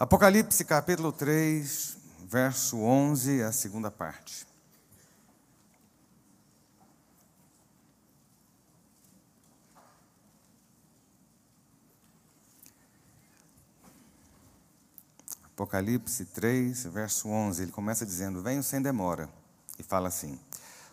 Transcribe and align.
Apocalipse 0.00 0.64
capítulo 0.64 1.10
3, 1.10 1.96
verso 2.28 2.78
11, 2.78 3.42
a 3.42 3.50
segunda 3.50 3.90
parte. 3.90 4.46
Apocalipse 15.42 16.26
3, 16.26 16.84
verso 16.84 17.28
11, 17.28 17.64
ele 17.64 17.72
começa 17.72 18.06
dizendo: 18.06 18.40
Venho 18.40 18.62
sem 18.62 18.80
demora. 18.80 19.28
E 19.80 19.82
fala 19.82 20.06
assim: 20.06 20.38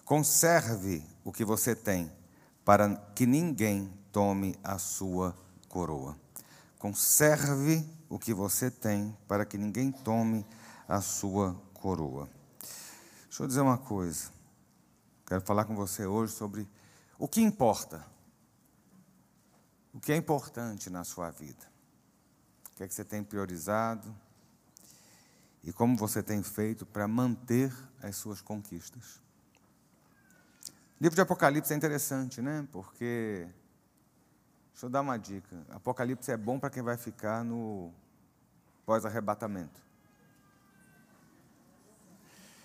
Conserve 0.03 1.05
o 1.23 1.31
que 1.31 1.45
você 1.45 1.75
tem, 1.75 2.11
para 2.65 2.95
que 3.13 3.27
ninguém 3.27 3.93
tome 4.11 4.57
a 4.63 4.79
sua 4.79 5.37
coroa. 5.69 6.17
Conserve 6.79 7.87
o 8.15 8.19
que 8.19 8.33
você 8.33 8.71
tem, 8.71 9.13
para 9.27 9.45
que 9.45 9.57
ninguém 9.57 9.91
tome 9.91 10.45
a 10.87 11.01
sua 11.01 11.53
coroa. 11.73 12.29
Deixa 13.23 13.43
eu 13.43 13.47
dizer 13.47 13.59
uma 13.59 13.77
coisa. 13.77 14.31
Quero 15.27 15.41
falar 15.41 15.65
com 15.65 15.75
você 15.75 16.05
hoje 16.05 16.31
sobre 16.31 16.65
o 17.19 17.27
que 17.27 17.41
importa. 17.41 18.05
O 19.93 19.99
que 19.99 20.13
é 20.13 20.15
importante 20.15 20.89
na 20.89 21.03
sua 21.03 21.29
vida. 21.29 21.65
O 22.71 22.75
que 22.77 22.83
é 22.83 22.87
que 22.87 22.93
você 22.93 23.03
tem 23.03 23.21
priorizado? 23.21 24.15
e 25.65 25.73
como 25.73 25.97
você 25.97 26.21
tem 26.21 26.43
feito 26.43 26.85
para 26.85 27.07
manter 27.07 27.73
as 27.99 28.15
suas 28.15 28.39
conquistas. 28.39 29.19
O 30.99 31.03
livro 31.03 31.15
de 31.15 31.21
Apocalipse 31.21 31.73
é 31.73 31.75
interessante, 31.75 32.39
né? 32.39 32.67
Porque, 32.71 33.47
deixa 34.71 34.85
eu 34.85 34.89
dar 34.91 35.01
uma 35.01 35.17
dica: 35.17 35.65
Apocalipse 35.71 36.31
é 36.31 36.37
bom 36.37 36.59
para 36.59 36.69
quem 36.69 36.83
vai 36.83 36.95
ficar 36.97 37.43
no 37.43 37.91
pós-arrebatamento. 38.85 39.85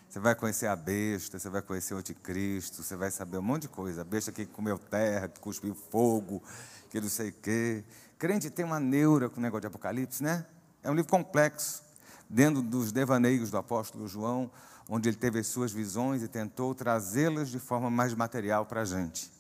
Você 0.09 0.19
vai 0.19 0.35
conhecer 0.35 0.67
a 0.67 0.75
besta, 0.75 1.39
você 1.39 1.49
vai 1.49 1.63
conhecer 1.63 1.95
o 1.95 1.99
anticristo, 1.99 2.83
você 2.83 2.97
vai 2.97 3.13
saber 3.13 3.39
um 3.39 3.43
monte 3.43 3.63
de 3.63 3.69
coisa. 3.69 4.01
A 4.01 4.05
besta 4.05 4.33
que 4.33 4.45
comeu 4.45 4.77
terra, 4.77 5.29
que 5.29 5.39
cuspiu 5.39 5.73
fogo, 5.73 6.43
que 6.91 7.01
não 7.01 7.09
sei 7.09 7.29
o 7.29 7.33
quê. 7.33 7.85
Crente 8.19 8.51
tem 8.51 8.65
uma 8.65 8.81
neura 8.81 9.29
com 9.29 9.39
o 9.39 9.41
negócio 9.41 9.61
de 9.61 9.67
Apocalipse, 9.69 10.21
né? 10.21 10.45
É 10.83 10.91
um 10.91 10.95
livro 10.95 11.09
complexo 11.09 11.83
dentro 12.29 12.61
dos 12.61 12.91
devaneios 12.91 13.53
do 13.53 13.57
apóstolo 13.57 14.09
João, 14.09 14.51
onde 14.89 15.09
ele 15.09 15.17
teve 15.17 15.39
as 15.39 15.47
suas 15.47 15.71
visões 15.71 16.23
e 16.23 16.29
tentou 16.29 16.75
trazê-las 16.75 17.49
de 17.49 17.61
forma 17.61 17.89
mais 17.89 18.13
material 18.13 18.67
para 18.67 18.81
a 18.81 18.85
gente. 18.85 19.31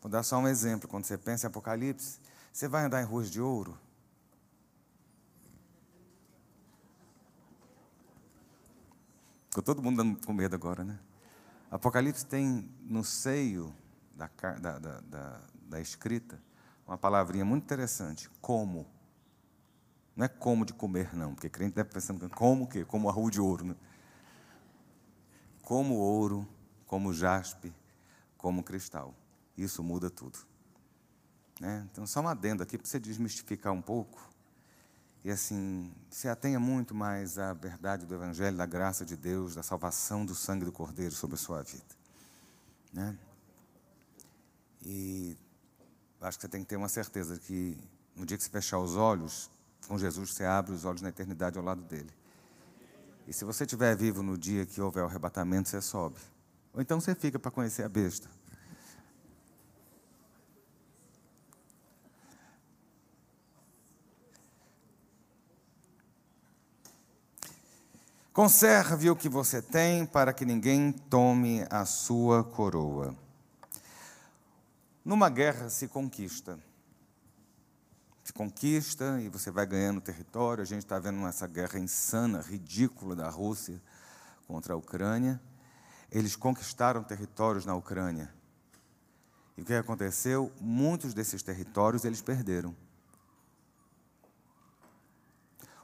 Vou 0.00 0.08
dar 0.08 0.22
só 0.22 0.38
um 0.38 0.46
exemplo. 0.46 0.88
Quando 0.88 1.04
você 1.04 1.18
pensa 1.18 1.46
em 1.46 1.48
Apocalipse, 1.48 2.18
você 2.52 2.68
vai 2.68 2.84
andar 2.84 3.02
em 3.02 3.04
ruas 3.04 3.28
de 3.28 3.40
ouro? 3.40 3.76
Ficou 9.50 9.64
todo 9.64 9.82
mundo 9.82 10.16
com 10.24 10.32
medo 10.32 10.54
agora, 10.54 10.84
né? 10.84 10.96
Apocalipse 11.72 12.24
tem 12.24 12.70
no 12.82 13.02
seio 13.02 13.74
da, 14.14 14.30
da, 14.60 14.78
da, 14.78 15.40
da, 15.68 15.80
escrita 15.80 16.40
uma 16.86 16.96
palavrinha 16.96 17.44
muito 17.44 17.64
interessante: 17.64 18.30
como. 18.40 18.86
Não 20.14 20.24
é 20.24 20.28
como 20.28 20.64
de 20.64 20.72
comer, 20.72 21.16
não, 21.16 21.34
porque 21.34 21.48
crente 21.48 21.74
deve 21.74 21.88
pensando, 21.88 22.28
como 22.30 22.64
o 22.64 22.68
quê? 22.68 22.84
Como 22.84 23.08
arroz 23.08 23.32
de 23.32 23.40
ouro. 23.40 23.64
Né? 23.64 23.76
Como 25.62 25.94
ouro, 25.94 26.46
como 26.86 27.12
jaspe, 27.12 27.72
como 28.36 28.62
cristal. 28.62 29.14
Isso 29.56 29.82
muda 29.82 30.10
tudo. 30.10 30.38
Né? 31.60 31.88
Então, 31.90 32.06
só 32.06 32.20
uma 32.20 32.32
adenda 32.32 32.62
aqui 32.62 32.78
para 32.78 32.86
você 32.86 33.00
desmistificar 33.00 33.72
um 33.72 33.82
pouco. 33.82 34.30
E 35.22 35.30
assim, 35.30 35.92
se 36.08 36.28
atenha 36.28 36.58
muito 36.58 36.94
mais 36.94 37.38
à 37.38 37.52
verdade 37.52 38.06
do 38.06 38.14
Evangelho, 38.14 38.56
da 38.56 38.64
graça 38.64 39.04
de 39.04 39.16
Deus, 39.16 39.54
da 39.54 39.62
salvação 39.62 40.24
do 40.24 40.34
sangue 40.34 40.64
do 40.64 40.72
Cordeiro 40.72 41.14
sobre 41.14 41.34
a 41.34 41.38
sua 41.38 41.62
vida. 41.62 41.94
Né? 42.92 43.16
E 44.82 45.36
acho 46.22 46.38
que 46.38 46.42
você 46.42 46.48
tem 46.48 46.62
que 46.62 46.68
ter 46.68 46.76
uma 46.76 46.88
certeza 46.88 47.38
que 47.38 47.76
no 48.16 48.24
dia 48.24 48.36
que 48.36 48.44
você 48.44 48.50
fechar 48.50 48.78
os 48.78 48.96
olhos, 48.96 49.50
com 49.86 49.98
Jesus 49.98 50.30
você 50.30 50.44
abre 50.44 50.72
os 50.72 50.84
olhos 50.84 51.02
na 51.02 51.10
eternidade 51.10 51.58
ao 51.58 51.64
lado 51.64 51.82
dele. 51.82 52.10
E 53.28 53.32
se 53.32 53.44
você 53.44 53.64
estiver 53.64 53.94
vivo 53.94 54.22
no 54.22 54.38
dia 54.38 54.64
que 54.64 54.80
houver 54.80 55.04
o 55.04 55.06
arrebatamento, 55.06 55.68
você 55.68 55.80
sobe. 55.82 56.16
Ou 56.72 56.80
então 56.80 56.98
você 56.98 57.14
fica 57.14 57.38
para 57.38 57.50
conhecer 57.50 57.82
a 57.82 57.88
besta. 57.88 58.28
Conserve 68.40 69.10
o 69.10 69.14
que 69.14 69.28
você 69.28 69.60
tem 69.60 70.06
para 70.06 70.32
que 70.32 70.46
ninguém 70.46 70.92
tome 70.92 71.62
a 71.68 71.84
sua 71.84 72.42
coroa. 72.42 73.14
Numa 75.04 75.28
guerra 75.28 75.68
se 75.68 75.86
conquista 75.86 76.58
se 78.24 78.32
conquista 78.32 79.20
e 79.20 79.28
você 79.28 79.50
vai 79.50 79.66
ganhando 79.66 80.00
território. 80.00 80.62
A 80.62 80.64
gente 80.64 80.78
está 80.78 80.98
vendo 80.98 81.26
essa 81.26 81.46
guerra 81.46 81.78
insana, 81.78 82.40
ridícula 82.40 83.14
da 83.14 83.28
Rússia 83.28 83.78
contra 84.48 84.72
a 84.72 84.76
Ucrânia. 84.78 85.38
Eles 86.10 86.34
conquistaram 86.34 87.04
territórios 87.04 87.66
na 87.66 87.74
Ucrânia. 87.74 88.32
E 89.54 89.60
o 89.60 89.66
que 89.66 89.74
aconteceu? 89.74 90.50
Muitos 90.58 91.12
desses 91.12 91.42
territórios 91.42 92.06
eles 92.06 92.22
perderam. 92.22 92.74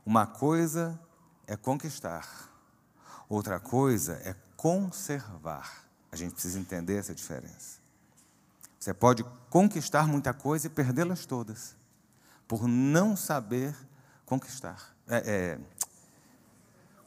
Uma 0.07 0.27
coisa 0.27 0.99
é 1.47 1.57
conquistar, 1.57 2.51
outra 3.29 3.61
coisa 3.61 4.15
é 4.25 4.35
conservar. 4.57 5.85
A 6.11 6.17
gente 6.17 6.33
precisa 6.33 6.59
entender 6.59 6.97
essa 6.97 7.15
diferença. 7.15 7.79
Você 8.79 8.95
pode 8.95 9.25
conquistar 9.51 10.07
muita 10.07 10.33
coisa 10.33 10.67
e 10.67 10.71
perdê-las 10.71 11.27
todas 11.27 11.75
por 12.47 12.69
não 12.69 13.17
saber 13.17 13.75
conquistar, 14.25 14.95
é, 15.09 15.17
é, 15.17 15.59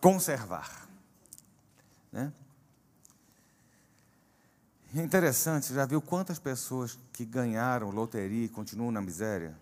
conservar. 0.02 0.88
Né? 2.12 2.34
É 4.96 5.02
interessante, 5.02 5.74
já 5.74 5.86
viu 5.86 6.02
quantas 6.02 6.40
pessoas 6.40 6.98
que 7.14 7.24
ganharam 7.24 7.92
loteria 7.92 8.46
e 8.46 8.50
continuam 8.50 8.92
na 8.92 9.02
miséria? 9.02 9.56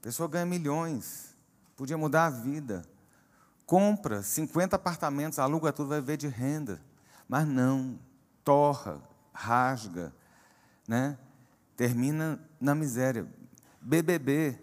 A 0.00 0.02
pessoa 0.02 0.28
ganha 0.28 0.44
milhões, 0.44 1.34
podia 1.76 1.96
mudar 1.96 2.26
a 2.26 2.30
vida. 2.30 2.84
Compra 3.66 4.22
50 4.22 4.76
apartamentos, 4.76 5.38
aluga 5.38 5.72
tudo, 5.72 5.88
vai 5.88 6.00
ver 6.00 6.16
de 6.16 6.28
renda. 6.28 6.80
Mas 7.28 7.46
não, 7.46 7.98
torra, 8.44 9.00
rasga, 9.32 10.12
né? 10.86 11.18
termina 11.76 12.38
na 12.60 12.74
miséria. 12.74 13.26
BBB, 13.80 14.58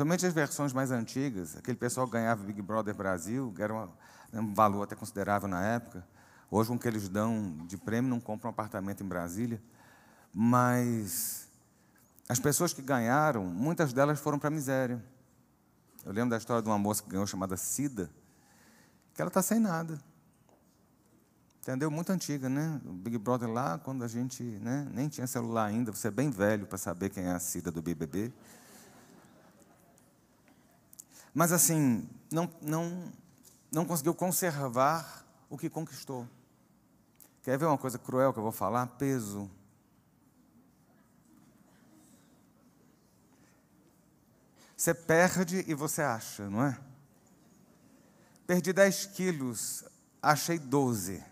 Principalmente 0.00 0.24
as 0.24 0.32
versões 0.32 0.72
mais 0.72 0.90
antigas, 0.90 1.56
aquele 1.58 1.76
pessoal 1.76 2.06
que 2.06 2.14
ganhava 2.14 2.42
Big 2.42 2.62
Brother 2.62 2.94
Brasil, 2.94 3.52
que 3.54 3.62
era 3.62 3.70
uma, 3.70 3.90
um 4.32 4.54
valor 4.54 4.84
até 4.84 4.96
considerável 4.96 5.46
na 5.46 5.62
época. 5.62 6.02
Hoje, 6.50 6.70
com 6.70 6.78
que 6.78 6.88
eles 6.88 7.06
dão 7.06 7.58
de 7.66 7.76
prêmio, 7.76 8.08
não 8.08 8.18
compram 8.18 8.48
um 8.48 8.52
apartamento 8.52 9.04
em 9.04 9.06
Brasília. 9.06 9.60
Mas 10.32 11.48
as 12.26 12.40
pessoas 12.40 12.72
que 12.72 12.80
ganharam, 12.80 13.44
muitas 13.44 13.92
delas 13.92 14.18
foram 14.18 14.38
para 14.38 14.48
a 14.48 14.50
miséria. 14.50 15.04
Eu 16.04 16.12
lembro 16.12 16.30
da 16.30 16.36
história 16.36 16.62
de 16.62 16.68
uma 16.68 16.78
moça 16.78 17.02
que 17.02 17.10
ganhou, 17.10 17.26
chamada 17.26 17.56
Cida, 17.56 18.10
que 19.14 19.20
ela 19.20 19.28
está 19.28 19.42
sem 19.42 19.58
nada. 19.58 20.00
Entendeu? 21.60 21.90
Muito 21.90 22.10
antiga, 22.10 22.48
né? 22.48 22.80
O 22.86 22.92
Big 22.92 23.18
Brother 23.18 23.48
lá, 23.48 23.78
quando 23.78 24.02
a 24.02 24.08
gente 24.08 24.42
né, 24.42 24.88
nem 24.92 25.08
tinha 25.08 25.26
celular 25.26 25.66
ainda, 25.66 25.92
você 25.92 26.08
é 26.08 26.10
bem 26.10 26.30
velho 26.30 26.66
para 26.66 26.78
saber 26.78 27.10
quem 27.10 27.24
é 27.24 27.32
a 27.32 27.38
Cida 27.38 27.70
do 27.70 27.82
BBB. 27.82 28.32
Mas 31.34 31.52
assim, 31.52 32.08
não, 32.32 32.50
não, 32.62 33.12
não 33.70 33.84
conseguiu 33.84 34.14
conservar 34.14 35.24
o 35.50 35.58
que 35.58 35.68
conquistou. 35.68 36.26
Quer 37.42 37.58
ver 37.58 37.66
uma 37.66 37.78
coisa 37.78 37.98
cruel 37.98 38.32
que 38.32 38.38
eu 38.38 38.42
vou 38.42 38.52
falar? 38.52 38.86
Peso. 38.86 39.50
Você 44.80 44.94
perde 44.94 45.62
e 45.68 45.74
você 45.74 46.00
acha, 46.00 46.48
não 46.48 46.64
é? 46.64 46.80
Perdi 48.46 48.72
10 48.72 49.04
quilos, 49.08 49.84
achei 50.22 50.58
12. 50.58 51.22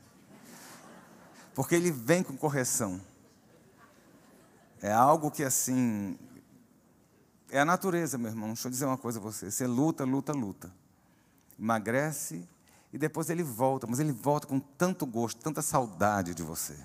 Porque 1.55 1.75
ele 1.75 1.91
vem 1.91 2.23
com 2.23 2.37
correção. 2.37 3.01
É 4.83 4.93
algo 4.93 5.31
que 5.31 5.43
assim, 5.43 6.19
é 7.49 7.59
a 7.59 7.65
natureza, 7.65 8.19
meu 8.19 8.31
irmão. 8.31 8.49
Deixa 8.49 8.69
eu 8.69 8.71
dizer 8.71 8.85
uma 8.85 8.99
coisa 8.99 9.19
a 9.19 9.23
você. 9.23 9.51
Você 9.51 9.67
luta, 9.67 10.05
luta, 10.05 10.35
luta. 10.35 10.71
Emagrece 11.59 12.47
e 12.93 12.99
depois 12.99 13.31
ele 13.31 13.43
volta, 13.43 13.87
mas 13.87 13.99
ele 13.99 14.13
volta 14.13 14.47
com 14.47 14.61
tanto 14.61 15.07
gosto, 15.07 15.41
tanta 15.41 15.63
saudade 15.63 16.35
de 16.35 16.43
você. 16.43 16.77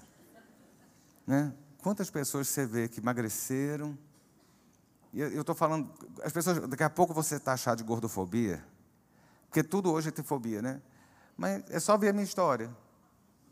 Né? 1.28 1.54
Quantas 1.80 2.10
pessoas 2.10 2.48
você 2.48 2.66
vê 2.66 2.88
que 2.88 3.02
emagreceram 3.02 3.98
E 5.14 5.22
eu 5.22 5.42
estou 5.42 5.54
falando, 5.54 5.94
as 6.24 6.34
pessoas, 6.34 6.68
daqui 6.68 6.84
a 6.84 6.90
pouco 6.90 7.14
você 7.14 7.36
está 7.36 7.54
achado 7.54 7.78
de 7.78 7.84
gordofobia, 7.84 8.66
porque 9.46 9.64
tudo 9.64 9.92
hoje 9.92 10.10
é 10.10 10.24
fobia, 10.24 10.62
né? 10.62 10.82
Mas 11.38 11.64
é 11.70 11.80
só 11.80 11.96
ver 11.96 12.10
a 12.10 12.14
minha 12.14 12.24
história. 12.24 12.76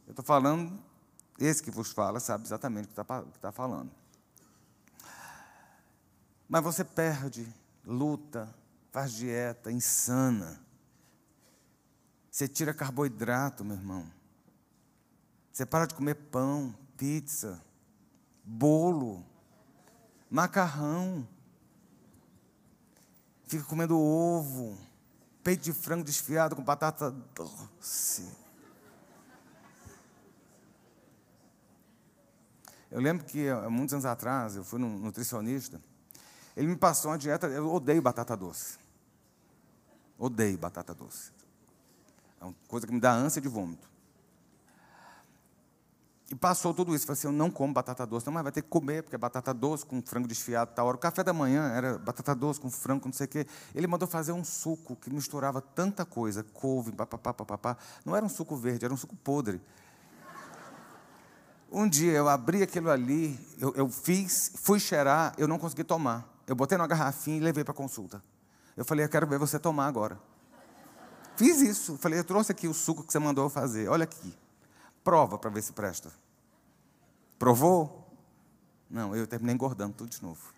Eu 0.08 0.12
estou 0.12 0.26
falando, 0.26 0.84
esse 1.38 1.62
que 1.62 1.70
vos 1.70 1.92
fala 1.92 2.20
sabe 2.20 2.46
exatamente 2.46 2.86
o 2.86 2.88
que 2.88 3.00
está 3.00 3.24
tá 3.40 3.52
falando. 3.52 3.92
Mas 6.50 6.64
você 6.64 6.84
perde, 6.84 7.48
luta, 7.86 8.54
faz 8.92 9.14
dieta 9.14 9.72
insana. 9.72 10.60
Você 12.30 12.48
tira 12.48 12.74
carboidrato, 12.74 13.64
meu 13.64 13.76
irmão. 13.76 14.12
Você 15.52 15.66
para 15.66 15.86
de 15.86 15.94
comer 15.94 16.16
pão, 16.16 16.76
pizza, 16.98 17.62
bolo, 18.44 19.26
macarrão. 20.30 21.28
Fica 23.52 23.66
comendo 23.66 24.00
ovo, 24.00 24.78
peito 25.44 25.62
de 25.62 25.74
frango 25.74 26.06
desfiado 26.06 26.56
com 26.56 26.64
batata 26.64 27.12
doce. 27.36 28.26
Eu 32.90 33.02
lembro 33.02 33.26
que 33.26 33.50
há 33.50 33.70
muitos 33.70 33.92
anos 33.92 34.06
atrás 34.06 34.56
eu 34.56 34.64
fui 34.64 34.80
num 34.80 34.98
nutricionista. 34.98 35.82
Ele 36.56 36.68
me 36.68 36.78
passou 36.78 37.12
uma 37.12 37.18
dieta. 37.18 37.48
Eu 37.48 37.70
odeio 37.74 38.02
batata 38.02 38.38
doce. 38.38 38.80
Odeio 40.18 40.58
batata 40.58 40.94
doce. 40.94 41.34
É 42.40 42.46
uma 42.46 42.56
coisa 42.70 42.88
que 42.88 42.94
me 42.94 43.02
dá 43.02 43.12
ânsia 43.12 43.42
de 43.42 43.50
vômito. 43.50 43.90
E 46.32 46.36
passou 46.36 46.74
tudo 46.74 46.96
isso. 46.96 47.06
Falei 47.06 47.20
assim: 47.20 47.28
eu 47.28 47.34
não 47.34 47.52
como 47.52 47.74
batata 47.74 48.08
doce. 48.08 48.26
Não, 48.26 48.32
mas 48.32 48.44
vai 48.44 48.54
ter 48.54 48.62
que 48.62 48.70
comer, 48.70 49.04
porque 49.04 49.16
é 49.16 49.20
batata 49.20 49.54
doce 49.54 49.86
com 49.86 50.02
frango 50.02 50.30
desfiado 50.30 50.74
tal 50.74 50.88
hora. 50.88 50.96
O 50.96 51.00
café 51.00 51.26
da 51.26 51.34
manhã 51.34 51.74
era 51.74 52.00
batata 52.00 52.34
doce 52.34 52.58
com 52.58 52.72
frango, 52.72 53.06
não 53.06 53.14
sei 53.14 53.26
o 53.26 53.28
quê. 53.28 53.46
Ele 53.76 53.86
mandou 53.86 54.08
fazer 54.08 54.32
um 54.32 54.42
suco 54.42 54.96
que 54.96 55.14
misturava 55.14 55.60
tanta 55.60 56.06
coisa: 56.06 56.42
couve, 56.54 56.94
papapá, 56.94 57.34
papapá. 57.34 57.78
Não 58.06 58.16
era 58.16 58.26
um 58.26 58.30
suco 58.30 58.56
verde, 58.56 58.86
era 58.86 58.94
um 58.94 58.98
suco 58.98 59.14
podre. 59.18 59.62
Um 61.70 61.88
dia 61.88 62.14
eu 62.14 62.30
abri 62.30 62.64
aquilo 62.64 62.90
ali, 62.90 63.38
eu, 63.58 63.74
eu 63.76 63.90
fiz, 63.90 64.54
fui 64.56 64.80
cheirar, 64.80 65.34
eu 65.38 65.50
não 65.50 65.60
consegui 65.60 65.84
tomar. 65.84 66.30
Eu 66.48 66.56
botei 66.56 66.78
numa 66.78 66.88
garrafinha 66.88 67.38
e 67.38 67.40
levei 67.42 67.66
para 67.66 67.74
consulta. 67.74 68.24
Eu 68.78 68.86
falei: 68.86 69.04
eu 69.04 69.10
quero 69.10 69.28
ver 69.28 69.38
você 69.38 69.60
tomar 69.60 69.88
agora. 69.88 70.18
Fiz 71.36 71.60
isso. 71.60 71.98
Falei: 71.98 72.20
eu 72.20 72.24
trouxe 72.24 72.54
aqui 72.54 72.70
o 72.70 72.74
suco 72.74 73.04
que 73.04 73.12
você 73.12 73.20
mandou 73.20 73.44
eu 73.44 73.50
fazer. 73.50 73.90
Olha 73.90 74.06
aqui. 74.06 74.34
Prova 75.04 75.38
para 75.38 75.50
ver 75.50 75.62
se 75.62 75.74
presta. 75.74 76.12
Provou? 77.40 78.08
Não, 78.90 79.16
eu 79.16 79.26
terminei 79.26 79.56
engordando 79.56 79.96
tudo 79.96 80.10
de 80.10 80.22
novo. 80.22 80.54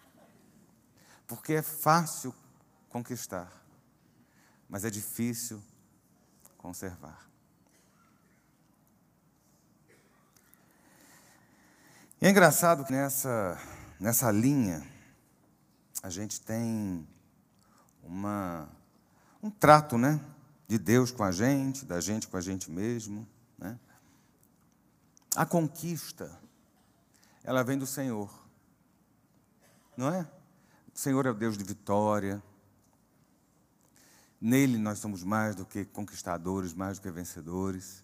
Porque 1.28 1.54
é 1.54 1.62
fácil 1.62 2.34
conquistar, 2.90 3.52
mas 4.68 4.84
é 4.84 4.90
difícil 4.90 5.62
conservar. 6.58 7.28
E 12.22 12.26
é 12.26 12.30
engraçado 12.30 12.86
que 12.86 12.94
nessa, 12.94 13.60
nessa 14.00 14.32
linha 14.32 14.82
a 16.02 16.10
gente 16.10 16.40
tem 16.40 17.08
uma, 18.04 18.70
um 19.42 19.50
trato, 19.50 19.98
né? 19.98 20.20
De 20.68 20.78
Deus 20.78 21.12
com 21.12 21.24
a 21.24 21.32
gente, 21.32 21.86
da 21.86 22.00
gente 22.00 22.28
com 22.28 22.38
a 22.38 22.42
gente 22.42 22.72
mesmo. 22.72 23.28
Né? 23.58 23.78
A 25.36 25.46
conquista, 25.46 26.40
ela 27.44 27.64
vem 27.64 27.78
do 27.78 27.88
Senhor. 27.88 28.32
Não 29.98 30.14
é? 30.14 30.22
O 30.94 31.00
Senhor 31.00 31.26
é 31.26 31.32
o 31.32 31.34
Deus 31.34 31.58
de 31.58 31.64
vitória. 31.64 32.42
Nele 34.40 34.78
nós 34.78 35.00
somos 35.00 35.24
mais 35.24 35.56
do 35.56 35.66
que 35.66 35.86
conquistadores, 35.86 36.74
mais 36.74 37.00
do 37.00 37.02
que 37.02 37.12
vencedores. 37.12 38.04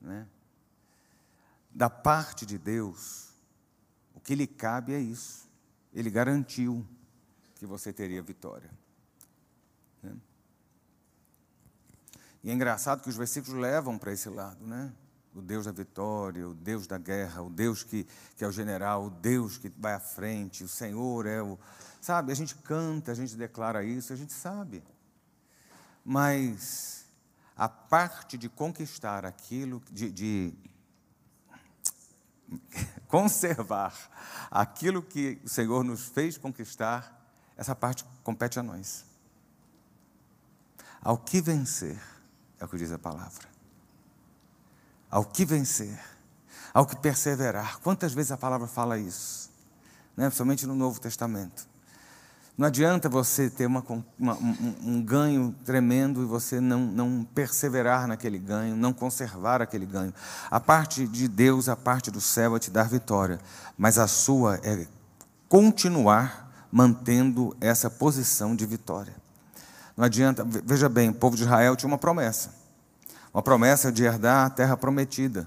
Né? 0.00 0.26
Da 1.70 1.88
parte 1.88 2.44
de 2.44 2.58
Deus, 2.58 3.30
o 4.14 4.20
que 4.20 4.34
lhe 4.34 4.46
cabe 4.46 4.92
é 4.92 5.00
isso. 5.00 5.48
Ele 5.92 6.10
garantiu 6.10 6.86
que 7.54 7.64
você 7.64 7.92
teria 7.92 8.20
vitória. 8.20 8.70
Né? 10.02 10.14
E 12.44 12.50
é 12.50 12.52
engraçado 12.52 13.02
que 13.02 13.08
os 13.08 13.16
versículos 13.16 13.58
levam 13.58 13.98
para 13.98 14.12
esse 14.12 14.28
lado, 14.28 14.66
né? 14.66 14.92
O 15.36 15.42
Deus 15.42 15.66
da 15.66 15.72
vitória, 15.72 16.48
o 16.48 16.54
Deus 16.54 16.86
da 16.86 16.96
guerra, 16.96 17.42
o 17.42 17.50
Deus 17.50 17.84
que, 17.84 18.06
que 18.34 18.42
é 18.42 18.48
o 18.48 18.52
general, 18.52 19.04
o 19.04 19.10
Deus 19.10 19.58
que 19.58 19.70
vai 19.76 19.92
à 19.92 20.00
frente, 20.00 20.64
o 20.64 20.68
Senhor 20.68 21.26
é 21.26 21.42
o. 21.42 21.58
Sabe, 22.00 22.32
a 22.32 22.34
gente 22.34 22.54
canta, 22.54 23.12
a 23.12 23.14
gente 23.14 23.36
declara 23.36 23.84
isso, 23.84 24.14
a 24.14 24.16
gente 24.16 24.32
sabe. 24.32 24.82
Mas 26.02 27.04
a 27.54 27.68
parte 27.68 28.38
de 28.38 28.48
conquistar 28.48 29.26
aquilo, 29.26 29.82
de, 29.90 30.10
de 30.10 30.54
conservar 33.06 33.94
aquilo 34.50 35.02
que 35.02 35.38
o 35.44 35.48
Senhor 35.48 35.84
nos 35.84 36.06
fez 36.06 36.38
conquistar, 36.38 37.14
essa 37.58 37.74
parte 37.74 38.06
compete 38.22 38.58
a 38.58 38.62
nós. 38.62 39.04
Ao 41.02 41.18
que 41.18 41.42
vencer, 41.42 42.00
é 42.58 42.64
o 42.64 42.68
que 42.68 42.78
diz 42.78 42.90
a 42.90 42.98
palavra 42.98 43.55
ao 45.16 45.24
que 45.24 45.46
vencer, 45.46 45.98
ao 46.74 46.84
que 46.84 46.94
perseverar. 46.94 47.78
Quantas 47.80 48.12
vezes 48.12 48.32
a 48.32 48.36
palavra 48.36 48.66
fala 48.66 48.98
isso? 48.98 49.48
Né? 50.14 50.26
Principalmente 50.26 50.66
no 50.66 50.74
Novo 50.74 51.00
Testamento. 51.00 51.66
Não 52.58 52.66
adianta 52.66 53.08
você 53.08 53.48
ter 53.48 53.64
uma, 53.64 53.82
uma, 54.18 54.34
um, 54.34 54.74
um, 54.82 55.02
ganho 55.02 55.54
tremendo 55.64 56.22
e 56.22 56.26
você 56.26 56.60
não, 56.60 56.80
não 56.80 57.26
perseverar 57.34 58.06
naquele 58.06 58.38
ganho, 58.38 58.76
não 58.76 58.92
conservar 58.92 59.62
aquele 59.62 59.86
ganho. 59.86 60.12
A 60.50 60.60
parte 60.60 61.06
de 61.06 61.28
Deus, 61.28 61.70
a 61.70 61.76
parte 61.76 62.10
do 62.10 62.20
céu 62.20 62.54
é 62.54 62.58
te 62.58 62.70
dar 62.70 62.86
vitória, 62.86 63.40
mas 63.78 63.96
a 63.96 64.06
sua 64.06 64.60
é 64.62 64.86
continuar 65.48 66.68
mantendo 66.70 67.56
essa 67.58 67.88
posição 67.88 68.54
de 68.54 68.66
vitória. 68.66 69.14
Não 69.96 70.04
adianta, 70.04 70.44
veja 70.44 70.90
bem, 70.90 71.08
o 71.08 71.14
povo 71.14 71.36
de 71.36 71.44
Israel 71.44 71.74
tinha 71.74 71.88
uma 71.88 71.96
promessa 71.96 72.55
uma 73.36 73.42
promessa 73.42 73.92
de 73.92 74.02
herdar 74.02 74.46
a 74.46 74.48
terra 74.48 74.78
prometida. 74.78 75.46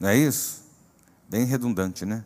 Não 0.00 0.08
é 0.08 0.16
isso? 0.16 0.64
Bem 1.28 1.44
redundante, 1.44 2.04
né? 2.04 2.24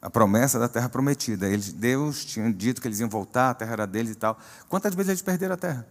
A 0.00 0.08
promessa 0.08 0.58
da 0.58 0.66
terra 0.66 0.88
prometida. 0.88 1.46
Eles, 1.46 1.70
Deus 1.70 2.24
tinha 2.24 2.50
dito 2.50 2.80
que 2.80 2.88
eles 2.88 3.00
iam 3.00 3.08
voltar, 3.10 3.50
a 3.50 3.54
terra 3.54 3.72
era 3.72 3.86
deles 3.86 4.12
e 4.12 4.14
tal. 4.14 4.38
Quantas 4.66 4.94
vezes 4.94 5.10
eles 5.10 5.20
perderam 5.20 5.52
a 5.52 5.58
terra? 5.58 5.86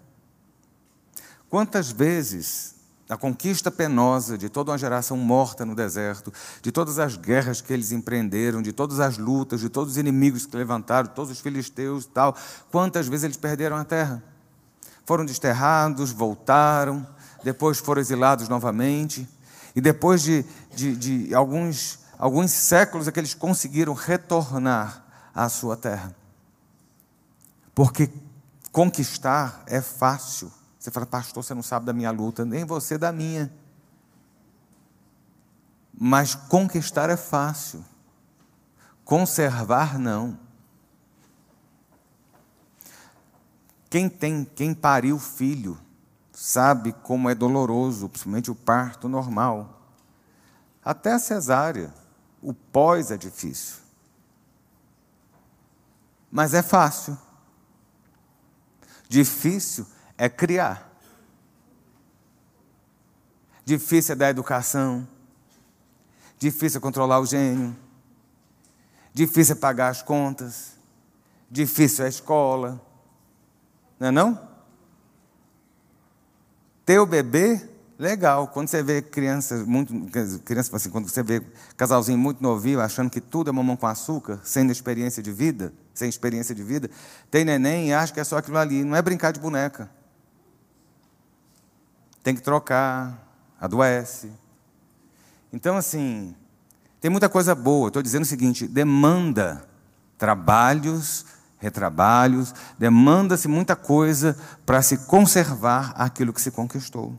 Quantas 1.48 1.92
vezes 1.92 2.74
a 3.08 3.16
conquista 3.16 3.70
penosa 3.70 4.36
de 4.36 4.50
toda 4.50 4.72
uma 4.72 4.78
geração 4.80 5.16
morta 5.16 5.64
no 5.64 5.76
deserto, 5.76 6.34
de 6.64 6.72
todas 6.72 6.98
as 6.98 7.16
guerras 7.18 7.62
que 7.62 7.72
eles 7.72 7.92
empreenderam, 7.92 8.64
de 8.64 8.74
todas 8.74 9.00
as 9.00 9.20
lutas, 9.20 9.60
de 9.60 9.70
todos 9.70 9.92
os 9.92 9.98
inimigos 10.00 10.48
que 10.48 10.58
levantaram, 10.58 11.08
todos 11.10 11.30
os 11.30 11.40
filisteus 11.40 12.06
e 12.06 12.10
tal, 12.10 12.36
quantas 12.72 13.08
vezes 13.08 13.26
eles 13.26 13.38
perderam 13.38 13.78
a 13.78 13.86
terra? 13.86 14.24
Foram 15.06 15.24
desterrados, 15.24 16.12
voltaram, 16.12 17.06
depois 17.44 17.80
foram 17.80 18.02
exilados 18.02 18.50
novamente, 18.50 19.28
e 19.76 19.82
depois 19.82 20.22
de, 20.22 20.46
de, 20.76 20.96
de 20.96 21.36
alguns, 21.36 22.00
alguns 22.18 22.52
séculos 22.52 23.08
é 23.08 23.12
que 23.12 23.20
eles 23.20 23.34
conseguiram 23.34 23.94
retornar 23.94 25.06
à 25.34 25.48
sua 25.48 25.78
terra. 25.78 26.16
Porque 27.74 28.10
conquistar 28.72 29.64
é 29.68 29.82
fácil. 29.82 30.52
Você 30.78 30.92
fala, 30.92 31.06
pastor, 31.06 31.44
você 31.44 31.54
não 31.54 31.64
sabe 31.64 31.86
da 31.86 31.94
minha 31.94 32.12
luta, 32.12 32.46
nem 32.46 32.66
você 32.66 32.98
da 32.98 33.12
minha. 33.12 33.52
Mas 35.94 36.34
conquistar 36.34 37.10
é 37.10 37.18
fácil, 37.18 37.84
conservar 39.04 40.00
não. 40.00 40.40
Quem 43.90 44.08
tem, 44.08 44.46
quem 44.46 44.74
pariu 44.74 45.20
filho, 45.20 45.78
sabe 46.40 46.94
como 47.04 47.30
é 47.30 47.36
doloroso, 47.36 48.08
principalmente 48.08 48.50
o 48.50 48.56
parto 48.56 49.10
normal. 49.10 49.78
Até 50.82 51.12
a 51.12 51.20
cesárea, 51.20 51.94
o 52.42 52.54
pós 52.54 53.12
é 53.12 53.18
difícil. 53.18 53.80
Mas 56.32 56.54
é 56.54 56.64
fácil. 56.64 57.18
Difícil 59.10 59.86
é 60.18 60.30
criar. 60.30 60.90
Difícil 63.66 64.14
é 64.14 64.16
dar 64.16 64.30
educação. 64.30 65.06
Difícil 66.38 66.78
é 66.78 66.82
controlar 66.82 67.20
o 67.20 67.26
gênio. 67.26 67.76
Difícil 69.14 69.58
é 69.58 69.60
pagar 69.60 69.90
as 69.90 70.02
contas. 70.02 70.72
Difícil 71.52 72.06
é 72.06 72.08
a 72.08 72.10
escola. 72.10 72.82
Não 74.00 74.08
é 74.08 74.12
não? 74.12 74.49
Ter 76.90 76.98
o 76.98 77.06
bebê 77.06 77.62
Legal. 78.00 78.48
Quando 78.48 78.68
você 78.68 78.82
vê 78.82 79.00
crianças 79.00 79.64
muito. 79.64 79.94
Criança, 80.44 80.76
assim, 80.76 80.90
quando 80.90 81.08
você 81.08 81.22
vê 81.22 81.40
casalzinho 81.78 82.18
muito 82.18 82.42
novinho, 82.42 82.82
achando 82.82 83.12
que 83.12 83.22
tudo 83.22 83.52
é 83.52 83.54
mamão 83.54 83.76
com 83.76 83.86
açúcar, 83.86 84.40
sem 84.44 84.68
experiência 84.72 85.22
de 85.22 85.32
vida, 85.32 85.72
sem 85.94 86.10
experiência 86.10 86.56
de 86.56 86.64
vida, 86.64 86.90
tem 87.30 87.46
neném 87.46 87.90
e 87.90 87.94
acha 87.94 88.12
que 88.12 88.20
é 88.20 88.24
só 88.24 88.38
aquilo 88.38 88.58
ali. 88.58 88.84
Não 88.84 88.96
é 88.96 89.04
brincar 89.04 89.32
de 89.32 89.40
boneca. 89.40 89.88
Tem 92.24 92.34
que 92.34 92.42
trocar, 92.42 93.24
adoece. 93.62 94.32
Então, 95.54 95.78
assim, 95.78 96.34
tem 97.00 97.12
muita 97.12 97.30
coisa 97.30 97.54
boa. 97.54 97.90
Estou 97.90 98.02
dizendo 98.02 98.24
o 98.24 98.26
seguinte: 98.26 98.66
demanda 98.66 99.64
trabalhos, 100.18 101.24
retrabalhos, 101.60 102.54
demanda-se 102.78 103.48
muita 103.48 103.76
coisa 103.76 104.36
para 104.66 104.82
se 104.82 104.98
conservar 104.98 105.94
aquilo 105.96 106.34
que 106.34 106.42
se 106.42 106.52
conquistou. 106.52 107.18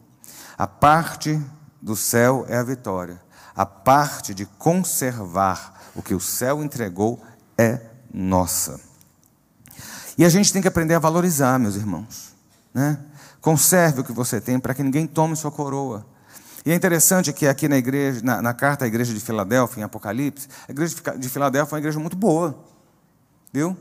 A 0.57 0.67
parte 0.67 1.41
do 1.81 1.95
céu 1.95 2.45
é 2.49 2.57
a 2.57 2.63
vitória. 2.63 3.21
A 3.55 3.67
parte 3.67 4.35
de 4.35 4.47
conservar 4.47 5.81
o 5.95 6.03
que 6.03 6.15
o 6.15 6.21
céu 6.21 6.63
entregou 6.63 7.23
é 7.57 7.81
nossa. 8.13 8.81
E 10.17 10.25
a 10.25 10.29
gente 10.29 10.53
tem 10.53 10.61
que 10.61 10.69
aprender 10.69 10.95
a 10.95 10.99
valorizar, 10.99 11.59
meus 11.59 11.77
irmãos. 11.77 12.35
Né? 12.73 12.99
Conserve 13.41 14.01
o 14.01 14.05
que 14.05 14.13
você 14.13 14.41
tem 14.41 14.59
para 14.59 14.75
que 14.75 14.83
ninguém 14.83 15.07
tome 15.07 15.37
sua 15.37 15.51
coroa. 15.51 16.07
E 16.65 16.71
é 16.71 16.75
interessante 16.75 17.33
que 17.33 17.47
aqui 17.47 17.69
na 17.69 17.79
igreja, 17.79 18.21
na, 18.23 18.43
na, 18.43 18.53
carta 18.53 18.85
à 18.85 18.89
igreja 18.89 19.15
de 19.15 19.21
Filadélfia, 19.21 19.81
em 19.81 19.85
Apocalipse, 19.85 20.47
a 20.69 20.73
igreja 20.73 20.95
de 21.17 21.29
Filadélfia 21.29 21.73
é 21.73 21.75
uma 21.75 21.81
igreja 21.81 21.99
muito 21.99 22.17
boa. 22.17 22.63
Viu? 23.53 23.77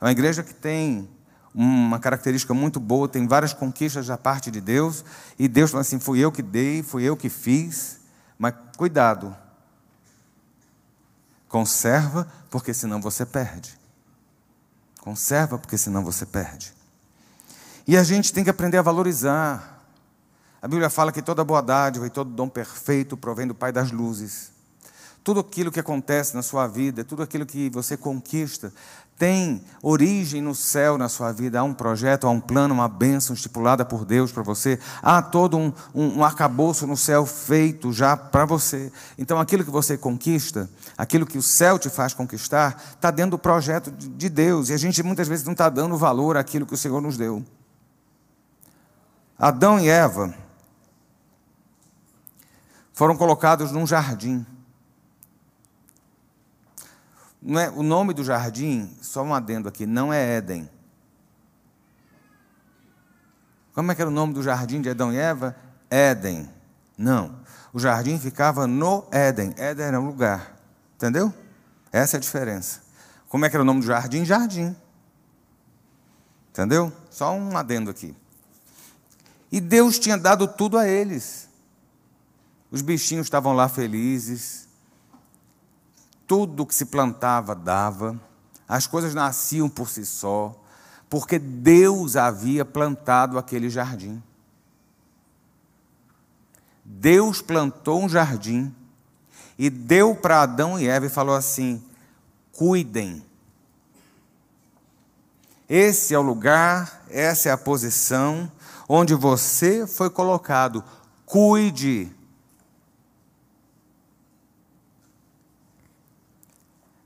É 0.00 0.04
uma 0.04 0.12
igreja 0.12 0.42
que 0.42 0.54
tem 0.54 1.08
uma 1.54 1.98
característica 1.98 2.52
muito 2.52 2.78
boa, 2.78 3.08
tem 3.08 3.26
várias 3.26 3.54
conquistas 3.54 4.06
da 4.06 4.18
parte 4.18 4.50
de 4.50 4.60
Deus, 4.60 5.04
e 5.38 5.48
Deus 5.48 5.70
fala 5.70 5.80
assim: 5.80 5.98
fui 5.98 6.18
eu 6.18 6.30
que 6.30 6.42
dei, 6.42 6.82
fui 6.82 7.02
eu 7.02 7.16
que 7.16 7.30
fiz, 7.30 8.00
mas 8.38 8.54
cuidado, 8.76 9.34
conserva, 11.48 12.30
porque 12.50 12.74
senão 12.74 13.00
você 13.00 13.24
perde. 13.24 13.78
Conserva, 15.00 15.56
porque 15.56 15.78
senão 15.78 16.04
você 16.04 16.26
perde. 16.26 16.74
E 17.86 17.96
a 17.96 18.02
gente 18.02 18.32
tem 18.32 18.44
que 18.44 18.50
aprender 18.50 18.76
a 18.76 18.82
valorizar. 18.82 19.86
A 20.60 20.66
Bíblia 20.66 20.90
fala 20.90 21.12
que 21.12 21.22
toda 21.22 21.44
boa 21.44 21.62
dádiva 21.62 22.06
e 22.06 22.10
todo 22.10 22.28
dom 22.28 22.48
perfeito 22.48 23.16
provém 23.16 23.46
do 23.46 23.54
Pai 23.54 23.70
das 23.70 23.92
luzes. 23.92 24.50
Tudo 25.26 25.40
aquilo 25.40 25.72
que 25.72 25.80
acontece 25.80 26.36
na 26.36 26.42
sua 26.42 26.68
vida, 26.68 27.02
tudo 27.02 27.20
aquilo 27.20 27.44
que 27.44 27.68
você 27.68 27.96
conquista, 27.96 28.72
tem 29.18 29.60
origem 29.82 30.40
no 30.40 30.54
céu 30.54 30.96
na 30.96 31.08
sua 31.08 31.32
vida. 31.32 31.58
Há 31.58 31.64
um 31.64 31.74
projeto, 31.74 32.28
há 32.28 32.30
um 32.30 32.38
plano, 32.38 32.72
uma 32.72 32.86
bênção 32.86 33.34
estipulada 33.34 33.84
por 33.84 34.04
Deus 34.04 34.30
para 34.30 34.44
você. 34.44 34.78
Há 35.02 35.20
todo 35.20 35.58
um, 35.58 35.72
um, 35.92 36.18
um 36.18 36.24
arcabouço 36.24 36.86
no 36.86 36.96
céu 36.96 37.26
feito 37.26 37.92
já 37.92 38.16
para 38.16 38.44
você. 38.44 38.92
Então, 39.18 39.40
aquilo 39.40 39.64
que 39.64 39.70
você 39.70 39.98
conquista, 39.98 40.70
aquilo 40.96 41.26
que 41.26 41.38
o 41.38 41.42
céu 41.42 41.76
te 41.76 41.90
faz 41.90 42.14
conquistar, 42.14 42.80
está 42.94 43.10
dentro 43.10 43.32
do 43.32 43.38
projeto 43.38 43.90
de 43.90 44.28
Deus. 44.28 44.68
E 44.68 44.74
a 44.74 44.76
gente 44.76 45.02
muitas 45.02 45.26
vezes 45.26 45.44
não 45.44 45.54
está 45.54 45.68
dando 45.68 45.96
valor 45.96 46.36
àquilo 46.36 46.64
que 46.64 46.74
o 46.74 46.78
Senhor 46.78 47.00
nos 47.00 47.16
deu. 47.16 47.44
Adão 49.36 49.80
e 49.80 49.88
Eva 49.88 50.32
foram 52.92 53.16
colocados 53.16 53.72
num 53.72 53.88
jardim. 53.88 54.46
Não 57.46 57.60
é, 57.60 57.70
o 57.70 57.80
nome 57.84 58.12
do 58.12 58.24
jardim, 58.24 58.90
só 59.00 59.22
um 59.22 59.32
adendo 59.32 59.68
aqui, 59.68 59.86
não 59.86 60.12
é 60.12 60.34
Éden. 60.34 60.68
Como 63.72 63.92
é 63.92 63.94
que 63.94 64.00
era 64.02 64.10
o 64.10 64.12
nome 64.12 64.34
do 64.34 64.42
jardim 64.42 64.80
de 64.80 64.90
Adão 64.90 65.12
e 65.12 65.16
Eva? 65.16 65.54
Éden. 65.88 66.50
Não. 66.98 67.38
O 67.72 67.78
jardim 67.78 68.18
ficava 68.18 68.66
no 68.66 69.06
Éden. 69.12 69.54
Éden 69.56 69.86
era 69.86 70.00
um 70.00 70.06
lugar. 70.06 70.56
Entendeu? 70.96 71.32
Essa 71.92 72.16
é 72.16 72.18
a 72.18 72.20
diferença. 72.20 72.80
Como 73.28 73.44
é 73.44 73.48
que 73.48 73.54
era 73.54 73.62
o 73.62 73.66
nome 73.66 73.80
do 73.80 73.86
jardim? 73.86 74.24
Jardim. 74.24 74.74
Entendeu? 76.50 76.92
Só 77.08 77.32
um 77.32 77.56
adendo 77.56 77.92
aqui. 77.92 78.16
E 79.52 79.60
Deus 79.60 80.00
tinha 80.00 80.18
dado 80.18 80.48
tudo 80.48 80.76
a 80.76 80.88
eles. 80.88 81.48
Os 82.72 82.82
bichinhos 82.82 83.26
estavam 83.26 83.52
lá 83.52 83.68
felizes 83.68 84.65
tudo 86.26 86.66
que 86.66 86.74
se 86.74 86.86
plantava 86.86 87.54
dava, 87.54 88.20
as 88.68 88.86
coisas 88.86 89.14
nasciam 89.14 89.68
por 89.68 89.88
si 89.88 90.04
só, 90.04 90.54
porque 91.08 91.38
Deus 91.38 92.16
havia 92.16 92.64
plantado 92.64 93.38
aquele 93.38 93.70
jardim. 93.70 94.22
Deus 96.84 97.40
plantou 97.42 98.02
um 98.02 98.08
jardim 98.08 98.74
e 99.58 99.70
deu 99.70 100.14
para 100.14 100.42
Adão 100.42 100.78
e 100.78 100.88
Eva 100.88 101.06
e 101.06 101.10
falou 101.10 101.34
assim: 101.34 101.82
cuidem. 102.52 103.24
Esse 105.68 106.14
é 106.14 106.18
o 106.18 106.22
lugar, 106.22 107.04
essa 107.10 107.48
é 107.48 107.52
a 107.52 107.58
posição 107.58 108.50
onde 108.88 109.14
você 109.14 109.86
foi 109.86 110.08
colocado. 110.08 110.82
Cuide. 111.24 112.15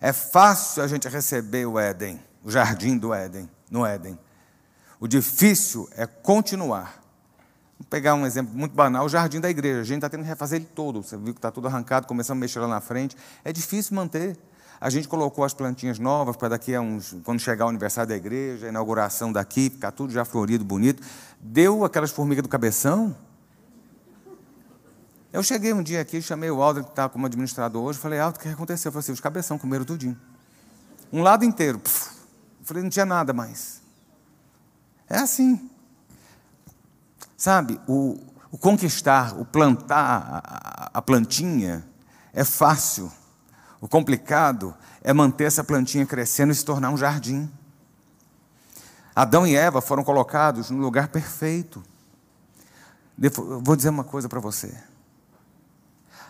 É 0.00 0.12
fácil 0.12 0.82
a 0.82 0.86
gente 0.86 1.06
receber 1.08 1.66
o 1.66 1.78
Éden, 1.78 2.18
o 2.42 2.50
jardim 2.50 2.96
do 2.96 3.12
Éden, 3.12 3.50
no 3.70 3.84
Éden. 3.84 4.18
O 4.98 5.06
difícil 5.06 5.88
é 5.94 6.06
continuar. 6.06 7.02
Vou 7.78 7.86
pegar 7.88 8.14
um 8.14 8.26
exemplo 8.26 8.54
muito 8.54 8.74
banal, 8.74 9.04
o 9.04 9.08
jardim 9.08 9.40
da 9.40 9.50
igreja. 9.50 9.80
A 9.80 9.84
gente 9.84 9.98
está 9.98 10.08
tendo 10.08 10.22
que 10.22 10.28
refazer 10.28 10.56
ele 10.56 10.68
todo. 10.74 11.02
Você 11.02 11.16
viu 11.16 11.34
que 11.34 11.38
está 11.38 11.50
tudo 11.50 11.68
arrancado, 11.68 12.06
começamos 12.06 12.38
a 12.38 12.40
mexer 12.40 12.60
lá 12.60 12.68
na 12.68 12.80
frente. 12.80 13.16
É 13.44 13.52
difícil 13.52 13.94
manter. 13.94 14.38
A 14.80 14.88
gente 14.88 15.06
colocou 15.06 15.44
as 15.44 15.52
plantinhas 15.52 15.98
novas 15.98 16.36
para 16.36 16.48
daqui 16.48 16.74
a 16.74 16.80
uns. 16.80 17.14
Quando 17.22 17.38
chegar 17.38 17.66
o 17.66 17.68
aniversário 17.68 18.08
da 18.08 18.16
igreja, 18.16 18.66
a 18.66 18.68
inauguração 18.70 19.30
daqui, 19.30 19.68
ficar 19.68 19.92
tudo 19.92 20.10
já 20.12 20.24
florido, 20.24 20.64
bonito. 20.64 21.02
Deu 21.38 21.84
aquelas 21.84 22.10
formigas 22.10 22.42
do 22.42 22.48
cabeção. 22.48 23.14
Eu 25.32 25.44
cheguei 25.44 25.72
um 25.72 25.82
dia 25.82 26.00
aqui, 26.00 26.20
chamei 26.20 26.50
o 26.50 26.60
Aldo, 26.60 26.82
que 26.82 26.90
está 26.90 27.08
como 27.08 27.24
administrador 27.24 27.84
hoje, 27.84 27.98
falei, 28.00 28.18
Aldo, 28.18 28.36
o 28.36 28.40
que 28.40 28.48
aconteceu? 28.48 28.88
Eu 28.88 28.92
falei 28.92 29.04
assim, 29.04 29.12
os 29.12 29.20
cabeção 29.20 29.56
comeram 29.56 29.84
tudinho. 29.84 30.18
Um 31.12 31.22
lado 31.22 31.44
inteiro. 31.44 31.78
Puf. 31.78 32.10
Falei, 32.62 32.82
não 32.82 32.90
tinha 32.90 33.06
nada 33.06 33.32
mais. 33.32 33.80
É 35.08 35.18
assim. 35.18 35.70
Sabe, 37.36 37.80
o, 37.86 38.18
o 38.50 38.58
conquistar, 38.58 39.38
o 39.38 39.44
plantar 39.44 40.42
a, 40.44 40.90
a 40.98 41.02
plantinha 41.02 41.86
é 42.32 42.42
fácil. 42.42 43.10
O 43.80 43.88
complicado 43.88 44.74
é 45.00 45.12
manter 45.12 45.44
essa 45.44 45.62
plantinha 45.62 46.04
crescendo 46.04 46.52
e 46.52 46.56
se 46.56 46.64
tornar 46.64 46.90
um 46.90 46.96
jardim. 46.96 47.48
Adão 49.14 49.46
e 49.46 49.54
Eva 49.54 49.80
foram 49.80 50.02
colocados 50.02 50.70
no 50.70 50.78
lugar 50.78 51.08
perfeito. 51.08 51.82
Vou 53.62 53.76
dizer 53.76 53.90
uma 53.90 54.04
coisa 54.04 54.28
para 54.28 54.40
você 54.40 54.89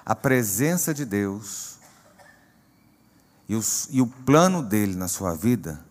a 0.04 0.14
presença 0.14 0.92
de 0.92 1.04
Deus 1.04 1.78
e, 3.48 3.54
os, 3.54 3.88
e 3.90 4.00
o 4.00 4.06
plano 4.06 4.62
dele 4.62 4.94
na 4.94 5.08
sua 5.08 5.34
vida 5.34 5.84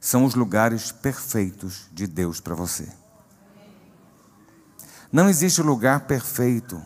são 0.00 0.24
os 0.24 0.34
lugares 0.34 0.90
perfeitos 0.90 1.86
de 1.92 2.06
Deus 2.06 2.40
para 2.40 2.54
você. 2.54 2.88
Não 5.12 5.28
existe 5.28 5.60
lugar 5.60 6.00
perfeito 6.00 6.80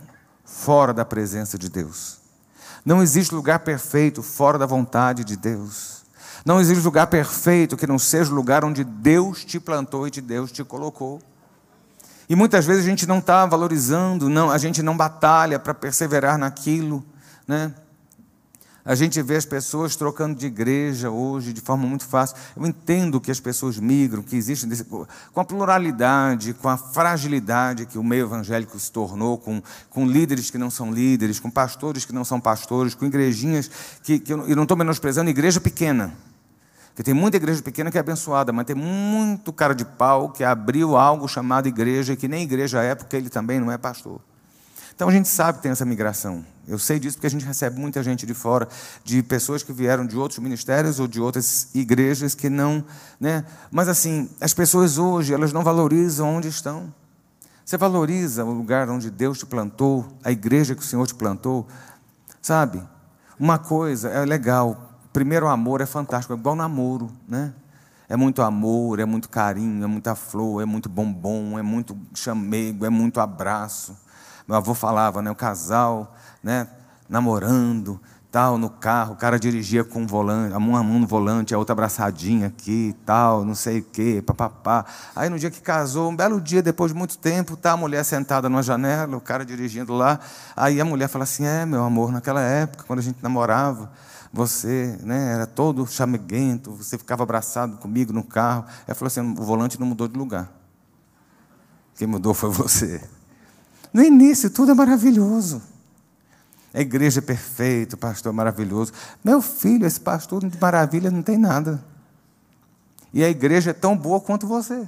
fora 0.44 0.92
da 0.92 1.04
presença 1.04 1.58
de 1.58 1.68
Deus. 1.68 2.18
Não 2.84 3.02
existe 3.02 3.34
lugar 3.34 3.60
perfeito 3.60 4.22
fora 4.22 4.58
da 4.58 4.66
vontade 4.66 5.24
de 5.24 5.36
Deus. 5.36 6.04
Não 6.44 6.60
existe 6.60 6.82
lugar 6.84 7.06
perfeito 7.06 7.76
que 7.76 7.86
não 7.86 7.98
seja 7.98 8.30
o 8.30 8.34
lugar 8.34 8.64
onde 8.64 8.84
Deus 8.84 9.44
te 9.44 9.58
plantou 9.58 10.06
e 10.06 10.10
de 10.10 10.20
Deus 10.20 10.52
te 10.52 10.62
colocou. 10.62 11.20
E 12.28 12.34
muitas 12.34 12.64
vezes 12.64 12.84
a 12.84 12.88
gente 12.88 13.06
não 13.06 13.18
está 13.18 13.44
valorizando, 13.46 14.28
não, 14.28 14.50
a 14.50 14.58
gente 14.58 14.82
não 14.82 14.96
batalha 14.96 15.58
para 15.58 15.74
perseverar 15.74 16.38
naquilo. 16.38 17.04
Né? 17.46 17.72
A 18.84 18.94
gente 18.94 19.20
vê 19.22 19.36
as 19.36 19.46
pessoas 19.46 19.96
trocando 19.96 20.38
de 20.38 20.46
igreja 20.46 21.10
hoje 21.10 21.54
de 21.54 21.60
forma 21.62 21.86
muito 21.86 22.04
fácil. 22.04 22.36
Eu 22.54 22.66
entendo 22.66 23.18
que 23.18 23.30
as 23.30 23.40
pessoas 23.40 23.78
migram, 23.78 24.22
que 24.22 24.36
existem 24.36 24.68
desse, 24.68 24.84
com 24.84 25.06
a 25.34 25.44
pluralidade, 25.44 26.52
com 26.52 26.68
a 26.68 26.76
fragilidade 26.76 27.86
que 27.86 27.96
o 27.96 28.04
meio 28.04 28.26
evangélico 28.26 28.78
se 28.78 28.92
tornou, 28.92 29.38
com, 29.38 29.62
com 29.88 30.06
líderes 30.06 30.50
que 30.50 30.58
não 30.58 30.70
são 30.70 30.92
líderes, 30.92 31.40
com 31.40 31.50
pastores 31.50 32.04
que 32.04 32.12
não 32.12 32.26
são 32.26 32.38
pastores, 32.38 32.94
com 32.94 33.06
igrejinhas 33.06 33.70
que, 34.02 34.18
que 34.18 34.32
eu 34.34 34.56
não 34.56 34.64
estou 34.64 34.76
menosprezando, 34.76 35.30
igreja 35.30 35.60
pequena. 35.60 36.12
Porque 36.94 37.02
tem 37.02 37.12
muita 37.12 37.36
igreja 37.36 37.60
pequena 37.60 37.90
que 37.90 37.98
é 37.98 38.00
abençoada, 38.00 38.52
mas 38.52 38.64
tem 38.66 38.76
muito 38.76 39.52
cara 39.52 39.74
de 39.74 39.84
pau 39.84 40.28
que 40.28 40.44
abriu 40.44 40.96
algo 40.96 41.26
chamado 41.26 41.66
igreja, 41.66 42.14
que 42.14 42.28
nem 42.28 42.44
igreja 42.44 42.80
é, 42.80 42.94
porque 42.94 43.16
ele 43.16 43.28
também 43.28 43.58
não 43.58 43.72
é 43.72 43.76
pastor. 43.76 44.20
Então 44.94 45.08
a 45.08 45.12
gente 45.12 45.26
sabe 45.26 45.58
que 45.58 45.62
tem 45.64 45.72
essa 45.72 45.84
migração. 45.84 46.46
Eu 46.68 46.78
sei 46.78 47.00
disso 47.00 47.16
porque 47.16 47.26
a 47.26 47.30
gente 47.30 47.44
recebe 47.44 47.80
muita 47.80 48.00
gente 48.00 48.24
de 48.24 48.32
fora, 48.32 48.68
de 49.02 49.24
pessoas 49.24 49.64
que 49.64 49.72
vieram 49.72 50.06
de 50.06 50.16
outros 50.16 50.38
ministérios 50.38 51.00
ou 51.00 51.08
de 51.08 51.20
outras 51.20 51.68
igrejas 51.74 52.32
que 52.32 52.48
não. 52.48 52.84
Né? 53.18 53.44
Mas 53.72 53.88
assim, 53.88 54.30
as 54.40 54.54
pessoas 54.54 54.96
hoje, 54.96 55.34
elas 55.34 55.52
não 55.52 55.64
valorizam 55.64 56.36
onde 56.36 56.46
estão. 56.46 56.94
Você 57.64 57.76
valoriza 57.76 58.44
o 58.44 58.52
lugar 58.52 58.88
onde 58.88 59.10
Deus 59.10 59.38
te 59.38 59.46
plantou, 59.46 60.06
a 60.22 60.30
igreja 60.30 60.76
que 60.76 60.82
o 60.82 60.84
Senhor 60.84 61.04
te 61.08 61.14
plantou? 61.14 61.66
Sabe? 62.40 62.80
Uma 63.36 63.58
coisa 63.58 64.10
é 64.10 64.24
legal. 64.24 64.93
Primeiro, 65.14 65.46
amor 65.46 65.80
é 65.80 65.86
fantástico, 65.86 66.32
é 66.32 66.36
igual 66.36 66.56
namoro, 66.56 67.08
né? 67.28 67.54
É 68.08 68.16
muito 68.16 68.42
amor, 68.42 68.98
é 68.98 69.04
muito 69.04 69.28
carinho, 69.28 69.84
é 69.84 69.86
muita 69.86 70.16
flor, 70.16 70.60
é 70.60 70.64
muito 70.64 70.88
bombom, 70.88 71.56
é 71.56 71.62
muito 71.62 71.96
chamego, 72.12 72.84
é 72.84 72.90
muito 72.90 73.20
abraço. 73.20 73.96
Meu 74.48 74.56
avô 74.56 74.74
falava, 74.74 75.22
né? 75.22 75.30
O 75.30 75.34
casal, 75.36 76.16
né? 76.42 76.66
Namorando, 77.08 78.00
tal, 78.28 78.58
no 78.58 78.68
carro, 78.68 79.12
o 79.12 79.16
cara 79.16 79.38
dirigia 79.38 79.84
com 79.84 80.00
um 80.00 80.06
volante, 80.08 80.52
a 80.52 80.58
mão, 80.58 80.74
a 80.74 80.82
mão 80.82 80.98
no 80.98 81.06
volante, 81.06 81.54
a 81.54 81.58
outra 81.58 81.74
abraçadinha 81.74 82.48
aqui, 82.48 82.92
tal, 83.06 83.44
não 83.44 83.54
sei 83.54 83.78
o 83.78 83.84
quê, 83.84 84.20
papapá. 84.20 84.84
Aí 85.14 85.28
no 85.28 85.38
dia 85.38 85.48
que 85.48 85.60
casou, 85.60 86.10
um 86.10 86.16
belo 86.16 86.40
dia, 86.40 86.60
depois 86.60 86.90
de 86.90 86.98
muito 86.98 87.16
tempo, 87.18 87.56
tá 87.56 87.70
a 87.70 87.76
mulher 87.76 88.04
sentada 88.04 88.48
numa 88.48 88.64
janela, 88.64 89.16
o 89.16 89.20
cara 89.20 89.44
dirigindo 89.44 89.94
lá. 89.94 90.18
Aí 90.56 90.80
a 90.80 90.84
mulher 90.84 91.06
fala 91.06 91.22
assim: 91.22 91.46
É, 91.46 91.64
meu 91.64 91.84
amor, 91.84 92.10
naquela 92.10 92.40
época, 92.40 92.82
quando 92.84 92.98
a 92.98 93.02
gente 93.02 93.22
namorava, 93.22 93.92
você 94.34 94.98
né, 95.04 95.34
era 95.34 95.46
todo 95.46 95.86
chameguento, 95.86 96.72
você 96.72 96.98
ficava 96.98 97.22
abraçado 97.22 97.76
comigo 97.76 98.12
no 98.12 98.24
carro. 98.24 98.64
Ela 98.84 98.94
falou 98.96 99.06
assim: 99.06 99.20
o 99.20 99.44
volante 99.44 99.78
não 99.78 99.86
mudou 99.86 100.08
de 100.08 100.18
lugar. 100.18 100.52
Quem 101.94 102.08
mudou 102.08 102.34
foi 102.34 102.50
você. 102.50 103.00
No 103.92 104.02
início, 104.02 104.50
tudo 104.50 104.72
é 104.72 104.74
maravilhoso. 104.74 105.62
A 106.74 106.80
igreja 106.80 107.20
é 107.20 107.22
perfeita, 107.22 107.94
o 107.94 107.98
pastor 107.98 108.32
é 108.32 108.34
maravilhoso. 108.34 108.92
Meu 109.22 109.40
filho, 109.40 109.86
esse 109.86 110.00
pastor 110.00 110.44
de 110.44 110.58
maravilha 110.58 111.12
não 111.12 111.22
tem 111.22 111.38
nada. 111.38 111.80
E 113.12 113.22
a 113.22 113.30
igreja 113.30 113.70
é 113.70 113.72
tão 113.72 113.96
boa 113.96 114.20
quanto 114.20 114.48
você. 114.48 114.84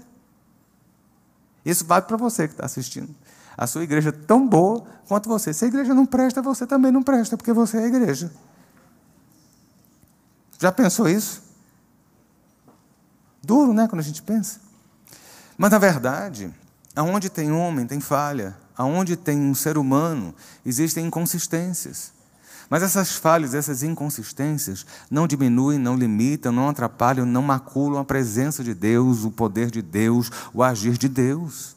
Isso 1.65 1.85
vale 1.85 2.05
para 2.05 2.17
você 2.17 2.49
que 2.49 2.55
está 2.55 2.67
assistindo. 2.67 3.15
A 3.57 3.69
sua 3.69 3.85
igreja 3.85 4.09
é 4.09 4.12
tão 4.12 4.49
boa 4.49 4.85
quanto 5.07 5.29
você. 5.29 5.53
Se 5.55 5.65
a 5.65 5.69
igreja 5.69 5.95
não 5.95 6.05
presta, 6.05 6.43
você 6.43 6.67
também 6.67 6.91
não 6.91 7.05
presta, 7.05 7.37
porque 7.37 7.53
você 7.53 7.76
é 7.76 7.85
a 7.85 7.87
igreja. 7.87 8.33
Já 10.58 10.72
pensou 10.72 11.08
isso? 11.08 11.42
Duro, 13.42 13.72
né, 13.72 13.86
quando 13.88 14.00
a 14.00 14.04
gente 14.04 14.22
pensa? 14.22 14.60
Mas, 15.56 15.70
na 15.70 15.78
verdade, 15.78 16.52
aonde 16.94 17.30
tem 17.30 17.52
homem, 17.52 17.86
tem 17.86 18.00
falha 18.00 18.56
aonde 18.76 19.16
tem 19.16 19.38
um 19.38 19.54
ser 19.54 19.78
humano, 19.78 20.34
existem 20.64 21.06
inconsistências. 21.06 22.12
Mas 22.68 22.82
essas 22.82 23.12
falhas, 23.12 23.54
essas 23.54 23.82
inconsistências, 23.82 24.84
não 25.10 25.26
diminuem, 25.26 25.78
não 25.78 25.96
limitam, 25.96 26.52
não 26.52 26.68
atrapalham, 26.68 27.25
não 27.25 27.40
maculam 27.40 28.00
a 28.00 28.04
presença 28.04 28.62
de 28.62 28.75
Deus, 28.75 29.25
o 29.25 29.30
poder 29.30 29.70
de 29.70 29.80
Deus, 29.80 30.30
o 30.52 30.62
agir 30.62 30.98
de 30.98 31.08
Deus. 31.08 31.76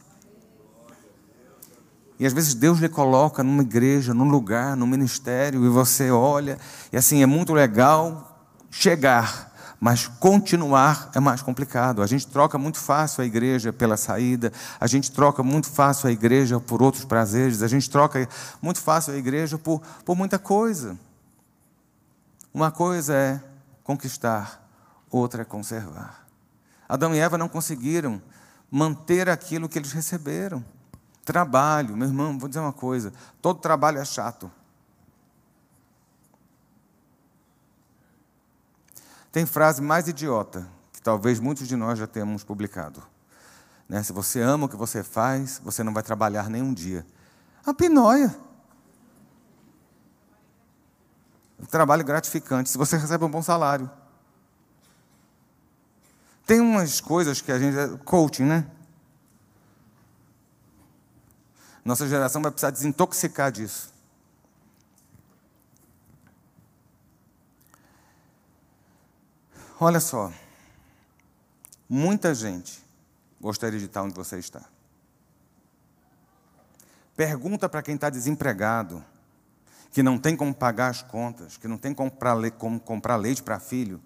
E 2.20 2.26
às 2.26 2.34
vezes 2.34 2.54
Deus 2.54 2.80
lhe 2.80 2.90
coloca 2.90 3.44
numa 3.44 3.62
igreja, 3.62 4.14
num 4.14 4.28
lugar, 4.28 4.76
num 4.76 4.88
ministério, 4.88 5.64
e 5.64 5.70
você 5.70 6.10
olha, 6.10 6.58
e 6.92 6.98
assim, 6.98 7.22
é 7.22 7.26
muito 7.26 7.54
legal 7.54 8.29
chegar, 8.70 9.50
mas 9.80 10.08
continuar 10.08 11.10
é 11.14 11.20
mais 11.20 11.42
complicado. 11.42 12.02
A 12.02 12.08
gente 12.08 12.28
troca 12.28 12.58
muito 12.58 12.78
fácil 12.78 13.24
a 13.24 13.26
igreja 13.26 13.72
pela 13.72 13.96
saída, 13.96 14.52
a 14.80 14.88
gente 14.88 15.12
troca 15.12 15.42
muito 15.42 15.70
fácil 15.70 16.10
a 16.10 16.12
igreja 16.12 16.60
por 16.60 16.82
outros 16.82 17.06
prazeres, 17.06 17.64
a 17.64 17.68
gente 17.68 17.90
troca 17.90 18.28
muito 18.62 18.80
fácil 18.80 19.14
a 19.14 19.18
igreja 19.18 19.58
por, 19.58 19.82
por 20.04 20.16
muita 20.16 20.38
coisa. 20.38 20.98
Uma 22.54 22.72
coisa 22.72 23.14
é 23.14 23.42
conquistar, 23.84 24.68
outra 25.10 25.44
é 25.44 25.46
conservar. 25.46 26.28
Adão 26.88 27.14
e 27.14 27.20
Eva 27.20 27.38
não 27.38 27.48
conseguiram 27.48 28.22
manter 28.70 29.30
aquilo 29.30 29.70
que 29.70 29.78
eles 29.78 29.92
receberam. 29.92 30.66
Trabalho, 31.24 31.96
meu 31.96 32.08
irmão, 32.08 32.38
vou 32.38 32.50
dizer 32.50 32.60
uma 32.60 32.74
coisa: 32.74 33.14
todo 33.42 33.60
trabalho 33.60 34.00
é 34.00 34.06
chato. 34.06 34.52
Tem 39.32 39.46
frase 39.46 39.82
mais 39.82 40.08
idiota, 40.08 40.68
que 40.92 41.02
talvez 41.02 41.40
muitos 41.40 41.68
de 41.68 41.76
nós 41.76 42.00
já 42.00 42.08
tenhamos 42.08 42.44
publicado. 42.44 43.04
Né? 43.88 44.02
Se 44.04 44.12
você 44.14 44.42
ama 44.42 44.66
o 44.66 44.70
que 44.70 44.76
você 44.76 45.04
faz, 45.04 45.60
você 45.64 45.84
não 45.84 45.94
vai 45.94 46.04
trabalhar 46.04 46.50
nem 46.50 46.62
um 46.62 46.74
dia. 46.74 47.06
A 47.66 47.74
pinóia. 47.74 48.36
trabalho 51.70 52.04
gratificante, 52.04 52.70
se 52.70 52.78
você 52.78 52.98
recebe 52.98 53.24
um 53.24 53.30
bom 53.30 53.44
salário. 53.44 53.90
Tem 56.46 56.60
umas 56.60 57.00
coisas 57.00 57.42
que 57.42 57.52
a 57.52 57.60
gente. 57.60 57.98
Coaching, 58.06 58.46
né? 58.46 58.66
Nossa 61.86 62.08
geração 62.08 62.42
vai 62.42 62.52
precisar 62.52 62.72
desintoxicar 62.72 63.52
disso. 63.52 63.94
Olha 69.82 70.02
só, 70.02 70.30
muita 71.88 72.36
gente 72.36 72.84
gostaria 73.40 73.80
de 73.80 73.86
estar 73.86 74.04
onde 74.04 74.14
você 74.14 74.38
está. 74.38 74.62
Pergunta 77.16 77.70
para 77.70 77.82
quem 77.82 77.96
está 77.96 78.10
desempregado, 78.10 79.02
que 79.92 80.04
não 80.04 80.18
tem 80.18 80.36
como 80.36 80.54
pagar 80.54 80.90
as 80.90 81.02
contas, 81.02 81.56
que 81.56 81.66
não 81.66 81.78
tem 81.78 81.94
como 81.94 82.12
comprar, 82.12 83.16
leite 83.16 83.42
para 83.42 83.58
filho, 83.58 84.02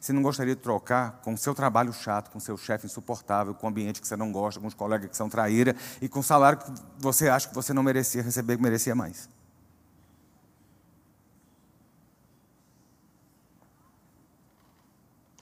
se 0.00 0.14
não 0.14 0.22
gostaria 0.22 0.56
de 0.56 0.62
trocar 0.62 1.20
com 1.22 1.34
o 1.34 1.38
seu 1.38 1.54
trabalho 1.54 1.92
chato, 1.92 2.30
com 2.30 2.38
o 2.38 2.40
seu 2.40 2.56
chefe 2.56 2.86
insuportável, 2.86 3.54
com 3.54 3.66
o 3.66 3.68
ambiente 3.68 4.00
que 4.00 4.08
você 4.08 4.16
não 4.16 4.32
gosta, 4.32 4.58
com 4.58 4.66
os 4.66 4.72
colegas 4.72 5.10
que 5.10 5.16
são 5.16 5.28
traíra 5.28 5.76
e 6.00 6.08
com 6.08 6.20
o 6.20 6.22
salário 6.22 6.58
que 6.58 6.72
você 6.98 7.28
acha 7.28 7.46
que 7.48 7.54
você 7.54 7.74
não 7.74 7.82
merecia 7.82 8.22
receber, 8.22 8.56
que 8.56 8.62
merecia 8.62 8.94
mais. 8.94 9.28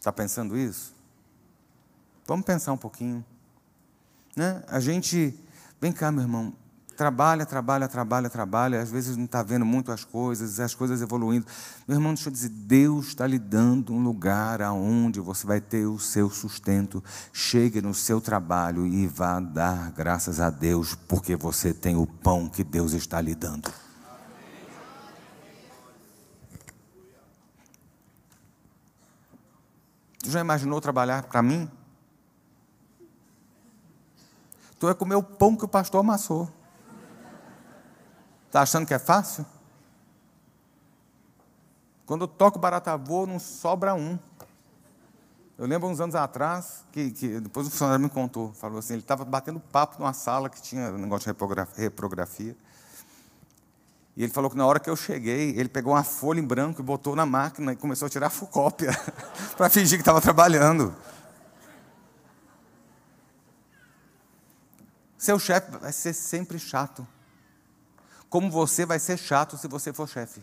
Está 0.06 0.12
pensando 0.12 0.56
isso? 0.56 0.94
Vamos 2.28 2.46
pensar 2.46 2.72
um 2.72 2.76
pouquinho. 2.76 3.24
Né? 4.36 4.62
A 4.68 4.78
gente, 4.78 5.36
vem 5.80 5.90
cá, 5.90 6.12
meu 6.12 6.22
irmão, 6.22 6.52
trabalha, 6.96 7.44
trabalha, 7.44 7.88
trabalha, 7.88 8.30
trabalha, 8.30 8.80
às 8.80 8.88
vezes 8.88 9.16
não 9.16 9.24
está 9.24 9.42
vendo 9.42 9.66
muito 9.66 9.90
as 9.90 10.04
coisas, 10.04 10.60
as 10.60 10.76
coisas 10.76 11.02
evoluindo. 11.02 11.44
Meu 11.88 11.96
irmão, 11.96 12.14
deixa 12.14 12.28
eu 12.28 12.32
dizer, 12.32 12.50
Deus 12.50 13.08
está 13.08 13.26
lhe 13.26 13.36
dando 13.36 13.92
um 13.92 14.00
lugar 14.00 14.62
aonde 14.62 15.18
você 15.18 15.44
vai 15.44 15.60
ter 15.60 15.86
o 15.86 15.98
seu 15.98 16.30
sustento. 16.30 17.02
Chegue 17.32 17.82
no 17.82 17.92
seu 17.92 18.20
trabalho 18.20 18.86
e 18.86 19.08
vá 19.08 19.40
dar 19.40 19.90
graças 19.90 20.38
a 20.38 20.50
Deus, 20.50 20.94
porque 20.94 21.34
você 21.34 21.74
tem 21.74 21.96
o 21.96 22.06
pão 22.06 22.48
que 22.48 22.62
Deus 22.62 22.92
está 22.92 23.20
lhe 23.20 23.34
dando. 23.34 23.85
Tu 30.26 30.32
já 30.32 30.40
imaginou 30.40 30.80
trabalhar 30.80 31.22
para 31.22 31.40
mim? 31.40 31.70
Tu 34.76 34.88
é 34.88 34.92
comer 34.92 35.14
o 35.14 35.22
pão 35.22 35.54
que 35.54 35.64
o 35.64 35.68
pastor 35.68 36.00
amassou. 36.00 36.50
Está 38.48 38.62
achando 38.62 38.84
que 38.84 38.92
é 38.92 38.98
fácil? 38.98 39.46
Quando 42.04 42.22
eu 42.22 42.26
toco 42.26 42.58
barata 42.58 42.96
voa, 42.96 43.24
não 43.24 43.38
sobra 43.38 43.94
um. 43.94 44.18
Eu 45.56 45.64
lembro 45.64 45.88
uns 45.88 46.00
anos 46.00 46.16
atrás, 46.16 46.84
que, 46.90 47.12
que 47.12 47.38
depois 47.38 47.68
o 47.68 47.70
funcionário 47.70 48.02
me 48.02 48.10
contou, 48.10 48.52
falou 48.52 48.80
assim, 48.80 48.94
ele 48.94 49.02
estava 49.02 49.24
batendo 49.24 49.60
papo 49.60 49.96
numa 50.00 50.12
sala 50.12 50.50
que 50.50 50.60
tinha 50.60 50.90
um 50.90 50.98
negócio 50.98 51.32
de 51.32 51.80
reprografia. 51.80 52.56
E 54.16 54.22
ele 54.22 54.32
falou 54.32 54.50
que 54.50 54.56
na 54.56 54.66
hora 54.66 54.80
que 54.80 54.88
eu 54.88 54.96
cheguei, 54.96 55.50
ele 55.50 55.68
pegou 55.68 55.92
uma 55.92 56.02
folha 56.02 56.40
em 56.40 56.44
branco 56.44 56.80
e 56.80 56.84
botou 56.84 57.14
na 57.14 57.26
máquina 57.26 57.72
e 57.72 57.76
começou 57.76 58.06
a 58.06 58.08
tirar 58.08 58.30
cópia 58.30 58.90
para 59.56 59.68
fingir 59.68 59.98
que 59.98 60.02
estava 60.02 60.22
trabalhando. 60.22 60.96
Seu 65.18 65.38
chefe 65.38 65.76
vai 65.76 65.92
ser 65.92 66.14
sempre 66.14 66.58
chato. 66.58 67.06
Como 68.30 68.50
você 68.50 68.86
vai 68.86 68.98
ser 68.98 69.18
chato 69.18 69.58
se 69.58 69.68
você 69.68 69.92
for 69.92 70.08
chefe. 70.08 70.40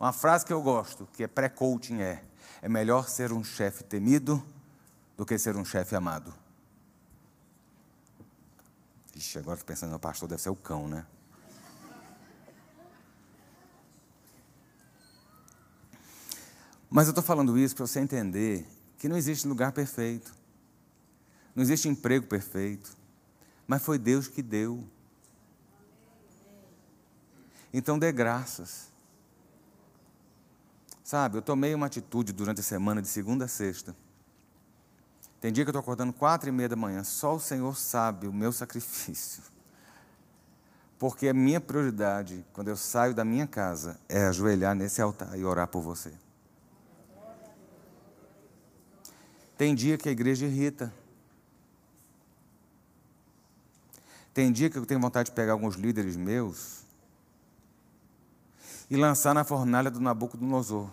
Uma 0.00 0.12
frase 0.12 0.46
que 0.46 0.52
eu 0.52 0.62
gosto, 0.62 1.06
que 1.12 1.24
é 1.24 1.26
pré-coaching, 1.26 2.00
é: 2.00 2.22
é 2.62 2.68
melhor 2.68 3.08
ser 3.08 3.32
um 3.32 3.44
chefe 3.44 3.84
temido 3.84 4.42
do 5.16 5.26
que 5.26 5.36
ser 5.36 5.56
um 5.56 5.64
chefe 5.64 5.94
amado. 5.94 6.32
Ixi, 9.18 9.36
agora 9.36 9.56
estou 9.56 9.66
pensando, 9.66 9.96
o 9.96 9.98
pastor 9.98 10.28
deve 10.28 10.40
ser 10.40 10.50
o 10.50 10.54
cão, 10.54 10.86
né? 10.86 11.04
Mas 16.88 17.08
eu 17.08 17.10
estou 17.10 17.24
falando 17.24 17.58
isso 17.58 17.74
para 17.74 17.84
você 17.84 17.98
entender 17.98 18.64
que 18.96 19.08
não 19.08 19.16
existe 19.16 19.48
lugar 19.48 19.72
perfeito, 19.72 20.32
não 21.52 21.64
existe 21.64 21.88
emprego 21.88 22.28
perfeito, 22.28 22.96
mas 23.66 23.82
foi 23.82 23.98
Deus 23.98 24.28
que 24.28 24.40
deu. 24.40 24.88
Então 27.72 27.98
dê 27.98 28.12
graças. 28.12 28.86
Sabe, 31.02 31.38
eu 31.38 31.42
tomei 31.42 31.74
uma 31.74 31.86
atitude 31.86 32.32
durante 32.32 32.60
a 32.60 32.62
semana, 32.62 33.02
de 33.02 33.08
segunda 33.08 33.46
a 33.46 33.48
sexta, 33.48 33.96
Tem 35.40 35.52
dia 35.52 35.64
que 35.64 35.68
eu 35.68 35.72
estou 35.72 35.80
acordando 35.80 36.12
quatro 36.12 36.48
e 36.48 36.52
meia 36.52 36.68
da 36.68 36.76
manhã, 36.76 37.04
só 37.04 37.36
o 37.36 37.40
Senhor 37.40 37.76
sabe 37.76 38.26
o 38.26 38.32
meu 38.32 38.52
sacrifício. 38.52 39.42
Porque 40.98 41.28
a 41.28 41.34
minha 41.34 41.60
prioridade, 41.60 42.44
quando 42.52 42.68
eu 42.68 42.76
saio 42.76 43.14
da 43.14 43.24
minha 43.24 43.46
casa, 43.46 44.00
é 44.08 44.26
ajoelhar 44.26 44.74
nesse 44.74 45.00
altar 45.00 45.38
e 45.38 45.44
orar 45.44 45.68
por 45.68 45.80
você. 45.80 46.12
Tem 49.56 49.74
dia 49.74 49.96
que 49.96 50.08
a 50.08 50.12
igreja 50.12 50.46
irrita. 50.46 50.92
Tem 54.34 54.52
dia 54.52 54.68
que 54.68 54.78
eu 54.78 54.86
tenho 54.86 55.00
vontade 55.00 55.30
de 55.30 55.34
pegar 55.34 55.52
alguns 55.52 55.76
líderes 55.76 56.16
meus 56.16 56.82
e 58.90 58.96
lançar 58.96 59.34
na 59.34 59.44
fornalha 59.44 59.90
do 59.90 60.00
Nabucodonosor. 60.00 60.88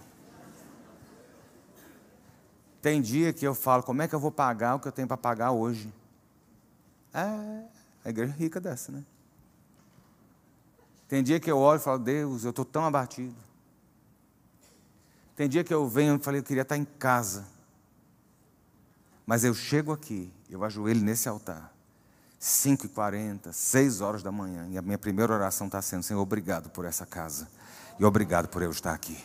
Tem 2.85 3.01
dia 3.01 3.33
que 3.33 3.43
eu 3.43 3.55
falo, 3.55 3.81
como 3.81 4.03
é 4.03 4.07
que 4.07 4.13
eu 4.13 4.19
vou 4.19 4.31
pagar 4.31 4.75
o 4.75 4.79
que 4.79 4.87
eu 4.87 4.91
tenho 4.91 5.07
para 5.07 5.17
pagar 5.17 5.49
hoje? 5.49 5.91
É, 7.11 7.63
a 8.05 8.09
igreja 8.11 8.31
é 8.31 8.35
rica 8.37 8.61
dessa, 8.61 8.91
né? 8.91 9.03
Tem 11.07 11.23
dia 11.23 11.39
que 11.39 11.49
eu 11.49 11.57
olho 11.57 11.79
e 11.79 11.83
falo, 11.83 11.97
Deus, 11.97 12.43
eu 12.43 12.51
estou 12.51 12.63
tão 12.63 12.85
abatido. 12.85 13.35
Tem 15.35 15.49
dia 15.49 15.63
que 15.63 15.73
eu 15.73 15.87
venho 15.87 16.17
e 16.17 16.19
falo, 16.19 16.37
eu 16.37 16.43
queria 16.43 16.61
estar 16.61 16.77
em 16.77 16.85
casa. 16.85 17.47
Mas 19.25 19.43
eu 19.43 19.55
chego 19.55 19.91
aqui, 19.91 20.31
eu 20.47 20.63
ajoelho 20.63 21.01
nesse 21.01 21.27
altar. 21.27 21.73
5h40, 22.39 23.51
6 23.51 23.99
horas 24.01 24.21
da 24.21 24.31
manhã. 24.31 24.67
E 24.69 24.77
a 24.77 24.81
minha 24.83 24.99
primeira 24.99 25.33
oração 25.33 25.65
está 25.65 25.81
sendo, 25.81 26.03
Senhor, 26.03 26.21
obrigado 26.21 26.69
por 26.69 26.85
essa 26.85 27.03
casa. 27.03 27.49
E 27.99 28.05
obrigado 28.05 28.47
por 28.47 28.61
eu 28.61 28.69
estar 28.69 28.93
aqui. 28.93 29.17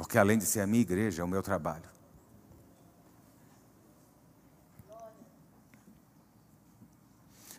Porque 0.00 0.16
além 0.16 0.38
de 0.38 0.46
ser 0.46 0.62
a 0.62 0.66
minha 0.66 0.80
igreja, 0.80 1.20
é 1.20 1.24
o 1.24 1.28
meu 1.28 1.42
trabalho. 1.42 1.84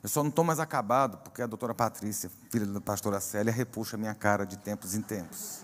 Eu 0.02 0.10
só 0.10 0.24
não 0.24 0.32
estou 0.32 0.44
mais 0.44 0.60
acabado 0.60 1.20
porque 1.20 1.44
a 1.44 1.46
doutora 1.46 1.76
Patrícia, 1.76 2.32
filha 2.50 2.66
da 2.66 2.82
pastora 2.82 3.20
Célia, 3.20 3.54
repuxa 3.54 3.96
a 3.96 4.00
minha 4.00 4.16
cara 4.16 4.44
de 4.44 4.58
tempos 4.58 4.96
em 4.96 5.04
tempos. 5.04 5.64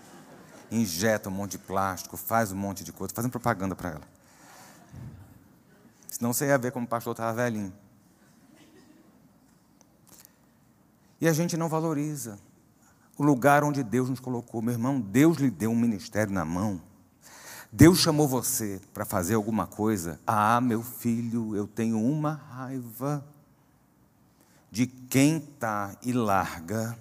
Injeta 0.70 1.28
um 1.28 1.32
monte 1.32 1.52
de 1.52 1.58
plástico, 1.58 2.16
faz 2.16 2.52
um 2.52 2.56
monte 2.56 2.84
de 2.84 2.92
coisa, 2.92 3.12
fazendo 3.12 3.32
propaganda 3.32 3.74
para 3.74 3.90
ela. 3.90 4.08
Senão 6.08 6.32
você 6.32 6.46
ia 6.46 6.58
ver 6.58 6.70
como 6.70 6.86
o 6.86 6.88
pastor 6.88 7.10
estava 7.10 7.32
velhinho. 7.32 7.72
E 11.20 11.26
a 11.26 11.32
gente 11.32 11.56
não 11.56 11.68
valoriza 11.68 12.38
o 13.18 13.24
lugar 13.24 13.64
onde 13.64 13.82
Deus 13.82 14.08
nos 14.08 14.20
colocou. 14.20 14.62
Meu 14.62 14.72
irmão, 14.72 15.00
Deus 15.00 15.38
lhe 15.38 15.50
deu 15.50 15.72
um 15.72 15.76
ministério 15.76 16.32
na 16.32 16.44
mão. 16.44 16.80
Deus 17.70 17.98
chamou 17.98 18.28
você 18.28 18.80
para 18.94 19.04
fazer 19.04 19.34
alguma 19.34 19.66
coisa. 19.66 20.20
Ah, 20.24 20.60
meu 20.60 20.82
filho, 20.82 21.54
eu 21.54 21.66
tenho 21.66 22.00
uma 22.00 22.32
raiva 22.32 23.26
de 24.70 24.86
quem 24.86 25.38
está 25.38 25.96
e 26.02 26.12
larga. 26.12 26.96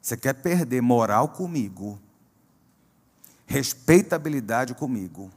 Você 0.00 0.18
quer 0.18 0.34
perder 0.34 0.82
moral 0.82 1.30
comigo, 1.30 1.98
respeitabilidade 3.46 4.74
comigo, 4.74 5.30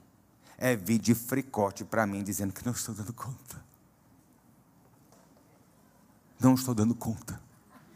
é 0.57 0.75
vir 0.75 0.99
de 0.99 1.15
fricote 1.15 1.85
para 1.85 2.05
mim 2.05 2.21
dizendo 2.21 2.51
que 2.51 2.65
não 2.65 2.73
estou 2.73 2.93
dando 2.93 3.13
conta. 3.13 3.65
Não 6.37 6.53
estou 6.53 6.75
dando 6.75 6.93
conta. 6.93 7.41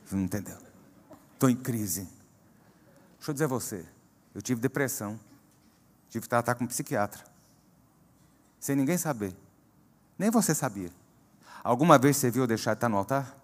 Você 0.05 0.15
não 0.15 0.23
entendeu? 0.23 0.70
Estou 1.41 1.49
em 1.49 1.56
crise. 1.56 2.08
Deixa 3.17 3.32
eu 3.32 3.34
dizer 3.34 3.45
a 3.45 3.47
você, 3.47 3.84
eu 4.36 4.43
tive 4.43 4.62
depressão, 4.62 5.19
tive 6.08 6.21
que 6.21 6.30
tratar 6.30 6.54
com 6.54 6.65
um 6.65 6.67
psiquiatra, 6.67 7.23
sem 8.60 8.75
ninguém 8.75 8.95
saber. 8.95 9.36
Nem 10.19 10.30
você 10.30 10.54
sabia. 10.54 10.91
Alguma 11.63 11.97
vez 11.97 12.17
você 12.17 12.30
viu 12.30 12.43
eu 12.43 12.47
deixar 12.47 12.75
de 12.75 12.77
estar 12.77 12.89
no 12.89 12.95
altar? 12.95 13.36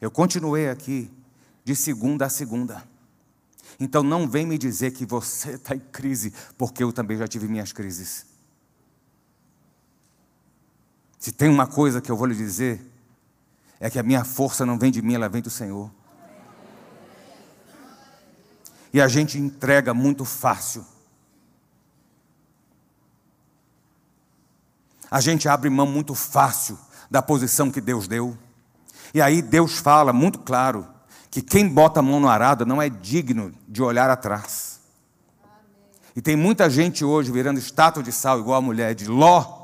Eu 0.00 0.08
continuei 0.08 0.68
aqui 0.68 1.10
de 1.64 1.74
segunda 1.74 2.26
a 2.26 2.28
segunda. 2.28 2.84
Então 3.80 4.04
não 4.04 4.28
vem 4.28 4.46
me 4.46 4.56
dizer 4.56 4.92
que 4.92 5.04
você 5.04 5.54
está 5.54 5.74
em 5.74 5.80
crise, 5.80 6.32
porque 6.56 6.84
eu 6.84 6.92
também 6.92 7.18
já 7.18 7.26
tive 7.26 7.48
minhas 7.48 7.72
crises. 7.72 8.24
Se 11.18 11.32
tem 11.32 11.48
uma 11.48 11.66
coisa 11.66 12.00
que 12.00 12.12
eu 12.12 12.16
vou 12.16 12.28
lhe 12.28 12.36
dizer, 12.36 12.80
é 13.80 13.90
que 13.90 13.98
a 13.98 14.02
minha 14.04 14.22
força 14.22 14.64
não 14.64 14.78
vem 14.78 14.92
de 14.92 15.02
mim, 15.02 15.14
ela 15.14 15.28
vem 15.28 15.42
do 15.42 15.50
Senhor. 15.50 15.90
E 18.92 19.00
a 19.00 19.08
gente 19.08 19.38
entrega 19.38 19.94
muito 19.94 20.24
fácil. 20.24 20.84
A 25.10 25.20
gente 25.20 25.48
abre 25.48 25.68
mão 25.68 25.86
muito 25.86 26.14
fácil 26.14 26.78
da 27.10 27.20
posição 27.20 27.70
que 27.70 27.80
Deus 27.80 28.08
deu. 28.08 28.36
E 29.14 29.20
aí 29.20 29.42
Deus 29.42 29.78
fala 29.78 30.12
muito 30.12 30.38
claro 30.38 30.86
que 31.30 31.42
quem 31.42 31.68
bota 31.68 32.00
a 32.00 32.02
mão 32.02 32.20
no 32.20 32.28
arado 32.28 32.64
não 32.66 32.80
é 32.80 32.88
digno 32.88 33.52
de 33.68 33.82
olhar 33.82 34.10
atrás. 34.10 34.80
E 36.14 36.20
tem 36.20 36.36
muita 36.36 36.68
gente 36.68 37.04
hoje 37.04 37.32
virando 37.32 37.58
estátua 37.58 38.02
de 38.02 38.12
sal, 38.12 38.38
igual 38.38 38.58
a 38.58 38.62
mulher 38.62 38.94
de 38.94 39.06
Ló, 39.06 39.61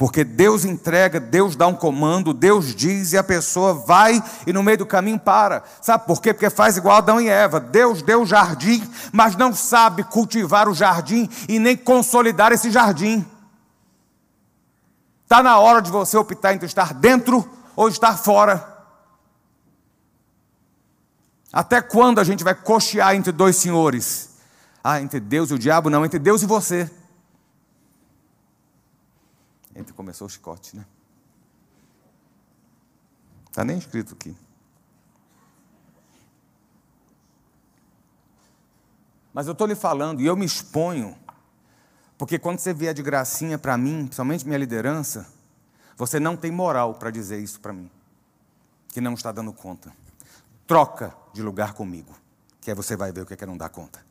porque 0.00 0.24
Deus 0.24 0.64
entrega, 0.64 1.20
Deus 1.20 1.54
dá 1.54 1.66
um 1.66 1.74
comando, 1.74 2.32
Deus 2.32 2.74
diz 2.74 3.12
e 3.12 3.18
a 3.18 3.22
pessoa 3.22 3.74
vai 3.74 4.24
e 4.46 4.52
no 4.52 4.62
meio 4.62 4.78
do 4.78 4.86
caminho 4.86 5.20
para. 5.20 5.62
Sabe 5.82 6.06
por 6.06 6.22
quê? 6.22 6.32
Porque 6.32 6.48
faz 6.48 6.78
igual 6.78 6.96
Adão 6.96 7.20
e 7.20 7.28
Eva. 7.28 7.60
Deus 7.60 8.00
deu 8.00 8.22
o 8.22 8.26
jardim, 8.26 8.82
mas 9.12 9.36
não 9.36 9.52
sabe 9.52 10.02
cultivar 10.02 10.70
o 10.70 10.74
jardim 10.74 11.28
e 11.46 11.58
nem 11.58 11.76
consolidar 11.76 12.50
esse 12.50 12.70
jardim. 12.70 13.26
Está 15.24 15.42
na 15.42 15.58
hora 15.58 15.82
de 15.82 15.90
você 15.90 16.16
optar 16.16 16.54
entre 16.54 16.64
estar 16.64 16.94
dentro 16.94 17.46
ou 17.76 17.86
estar 17.86 18.16
fora. 18.16 18.66
Até 21.52 21.82
quando 21.82 22.20
a 22.20 22.24
gente 22.24 22.42
vai 22.42 22.54
cochear 22.54 23.14
entre 23.14 23.32
dois 23.32 23.56
senhores? 23.56 24.30
Ah, 24.82 24.98
entre 24.98 25.20
Deus 25.20 25.50
e 25.50 25.54
o 25.54 25.58
diabo? 25.58 25.90
Não, 25.90 26.06
entre 26.06 26.18
Deus 26.18 26.40
e 26.40 26.46
você. 26.46 26.90
Entre 29.74 29.92
começou 29.92 30.26
o 30.26 30.30
chicote, 30.30 30.76
né? 30.76 30.84
Está 33.48 33.64
nem 33.64 33.78
escrito 33.78 34.14
aqui. 34.14 34.36
Mas 39.32 39.46
eu 39.46 39.52
estou 39.52 39.66
lhe 39.66 39.74
falando 39.74 40.20
e 40.20 40.26
eu 40.26 40.36
me 40.36 40.44
exponho, 40.44 41.16
porque 42.18 42.38
quando 42.38 42.58
você 42.58 42.74
vier 42.74 42.92
de 42.92 43.02
gracinha 43.02 43.58
para 43.58 43.76
mim, 43.78 44.04
principalmente 44.04 44.44
minha 44.44 44.58
liderança, 44.58 45.26
você 45.96 46.18
não 46.18 46.36
tem 46.36 46.50
moral 46.50 46.94
para 46.94 47.10
dizer 47.10 47.38
isso 47.38 47.60
para 47.60 47.72
mim, 47.72 47.90
que 48.88 49.00
não 49.00 49.14
está 49.14 49.30
dando 49.30 49.52
conta. 49.52 49.92
Troca 50.66 51.14
de 51.32 51.42
lugar 51.42 51.74
comigo, 51.74 52.14
que 52.60 52.70
aí 52.70 52.76
você 52.76 52.96
vai 52.96 53.12
ver 53.12 53.22
o 53.22 53.26
que 53.26 53.34
é 53.34 53.36
que 53.36 53.46
não 53.46 53.56
dá 53.56 53.68
conta. 53.68 54.09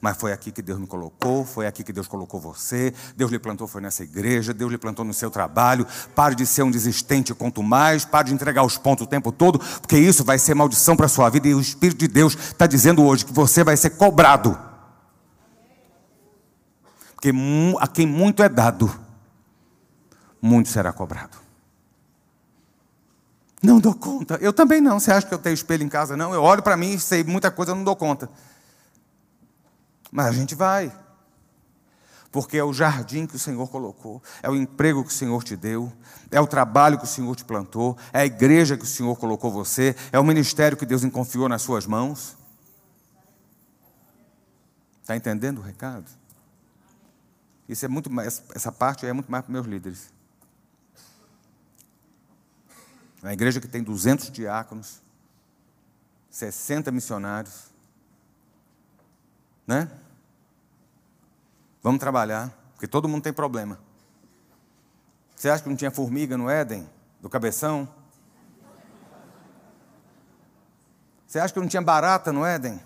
Mas 0.00 0.16
foi 0.16 0.32
aqui 0.32 0.50
que 0.50 0.62
Deus 0.62 0.78
me 0.78 0.86
colocou, 0.86 1.44
foi 1.44 1.66
aqui 1.66 1.84
que 1.84 1.92
Deus 1.92 2.08
colocou 2.08 2.40
você. 2.40 2.94
Deus 3.14 3.30
lhe 3.30 3.38
plantou, 3.38 3.68
foi 3.68 3.82
nessa 3.82 4.02
igreja. 4.02 4.54
Deus 4.54 4.70
lhe 4.70 4.78
plantou 4.78 5.04
no 5.04 5.12
seu 5.12 5.30
trabalho. 5.30 5.86
Pare 6.14 6.34
de 6.34 6.46
ser 6.46 6.62
um 6.62 6.70
desistente 6.70 7.34
quanto 7.34 7.62
mais. 7.62 8.04
Pare 8.04 8.28
de 8.28 8.34
entregar 8.34 8.64
os 8.64 8.78
pontos 8.78 9.06
o 9.06 9.08
tempo 9.08 9.30
todo, 9.30 9.58
porque 9.58 9.98
isso 9.98 10.24
vai 10.24 10.38
ser 10.38 10.54
maldição 10.54 10.96
para 10.96 11.06
a 11.06 11.08
sua 11.08 11.28
vida. 11.28 11.48
E 11.48 11.54
o 11.54 11.60
Espírito 11.60 11.98
de 11.98 12.08
Deus 12.08 12.34
está 12.34 12.66
dizendo 12.66 13.04
hoje 13.04 13.26
que 13.26 13.32
você 13.32 13.62
vai 13.62 13.76
ser 13.76 13.90
cobrado. 13.90 14.58
Porque 17.14 17.30
a 17.78 17.86
quem 17.86 18.06
muito 18.06 18.42
é 18.42 18.48
dado, 18.48 18.90
muito 20.40 20.70
será 20.70 20.90
cobrado. 20.90 21.36
Não 23.62 23.78
dou 23.78 23.94
conta. 23.94 24.38
Eu 24.40 24.54
também 24.54 24.80
não. 24.80 24.98
Você 24.98 25.12
acha 25.12 25.26
que 25.26 25.34
eu 25.34 25.38
tenho 25.38 25.52
espelho 25.52 25.84
em 25.84 25.88
casa? 25.88 26.16
Não. 26.16 26.32
Eu 26.32 26.42
olho 26.42 26.62
para 26.62 26.78
mim 26.78 26.94
e 26.94 26.98
sei 26.98 27.22
muita 27.22 27.50
coisa, 27.50 27.72
eu 27.72 27.76
não 27.76 27.84
dou 27.84 27.94
conta. 27.94 28.30
Mas 30.10 30.26
a 30.26 30.32
gente 30.32 30.54
vai. 30.54 30.92
Porque 32.32 32.56
é 32.56 32.64
o 32.64 32.72
jardim 32.72 33.26
que 33.26 33.34
o 33.34 33.38
Senhor 33.38 33.68
colocou, 33.68 34.22
é 34.42 34.48
o 34.48 34.54
emprego 34.54 35.02
que 35.02 35.10
o 35.10 35.14
Senhor 35.14 35.42
te 35.42 35.56
deu, 35.56 35.92
é 36.30 36.40
o 36.40 36.46
trabalho 36.46 36.96
que 36.96 37.04
o 37.04 37.08
Senhor 37.08 37.34
te 37.34 37.44
plantou, 37.44 37.98
é 38.12 38.20
a 38.20 38.26
igreja 38.26 38.76
que 38.76 38.84
o 38.84 38.86
Senhor 38.86 39.16
colocou 39.16 39.50
você, 39.50 39.96
é 40.12 40.18
o 40.18 40.24
ministério 40.24 40.76
que 40.76 40.86
Deus 40.86 41.04
confiou 41.06 41.48
nas 41.48 41.62
suas 41.62 41.86
mãos. 41.86 42.36
Está 45.02 45.16
entendendo 45.16 45.58
o 45.58 45.60
recado? 45.62 46.08
Isso 47.68 47.84
é 47.84 47.88
muito 47.88 48.08
mais, 48.08 48.42
essa 48.54 48.70
parte 48.70 49.06
é 49.06 49.12
muito 49.12 49.30
mais 49.30 49.44
para 49.44 49.52
meus 49.52 49.66
líderes. 49.66 50.12
É 53.22 53.26
uma 53.26 53.32
igreja 53.32 53.60
que 53.60 53.66
tem 53.66 53.82
200 53.82 54.30
diáconos, 54.30 55.02
60 56.30 56.92
missionários, 56.92 57.69
né? 59.66 59.90
Vamos 61.82 62.00
trabalhar, 62.00 62.50
porque 62.74 62.86
todo 62.86 63.08
mundo 63.08 63.22
tem 63.22 63.32
problema. 63.32 63.78
Você 65.34 65.48
acha 65.48 65.62
que 65.62 65.68
não 65.68 65.76
tinha 65.76 65.90
formiga 65.90 66.36
no 66.36 66.50
Éden, 66.50 66.88
do 67.20 67.28
cabeção? 67.30 67.88
Você 71.26 71.38
acha 71.38 71.54
que 71.54 71.60
não 71.60 71.68
tinha 71.68 71.80
barata 71.80 72.32
no 72.32 72.44
Éden? 72.44 72.80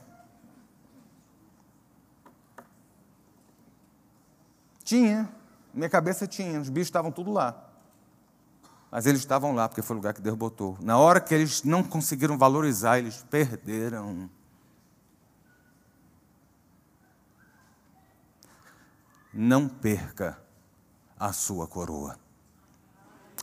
Tinha. 4.85 5.29
Minha 5.73 5.89
cabeça 5.89 6.27
tinha. 6.27 6.61
Os 6.61 6.69
bichos 6.69 6.89
estavam 6.89 7.11
tudo 7.11 7.33
lá. 7.33 7.71
Mas 8.91 9.07
eles 9.07 9.21
estavam 9.23 9.53
lá 9.53 9.69
porque 9.69 9.83
foi 9.83 9.97
o 9.97 9.99
lugar 9.99 10.15
que 10.15 10.21
Deus 10.21 10.37
botou. 10.37 10.79
Na 10.81 10.99
hora 10.99 11.21
que 11.21 11.35
eles 11.35 11.65
não 11.65 11.83
conseguiram 11.83 12.39
valorizar, 12.39 12.99
eles 12.99 13.25
perderam. 13.29 14.31
Não 19.35 19.69
perca 19.69 20.39
a 21.19 21.33
sua 21.33 21.67
coroa. 21.67 22.17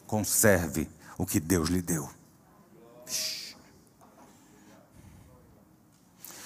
Conserve 0.08 0.90
o 1.18 1.26
que 1.26 1.40
Deus 1.40 1.70
lhe 1.70 1.82
deu. 1.82 2.10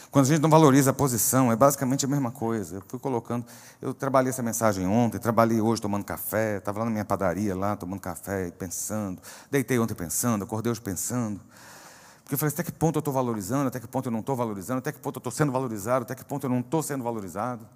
Quando 0.10 0.28
a 0.28 0.30
gente 0.30 0.42
não 0.42 0.50
valoriza 0.50 0.92
a 0.92 0.94
posição, 0.94 1.52
é 1.52 1.58
basicamente 1.58 2.06
a 2.06 2.08
mesma 2.08 2.32
coisa. 2.32 2.78
Eu 2.78 2.84
fui 2.88 2.98
colocando, 2.98 3.46
eu 3.82 3.94
trabalhei 3.94 4.30
essa 4.30 4.42
mensagem 4.42 4.88
ontem, 4.88 5.20
trabalhei 5.20 5.60
hoje 5.60 5.82
tomando 5.82 6.06
café, 6.06 6.58
estava 6.58 6.80
lá 6.80 6.86
na 6.86 6.92
minha 6.92 7.04
padaria 7.04 7.54
lá 7.54 7.76
tomando 7.76 8.00
café 8.00 8.48
e 8.48 8.52
pensando. 8.52 9.22
Deitei 9.52 9.78
ontem 9.78 9.94
pensando, 9.94 10.46
acordei 10.46 10.72
hoje 10.72 10.80
pensando. 10.80 11.42
Porque 12.24 12.34
eu 12.34 12.38
falei, 12.38 12.54
até 12.54 12.64
que 12.64 12.72
ponto 12.72 12.96
eu 12.96 13.00
estou 13.00 13.14
valorizando, 13.14 13.68
até 13.68 13.78
que 13.78 13.88
ponto 13.90 14.08
eu 14.08 14.12
não 14.12 14.22
estou 14.22 14.38
valorizando, 14.38 14.80
até 14.80 14.92
que 14.92 15.00
ponto 15.00 15.18
eu 15.18 15.20
estou 15.20 15.32
sendo 15.34 15.52
valorizado, 15.52 16.04
até 16.04 16.16
que 16.16 16.24
ponto 16.24 16.46
eu 16.46 16.50
não 16.50 16.62
estou 16.62 16.82
sendo 16.82 17.04
valorizado. 17.04 17.68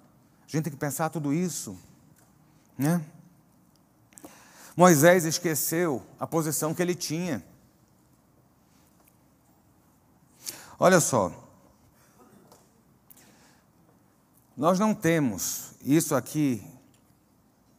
A 0.50 0.56
gente 0.56 0.64
tem 0.64 0.72
que 0.72 0.78
pensar 0.78 1.10
tudo 1.10 1.32
isso. 1.32 1.78
Né? 2.76 3.00
Moisés 4.76 5.24
esqueceu 5.24 6.04
a 6.18 6.26
posição 6.26 6.74
que 6.74 6.82
ele 6.82 6.96
tinha. 6.96 7.44
Olha 10.76 10.98
só, 10.98 11.32
nós 14.56 14.76
não 14.76 14.92
temos 14.92 15.74
isso 15.82 16.16
aqui, 16.16 16.66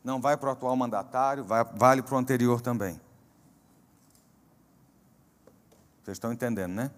não 0.01 0.21
vai 0.21 0.38
para 0.38 0.49
o 0.49 0.51
atual 0.53 0.75
mandatário, 0.77 1.43
vai, 1.43 1.65
vale 1.65 2.01
para 2.01 2.15
o 2.15 2.17
anterior 2.17 2.62
também. 2.62 3.01
Vocês 6.03 6.15
estão 6.15 6.31
entendendo, 6.31 6.71
né? 6.71 6.89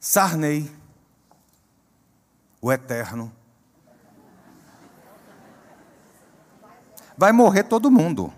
Sarney 0.00 0.85
o 2.60 2.72
eterno. 2.72 3.32
Vai 7.16 7.32
morrer 7.32 7.64
todo 7.64 7.90
mundo. 7.90 8.32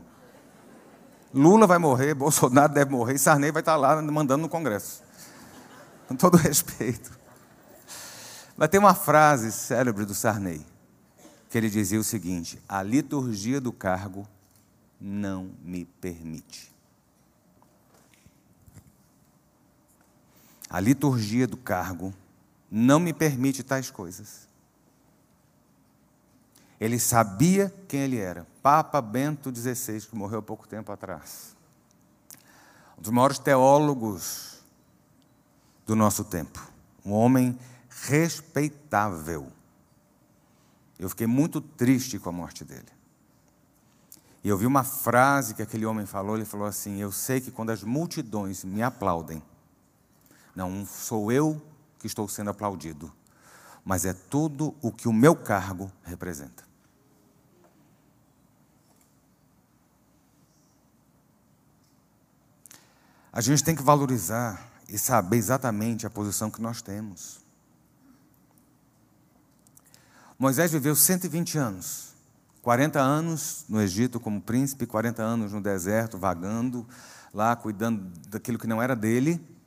Lula 1.34 1.66
vai 1.66 1.78
morrer, 1.78 2.14
Bolsonaro 2.14 2.72
deve 2.72 2.90
morrer, 2.90 3.14
e 3.14 3.18
Sarney 3.18 3.52
vai 3.52 3.60
estar 3.60 3.76
lá 3.76 4.00
mandando 4.00 4.42
no 4.42 4.48
Congresso. 4.48 5.02
Com 6.06 6.16
todo 6.16 6.36
respeito. 6.38 7.18
Mas 8.56 8.68
tem 8.68 8.80
uma 8.80 8.94
frase 8.94 9.52
célebre 9.52 10.04
do 10.04 10.14
Sarney, 10.14 10.64
que 11.48 11.58
ele 11.58 11.68
dizia 11.68 12.00
o 12.00 12.04
seguinte: 12.04 12.60
a 12.68 12.82
liturgia 12.82 13.60
do 13.60 13.72
cargo 13.72 14.26
não 15.00 15.50
me 15.62 15.84
permite. 15.84 16.72
A 20.70 20.80
liturgia 20.80 21.46
do 21.46 21.56
cargo 21.56 22.06
não 22.06 22.27
me 23.00 23.12
permite 23.12 23.62
tais 23.62 23.90
coisas. 23.90 24.48
Ele 26.80 26.98
sabia 26.98 27.74
quem 27.88 28.00
ele 28.00 28.18
era. 28.18 28.46
Papa 28.62 29.00
Bento 29.00 29.54
XVI, 29.54 30.00
que 30.00 30.14
morreu 30.14 30.38
há 30.38 30.42
pouco 30.42 30.68
tempo 30.68 30.92
atrás. 30.92 31.56
Um 32.96 33.02
dos 33.02 33.10
maiores 33.10 33.38
teólogos 33.38 34.58
do 35.86 35.96
nosso 35.96 36.24
tempo. 36.24 36.60
Um 37.04 37.12
homem 37.12 37.58
respeitável. 37.88 39.50
Eu 40.98 41.08
fiquei 41.08 41.26
muito 41.26 41.60
triste 41.60 42.18
com 42.18 42.28
a 42.28 42.32
morte 42.32 42.64
dele. 42.64 42.98
E 44.44 44.48
eu 44.48 44.56
vi 44.56 44.66
uma 44.66 44.84
frase 44.84 45.54
que 45.54 45.62
aquele 45.62 45.84
homem 45.84 46.06
falou, 46.06 46.36
ele 46.36 46.44
falou 46.44 46.66
assim: 46.66 47.00
"Eu 47.00 47.10
sei 47.10 47.40
que 47.40 47.50
quando 47.50 47.70
as 47.70 47.82
multidões 47.82 48.64
me 48.64 48.82
aplaudem, 48.82 49.42
não 50.54 50.86
sou 50.86 51.32
eu 51.32 51.60
que 51.98 52.06
estou 52.06 52.28
sendo 52.28 52.50
aplaudido, 52.50 53.12
mas 53.84 54.04
é 54.04 54.12
tudo 54.12 54.74
o 54.80 54.92
que 54.92 55.08
o 55.08 55.12
meu 55.12 55.34
cargo 55.34 55.90
representa. 56.02 56.66
A 63.32 63.40
gente 63.40 63.62
tem 63.62 63.74
que 63.74 63.82
valorizar 63.82 64.68
e 64.88 64.98
saber 64.98 65.36
exatamente 65.36 66.06
a 66.06 66.10
posição 66.10 66.50
que 66.50 66.60
nós 66.60 66.80
temos. 66.80 67.40
Moisés 70.38 70.72
viveu 70.72 70.94
120 70.94 71.58
anos, 71.58 72.14
40 72.62 73.00
anos 73.00 73.64
no 73.68 73.80
Egito 73.80 74.18
como 74.20 74.40
príncipe, 74.40 74.86
40 74.86 75.22
anos 75.22 75.52
no 75.52 75.60
deserto, 75.60 76.16
vagando 76.16 76.86
lá, 77.34 77.54
cuidando 77.54 78.10
daquilo 78.28 78.58
que 78.58 78.66
não 78.66 78.80
era 78.80 78.96
dele 78.96 79.57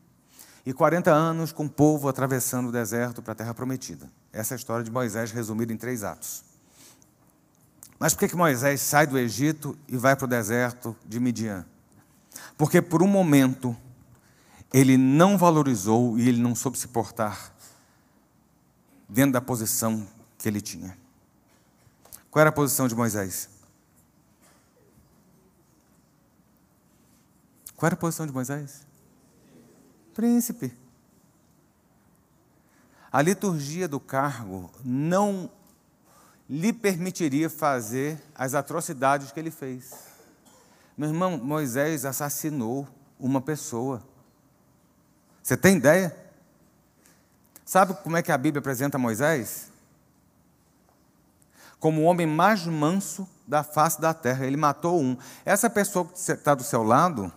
e 0.65 0.73
40 0.73 1.11
anos 1.11 1.51
com 1.51 1.65
o 1.65 1.69
povo 1.69 2.07
atravessando 2.07 2.69
o 2.69 2.71
deserto 2.71 3.21
para 3.21 3.33
a 3.33 3.35
terra 3.35 3.53
prometida. 3.53 4.09
Essa 4.31 4.53
é 4.53 4.55
a 4.55 4.57
história 4.57 4.83
de 4.83 4.91
Moisés 4.91 5.31
resumida 5.31 5.73
em 5.73 5.77
três 5.77 6.03
atos. 6.03 6.43
Mas 7.97 8.13
por 8.13 8.21
que, 8.21 8.29
que 8.29 8.35
Moisés 8.35 8.81
sai 8.81 9.05
do 9.05 9.17
Egito 9.17 9.77
e 9.87 9.97
vai 9.97 10.15
para 10.15 10.25
o 10.25 10.27
deserto 10.27 10.95
de 11.05 11.19
Midian? 11.19 11.65
Porque 12.57 12.81
por 12.81 13.01
um 13.03 13.07
momento 13.07 13.75
ele 14.73 14.97
não 14.97 15.37
valorizou 15.37 16.17
e 16.17 16.27
ele 16.27 16.41
não 16.41 16.55
soube 16.55 16.77
se 16.77 16.87
portar 16.87 17.53
dentro 19.07 19.33
da 19.33 19.41
posição 19.41 20.07
que 20.37 20.47
ele 20.47 20.61
tinha. 20.61 20.97
Qual 22.29 22.39
era 22.39 22.49
a 22.49 22.53
posição 22.53 22.87
de 22.87 22.95
Moisés? 22.95 23.49
Qual 27.75 27.87
era 27.87 27.95
a 27.95 27.97
posição 27.97 28.25
de 28.25 28.31
Moisés? 28.31 28.87
Príncipe. 30.13 30.75
A 33.11 33.21
liturgia 33.21 33.87
do 33.87 33.99
cargo 33.99 34.71
não 34.83 35.49
lhe 36.49 36.71
permitiria 36.71 37.49
fazer 37.49 38.21
as 38.35 38.53
atrocidades 38.53 39.31
que 39.31 39.39
ele 39.39 39.51
fez. 39.51 39.93
Meu 40.97 41.09
irmão, 41.09 41.37
Moisés 41.37 42.05
assassinou 42.05 42.87
uma 43.19 43.41
pessoa. 43.41 44.03
Você 45.41 45.57
tem 45.57 45.77
ideia? 45.77 46.15
Sabe 47.65 47.93
como 48.03 48.17
é 48.17 48.21
que 48.21 48.31
a 48.31 48.37
Bíblia 48.37 48.59
apresenta 48.59 48.97
Moisés? 48.97 49.71
Como 51.79 52.01
o 52.01 52.03
homem 52.03 52.27
mais 52.27 52.65
manso 52.65 53.27
da 53.47 53.63
face 53.63 53.99
da 53.99 54.13
terra. 54.13 54.45
Ele 54.45 54.57
matou 54.57 55.01
um. 55.01 55.17
Essa 55.43 55.69
pessoa 55.69 56.05
que 56.05 56.17
está 56.17 56.55
do 56.55 56.63
seu 56.63 56.83
lado 56.83 57.31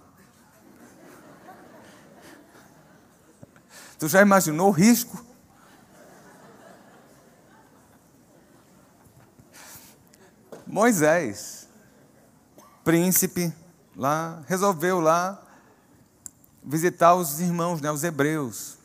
Tu 4.04 4.08
já 4.10 4.20
imaginou 4.20 4.68
o 4.68 4.70
risco? 4.70 5.24
Moisés, 10.66 11.66
príncipe, 12.84 13.50
lá, 13.96 14.42
resolveu 14.46 15.00
lá 15.00 15.42
visitar 16.62 17.14
os 17.14 17.40
irmãos, 17.40 17.80
né, 17.80 17.90
os 17.90 18.04
hebreus. 18.04 18.76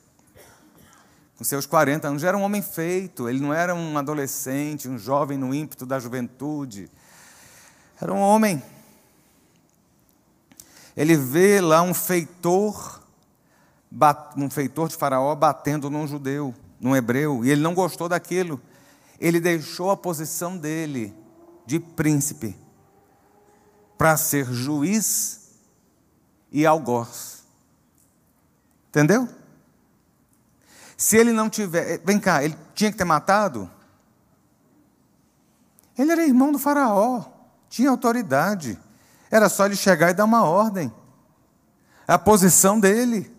Com 1.38 1.44
seus 1.44 1.66
40 1.66 2.08
anos, 2.08 2.22
já 2.22 2.30
era 2.30 2.38
um 2.38 2.44
homem 2.44 2.62
feito, 2.62 3.28
ele 3.28 3.42
não 3.42 3.54
era 3.54 3.76
um 3.76 3.98
adolescente, 3.98 4.88
um 4.88 4.98
jovem 4.98 5.38
no 5.38 5.54
ímpeto 5.54 5.86
da 5.86 6.00
juventude. 6.00 6.90
Era 8.00 8.14
um 8.14 8.22
homem. 8.22 8.64
Ele 10.96 11.18
vê 11.18 11.60
lá 11.60 11.82
um 11.82 11.94
feitor 11.94 12.99
um 14.38 14.50
feitor 14.50 14.88
de 14.88 14.96
Faraó 14.96 15.36
batendo 15.36 15.90
num 15.90 16.08
judeu, 16.08 16.54
num 16.80 16.96
hebreu, 16.96 17.44
e 17.44 17.50
ele 17.50 17.62
não 17.62 17.74
gostou 17.74 18.08
daquilo. 18.08 18.62
Ele 19.20 19.40
deixou 19.40 19.92
a 19.92 19.98
posição 19.98 20.58
dele 20.58 21.14
de 21.66 21.80
príncipe 21.80 22.56
para 23.98 24.16
ser 24.16 24.46
juiz 24.46 25.52
e 26.52 26.66
algoz. 26.66 27.44
Entendeu? 28.90 29.28
Se 30.98 31.18
ele 31.18 31.32
não 31.32 31.50
tiver. 31.50 31.92
Eh, 31.92 32.02
vem 32.04 32.20
cá, 32.20 32.44
ele 32.44 32.58
tinha 32.74 32.92
que 32.92 32.98
ter 32.98 33.04
matado? 33.04 33.70
Ele 35.98 36.12
era 36.12 36.26
irmão 36.26 36.52
do 36.52 36.58
Faraó, 36.58 37.26
tinha 37.70 37.90
autoridade. 37.90 38.80
Era 39.30 39.50
só 39.50 39.66
ele 39.66 39.76
chegar 39.76 40.10
e 40.10 40.14
dar 40.14 40.26
uma 40.26 40.44
ordem. 40.44 40.92
A 42.08 42.18
posição 42.18 42.80
dele. 42.80 43.39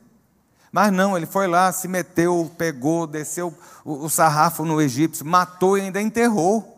Mas 0.72 0.92
não, 0.92 1.16
ele 1.16 1.26
foi 1.26 1.46
lá, 1.46 1.72
se 1.72 1.88
meteu, 1.88 2.50
pegou, 2.56 3.06
desceu 3.06 3.52
o, 3.85 4.09
sarrafo 4.09 4.64
no 4.64 4.80
egípcio, 4.80 5.26
matou 5.26 5.76
e 5.76 5.80
ainda 5.80 6.00
enterrou. 6.00 6.76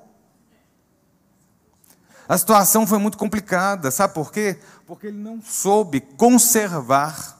A 2.26 2.38
situação 2.38 2.87
foi 2.87 2.98
muito 2.98 3.18
complicada, 3.18 3.90
sabe 3.90 4.14
por 4.14 4.33
quê? 4.33 4.59
Porque 4.87 5.09
ele 5.09 5.18
não 5.18 5.42
soube 5.42 6.00
conservar 6.00 7.38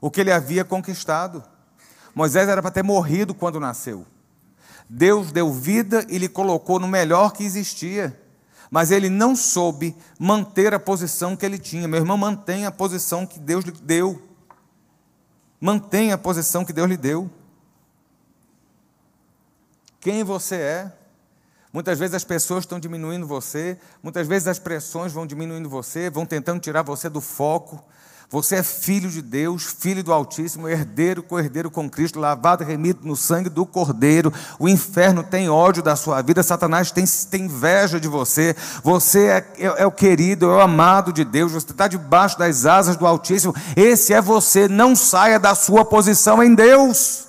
o 0.00 0.10
que 0.10 0.20
ele 0.20 0.30
havia 0.30 0.64
conquistado. 0.64 1.42
Moisés 2.14 2.48
era 2.48 2.62
para 2.62 2.70
ter 2.70 2.84
morrido 2.84 3.34
quando 3.34 3.58
nasceu. 3.58 4.06
Deus 4.88 5.32
deu 5.32 5.52
vida 5.52 6.06
e 6.08 6.18
lhe 6.18 6.28
colocou 6.28 6.78
no 6.78 6.86
melhor 6.86 7.32
que 7.32 7.44
existia. 7.44 8.18
Mas 8.70 8.90
ele 8.90 9.08
não 9.08 9.34
soube 9.34 9.96
manter 10.18 10.72
a 10.74 10.78
posição 10.78 11.36
que 11.36 11.44
ele 11.44 11.58
tinha. 11.58 11.88
Meu 11.88 12.00
irmão, 12.00 12.16
mantenha 12.16 12.68
a 12.68 12.72
posição 12.72 13.26
que 13.26 13.38
Deus 13.38 13.64
lhe 13.64 13.72
deu. 13.72 14.27
Mantenha 15.60 16.14
a 16.14 16.18
posição 16.18 16.64
que 16.64 16.72
Deus 16.72 16.88
lhe 16.88 16.96
deu. 16.96 17.30
Quem 20.00 20.22
você 20.22 20.56
é? 20.56 20.92
Muitas 21.72 21.98
vezes 21.98 22.14
as 22.14 22.24
pessoas 22.24 22.64
estão 22.64 22.80
diminuindo 22.80 23.26
você, 23.26 23.78
muitas 24.02 24.26
vezes 24.26 24.48
as 24.48 24.58
pressões 24.58 25.12
vão 25.12 25.26
diminuindo 25.26 25.68
você, 25.68 26.08
vão 26.08 26.24
tentando 26.24 26.60
tirar 26.60 26.82
você 26.82 27.08
do 27.08 27.20
foco. 27.20 27.84
Você 28.30 28.56
é 28.56 28.62
filho 28.62 29.08
de 29.08 29.22
Deus, 29.22 29.64
filho 29.64 30.04
do 30.04 30.12
Altíssimo, 30.12 30.68
herdeiro, 30.68 31.22
co-herdeiro 31.22 31.70
com 31.70 31.88
Cristo, 31.88 32.20
lavado 32.20 32.62
e 32.62 32.66
remido 32.66 33.00
no 33.02 33.16
sangue 33.16 33.48
do 33.48 33.64
Cordeiro. 33.64 34.30
O 34.58 34.68
inferno 34.68 35.22
tem 35.22 35.48
ódio 35.48 35.82
da 35.82 35.96
sua 35.96 36.20
vida, 36.20 36.42
Satanás 36.42 36.90
tem, 36.90 37.06
tem 37.30 37.46
inveja 37.46 37.98
de 37.98 38.06
você. 38.06 38.54
Você 38.84 39.28
é, 39.28 39.52
é, 39.58 39.82
é 39.82 39.86
o 39.86 39.90
querido, 39.90 40.44
é 40.44 40.56
o 40.56 40.60
amado 40.60 41.10
de 41.10 41.24
Deus, 41.24 41.52
você 41.52 41.70
está 41.70 41.88
debaixo 41.88 42.38
das 42.38 42.66
asas 42.66 42.96
do 42.96 43.06
Altíssimo. 43.06 43.54
Esse 43.74 44.12
é 44.12 44.20
você, 44.20 44.68
não 44.68 44.94
saia 44.94 45.40
da 45.40 45.54
sua 45.54 45.82
posição 45.82 46.42
em 46.42 46.54
Deus. 46.54 47.28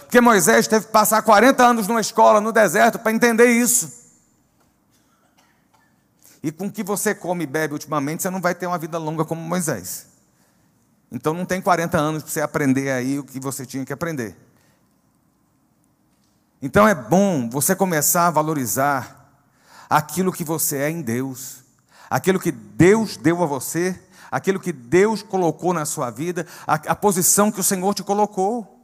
Porque 0.00 0.22
Moisés 0.22 0.66
teve 0.66 0.86
que 0.86 0.92
passar 0.92 1.20
40 1.20 1.62
anos 1.62 1.86
numa 1.86 2.00
escola 2.00 2.40
no 2.40 2.50
deserto 2.50 2.98
para 2.98 3.12
entender 3.12 3.48
isso. 3.48 4.01
E 6.42 6.50
com 6.50 6.66
o 6.66 6.72
que 6.72 6.82
você 6.82 7.14
come 7.14 7.44
e 7.44 7.46
bebe 7.46 7.74
ultimamente, 7.74 8.22
você 8.22 8.30
não 8.30 8.40
vai 8.40 8.54
ter 8.54 8.66
uma 8.66 8.78
vida 8.78 8.98
longa 8.98 9.24
como 9.24 9.40
Moisés. 9.40 10.08
Então 11.10 11.32
não 11.34 11.44
tem 11.44 11.60
40 11.60 11.98
anos 11.98 12.22
para 12.22 12.32
você 12.32 12.40
aprender 12.40 12.90
aí 12.90 13.18
o 13.18 13.24
que 13.24 13.38
você 13.38 13.64
tinha 13.64 13.84
que 13.84 13.92
aprender. 13.92 14.36
Então 16.60 16.88
é 16.88 16.94
bom 16.94 17.48
você 17.48 17.76
começar 17.76 18.28
a 18.28 18.30
valorizar 18.30 19.22
aquilo 19.90 20.32
que 20.32 20.42
você 20.42 20.78
é 20.78 20.90
em 20.90 21.02
Deus, 21.02 21.64
aquilo 22.08 22.40
que 22.40 22.50
Deus 22.50 23.16
deu 23.16 23.42
a 23.42 23.46
você, 23.46 24.00
aquilo 24.30 24.58
que 24.58 24.72
Deus 24.72 25.22
colocou 25.22 25.74
na 25.74 25.84
sua 25.84 26.10
vida, 26.10 26.46
a, 26.66 26.74
a 26.74 26.96
posição 26.96 27.52
que 27.52 27.60
o 27.60 27.64
Senhor 27.64 27.92
te 27.94 28.02
colocou. 28.02 28.80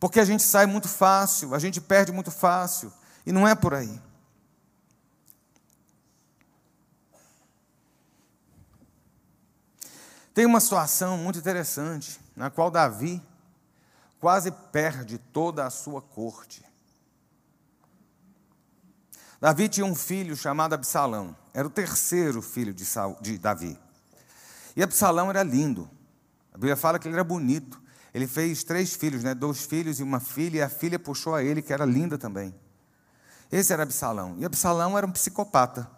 Porque 0.00 0.18
a 0.18 0.24
gente 0.24 0.42
sai 0.42 0.64
muito 0.64 0.88
fácil, 0.88 1.54
a 1.54 1.58
gente 1.58 1.80
perde 1.80 2.10
muito 2.10 2.30
fácil, 2.30 2.90
e 3.26 3.30
não 3.30 3.46
é 3.46 3.54
por 3.54 3.74
aí. 3.74 4.00
Tem 10.32 10.46
uma 10.46 10.60
situação 10.60 11.18
muito 11.18 11.38
interessante, 11.38 12.20
na 12.36 12.50
qual 12.50 12.70
Davi 12.70 13.22
quase 14.20 14.50
perde 14.50 15.18
toda 15.18 15.66
a 15.66 15.70
sua 15.70 16.00
corte. 16.00 16.64
Davi 19.40 19.68
tinha 19.68 19.86
um 19.86 19.94
filho 19.94 20.36
chamado 20.36 20.74
Absalão, 20.74 21.34
era 21.54 21.66
o 21.66 21.70
terceiro 21.70 22.42
filho 22.42 22.74
de, 22.74 22.84
Saul, 22.84 23.16
de 23.20 23.38
Davi. 23.38 23.78
E 24.76 24.82
Absalão 24.82 25.30
era 25.30 25.42
lindo, 25.42 25.90
a 26.52 26.58
Bíblia 26.58 26.76
fala 26.76 26.98
que 26.98 27.08
ele 27.08 27.14
era 27.14 27.24
bonito. 27.24 27.80
Ele 28.12 28.26
fez 28.26 28.64
três 28.64 28.94
filhos, 28.94 29.22
né? 29.22 29.34
dois 29.34 29.64
filhos 29.64 30.00
e 30.00 30.02
uma 30.02 30.18
filha, 30.18 30.58
e 30.58 30.62
a 30.62 30.68
filha 30.68 30.98
puxou 30.98 31.34
a 31.34 31.42
ele, 31.42 31.62
que 31.62 31.72
era 31.72 31.84
linda 31.84 32.18
também. 32.18 32.54
Esse 33.50 33.72
era 33.72 33.84
Absalão. 33.84 34.36
E 34.36 34.44
Absalão 34.44 34.98
era 34.98 35.06
um 35.06 35.12
psicopata 35.12 35.88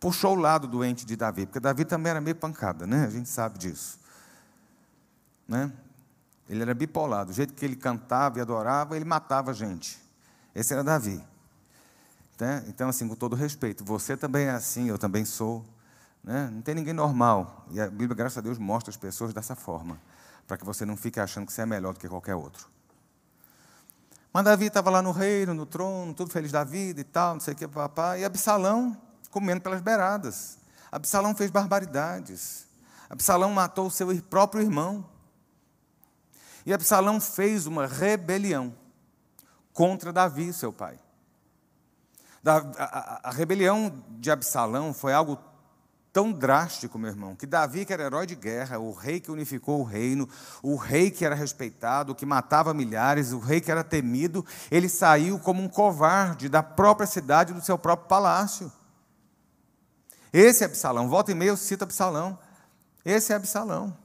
puxou 0.00 0.34
o 0.34 0.40
lado 0.40 0.66
doente 0.66 1.04
de 1.04 1.14
Davi, 1.14 1.44
porque 1.44 1.60
Davi 1.60 1.84
também 1.84 2.10
era 2.10 2.20
meio 2.20 2.34
pancada, 2.34 2.86
né? 2.86 3.04
A 3.04 3.10
gente 3.10 3.28
sabe 3.28 3.58
disso. 3.58 4.00
Né? 5.46 5.70
Ele 6.48 6.62
era 6.62 6.74
bipolar, 6.74 7.26
do 7.26 7.32
jeito 7.32 7.52
que 7.52 7.64
ele 7.64 7.76
cantava 7.76 8.38
e 8.38 8.40
adorava, 8.40 8.96
ele 8.96 9.04
matava 9.04 9.52
gente. 9.52 10.00
Esse 10.54 10.72
era 10.72 10.82
Davi. 10.82 11.22
Né? 12.40 12.64
Então, 12.66 12.88
assim, 12.88 13.06
com 13.06 13.14
todo 13.14 13.36
respeito, 13.36 13.84
você 13.84 14.16
também 14.16 14.46
é 14.46 14.50
assim, 14.50 14.88
eu 14.88 14.98
também 14.98 15.26
sou. 15.26 15.64
Né? 16.24 16.48
Não 16.50 16.62
tem 16.62 16.74
ninguém 16.74 16.94
normal. 16.94 17.66
E 17.70 17.78
a 17.78 17.88
Bíblia, 17.88 18.14
graças 18.14 18.38
a 18.38 18.40
Deus, 18.40 18.58
mostra 18.58 18.90
as 18.90 18.96
pessoas 18.96 19.34
dessa 19.34 19.54
forma, 19.54 20.00
para 20.48 20.56
que 20.56 20.64
você 20.64 20.86
não 20.86 20.96
fique 20.96 21.20
achando 21.20 21.46
que 21.46 21.52
você 21.52 21.62
é 21.62 21.66
melhor 21.66 21.92
do 21.92 22.00
que 22.00 22.08
qualquer 22.08 22.34
outro. 22.34 22.66
Mas 24.32 24.44
Davi 24.44 24.66
estava 24.66 24.88
lá 24.88 25.02
no 25.02 25.12
reino, 25.12 25.52
no 25.52 25.66
trono, 25.66 26.14
tudo 26.14 26.30
feliz 26.30 26.50
da 26.50 26.64
vida 26.64 27.00
e 27.00 27.04
tal, 27.04 27.34
não 27.34 27.40
sei 27.40 27.52
o 27.52 27.56
que, 27.56 27.68
papai. 27.68 28.20
E 28.20 28.24
Absalão 28.24 28.96
comendo 29.30 29.60
pelas 29.60 29.80
beiradas. 29.80 30.58
Absalão 30.90 31.34
fez 31.34 31.50
barbaridades. 31.50 32.66
Absalão 33.08 33.52
matou 33.52 33.86
o 33.86 33.90
seu 33.90 34.14
próprio 34.22 34.62
irmão. 34.62 35.08
E 36.66 36.72
Absalão 36.72 37.20
fez 37.20 37.66
uma 37.66 37.86
rebelião 37.86 38.74
contra 39.72 40.12
Davi, 40.12 40.52
seu 40.52 40.72
pai. 40.72 40.98
A, 42.44 43.30
rebelião 43.30 44.02
de 44.08 44.30
Absalão 44.30 44.94
foi 44.94 45.12
algo 45.12 45.38
tão 46.12 46.32
drástico, 46.32 46.98
meu 46.98 47.10
irmão, 47.10 47.36
que 47.36 47.46
Davi, 47.46 47.84
que 47.84 47.92
era 47.92 48.02
herói 48.02 48.26
de 48.26 48.34
guerra, 48.34 48.78
o 48.78 48.92
rei 48.92 49.20
que 49.20 49.30
unificou 49.30 49.80
o 49.80 49.84
reino, 49.84 50.28
o 50.62 50.74
rei 50.74 51.10
que 51.10 51.24
era 51.24 51.34
respeitado, 51.34 52.14
que 52.14 52.26
matava 52.26 52.74
milhares, 52.74 53.32
o 53.32 53.38
rei 53.38 53.60
que 53.60 53.70
era 53.70 53.84
temido, 53.84 54.44
ele 54.70 54.88
saiu 54.88 55.38
como 55.38 55.62
um 55.62 55.68
covarde 55.68 56.48
da 56.48 56.62
própria 56.62 57.06
cidade, 57.06 57.52
do 57.52 57.62
seu 57.62 57.78
próprio 57.78 58.08
palácio. 58.08 58.72
Esse 60.32 60.62
é 60.62 60.66
Absalão. 60.66 61.08
Volta 61.08 61.32
e 61.32 61.34
meia 61.34 61.50
eu 61.50 61.56
cito 61.56 61.84
Absalão. 61.84 62.38
Esse 63.04 63.32
é 63.32 63.36
Absalão. 63.36 63.96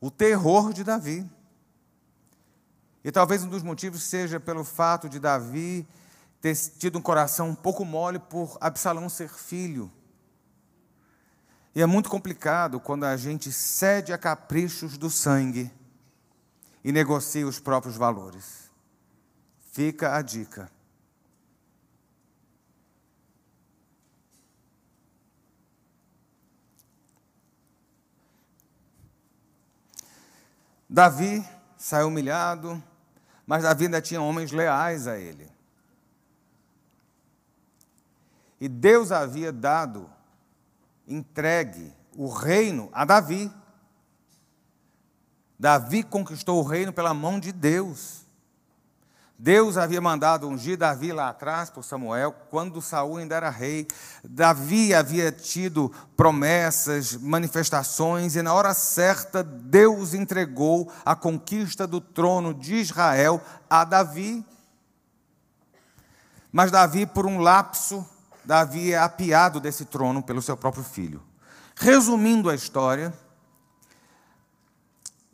O 0.00 0.10
terror 0.10 0.72
de 0.72 0.84
Davi. 0.84 1.28
E 3.02 3.10
talvez 3.10 3.42
um 3.42 3.48
dos 3.48 3.62
motivos 3.62 4.02
seja 4.02 4.38
pelo 4.38 4.64
fato 4.64 5.08
de 5.08 5.18
Davi 5.18 5.86
ter 6.40 6.54
tido 6.56 6.98
um 6.98 7.02
coração 7.02 7.50
um 7.50 7.54
pouco 7.54 7.84
mole 7.84 8.18
por 8.18 8.56
Absalão 8.60 9.08
ser 9.08 9.28
filho. 9.28 9.90
E 11.74 11.80
é 11.80 11.86
muito 11.86 12.10
complicado 12.10 12.80
quando 12.80 13.04
a 13.04 13.16
gente 13.16 13.52
cede 13.52 14.12
a 14.12 14.18
caprichos 14.18 14.98
do 14.98 15.08
sangue 15.08 15.70
e 16.82 16.90
negocia 16.90 17.46
os 17.46 17.60
próprios 17.60 17.96
valores. 17.96 18.70
Fica 19.72 20.16
a 20.16 20.22
dica. 20.22 20.70
Davi 30.92 31.46
saiu 31.76 32.08
humilhado, 32.08 32.82
mas 33.46 33.62
Davi 33.62 33.84
ainda 33.84 34.02
tinha 34.02 34.20
homens 34.20 34.50
leais 34.50 35.06
a 35.06 35.16
ele. 35.16 35.48
E 38.60 38.68
Deus 38.68 39.12
havia 39.12 39.52
dado, 39.52 40.10
entregue 41.06 41.94
o 42.16 42.28
reino 42.28 42.90
a 42.92 43.04
Davi. 43.04 43.52
Davi 45.56 46.02
conquistou 46.02 46.58
o 46.58 46.66
reino 46.66 46.92
pela 46.92 47.14
mão 47.14 47.38
de 47.38 47.52
Deus. 47.52 48.26
Deus 49.42 49.78
havia 49.78 50.02
mandado 50.02 50.46
ungir 50.46 50.76
Davi 50.76 51.14
lá 51.14 51.30
atrás 51.30 51.70
por 51.70 51.82
Samuel, 51.82 52.30
quando 52.50 52.82
Saul 52.82 53.16
ainda 53.16 53.36
era 53.36 53.48
rei. 53.48 53.88
Davi 54.22 54.92
havia 54.92 55.32
tido 55.32 55.90
promessas, 56.14 57.16
manifestações, 57.16 58.36
e 58.36 58.42
na 58.42 58.52
hora 58.52 58.74
certa 58.74 59.42
Deus 59.42 60.12
entregou 60.12 60.92
a 61.06 61.16
conquista 61.16 61.86
do 61.86 62.02
trono 62.02 62.52
de 62.52 62.74
Israel 62.74 63.40
a 63.70 63.82
Davi. 63.82 64.44
Mas 66.52 66.70
Davi, 66.70 67.06
por 67.06 67.24
um 67.24 67.38
lapso, 67.38 68.06
Davi 68.44 68.92
é 68.92 68.98
apiado 68.98 69.58
desse 69.58 69.86
trono 69.86 70.22
pelo 70.22 70.42
seu 70.42 70.54
próprio 70.54 70.84
filho. 70.84 71.22
Resumindo 71.74 72.50
a 72.50 72.54
história, 72.54 73.10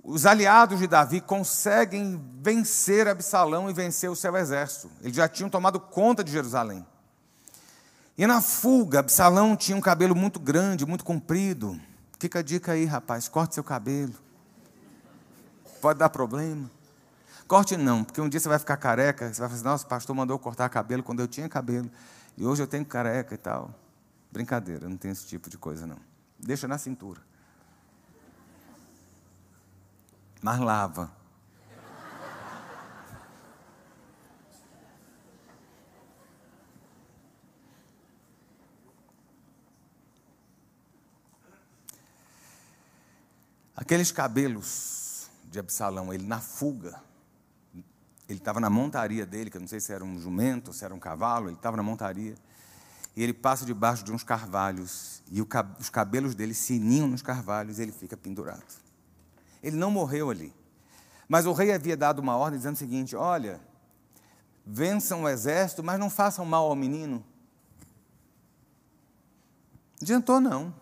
os 0.08 0.24
aliados 0.24 0.78
de 0.78 0.86
Davi 0.86 1.20
conseguem 1.20 2.24
vencer 2.40 3.08
Absalão 3.08 3.68
e 3.68 3.72
vencer 3.72 4.08
o 4.08 4.14
seu 4.14 4.36
exército. 4.36 4.88
Eles 5.02 5.16
já 5.16 5.28
tinham 5.28 5.50
tomado 5.50 5.80
conta 5.80 6.22
de 6.22 6.30
Jerusalém. 6.30 6.86
E 8.16 8.24
na 8.24 8.40
fuga, 8.40 9.00
Absalão 9.00 9.56
tinha 9.56 9.76
um 9.76 9.80
cabelo 9.80 10.14
muito 10.14 10.38
grande, 10.38 10.86
muito 10.86 11.04
comprido. 11.04 11.78
Fica 12.20 12.38
a 12.38 12.42
dica 12.42 12.72
aí, 12.72 12.84
rapaz, 12.84 13.26
corte 13.26 13.54
seu 13.54 13.64
cabelo. 13.64 14.14
Pode 15.82 15.98
dar 15.98 16.08
problema. 16.08 16.70
Corte 17.48 17.76
não, 17.76 18.04
porque 18.04 18.20
um 18.20 18.28
dia 18.28 18.38
você 18.38 18.48
vai 18.48 18.60
ficar 18.60 18.76
careca, 18.76 19.26
você 19.26 19.40
vai 19.40 19.48
falar 19.48 19.56
assim, 19.56 19.64
nossa, 19.64 19.84
o 19.84 19.88
pastor 19.88 20.14
mandou 20.14 20.38
cortar 20.38 20.68
cabelo 20.68 21.02
quando 21.02 21.18
eu 21.18 21.26
tinha 21.26 21.48
cabelo, 21.48 21.90
e 22.36 22.46
hoje 22.46 22.62
eu 22.62 22.66
tenho 22.68 22.84
careca 22.84 23.34
e 23.34 23.38
tal. 23.38 23.74
Brincadeira, 24.30 24.88
não 24.88 24.96
tem 24.96 25.10
esse 25.10 25.26
tipo 25.26 25.50
de 25.50 25.58
coisa 25.58 25.84
não. 25.84 25.98
Deixa 26.38 26.68
na 26.68 26.78
cintura. 26.78 27.25
Mas 30.46 30.60
lava. 30.60 31.10
Aqueles 43.74 44.12
cabelos 44.12 45.28
de 45.50 45.58
Absalão, 45.58 46.14
ele 46.14 46.24
na 46.24 46.38
fuga. 46.38 47.02
Ele 48.28 48.38
estava 48.38 48.60
na 48.60 48.70
montaria 48.70 49.26
dele, 49.26 49.50
que 49.50 49.56
eu 49.56 49.60
não 49.60 49.66
sei 49.66 49.80
se 49.80 49.92
era 49.92 50.04
um 50.04 50.16
jumento, 50.16 50.72
se 50.72 50.84
era 50.84 50.94
um 50.94 51.00
cavalo, 51.00 51.48
ele 51.48 51.56
estava 51.56 51.76
na 51.76 51.82
montaria. 51.82 52.36
E 53.16 53.22
ele 53.24 53.34
passa 53.34 53.64
debaixo 53.64 54.04
de 54.04 54.12
uns 54.12 54.22
carvalhos, 54.22 55.24
e 55.28 55.42
os 55.42 55.90
cabelos 55.90 56.36
dele 56.36 56.54
se 56.54 56.78
ninham 56.78 57.08
nos 57.08 57.20
carvalhos, 57.20 57.80
e 57.80 57.82
ele 57.82 57.90
fica 57.90 58.16
pendurado. 58.16 58.85
Ele 59.66 59.76
não 59.76 59.90
morreu 59.90 60.30
ali. 60.30 60.54
Mas 61.28 61.44
o 61.44 61.52
rei 61.52 61.72
havia 61.72 61.96
dado 61.96 62.20
uma 62.20 62.36
ordem 62.36 62.56
dizendo 62.56 62.76
o 62.76 62.78
seguinte: 62.78 63.16
olha, 63.16 63.60
vençam 64.64 65.24
o 65.24 65.28
exército, 65.28 65.82
mas 65.82 65.98
não 65.98 66.08
façam 66.08 66.44
mal 66.44 66.66
ao 66.66 66.76
menino. 66.76 67.24
Adiantou, 70.00 70.40
não. 70.40 70.72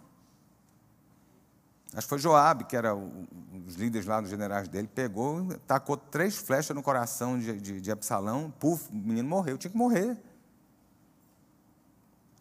Acho 1.95 2.03
que 2.03 2.09
foi 2.09 2.18
Joabe, 2.18 2.64
que 2.64 2.76
era 2.76 2.95
um 2.95 3.26
líderes 3.68 4.07
lá, 4.07 4.20
dos 4.20 4.28
generais 4.28 4.68
dele, 4.68 4.89
pegou, 4.89 5.57
tacou 5.66 5.97
três 5.97 6.37
flechas 6.37 6.74
no 6.74 6.82
coração 6.82 7.39
de, 7.39 7.59
de, 7.61 7.80
de 7.80 7.91
Absalão, 7.91 8.53
puf, 8.59 8.91
o 8.91 8.95
menino 8.95 9.28
morreu, 9.28 9.57
tinha 9.57 9.70
que 9.70 9.76
morrer. 9.76 10.18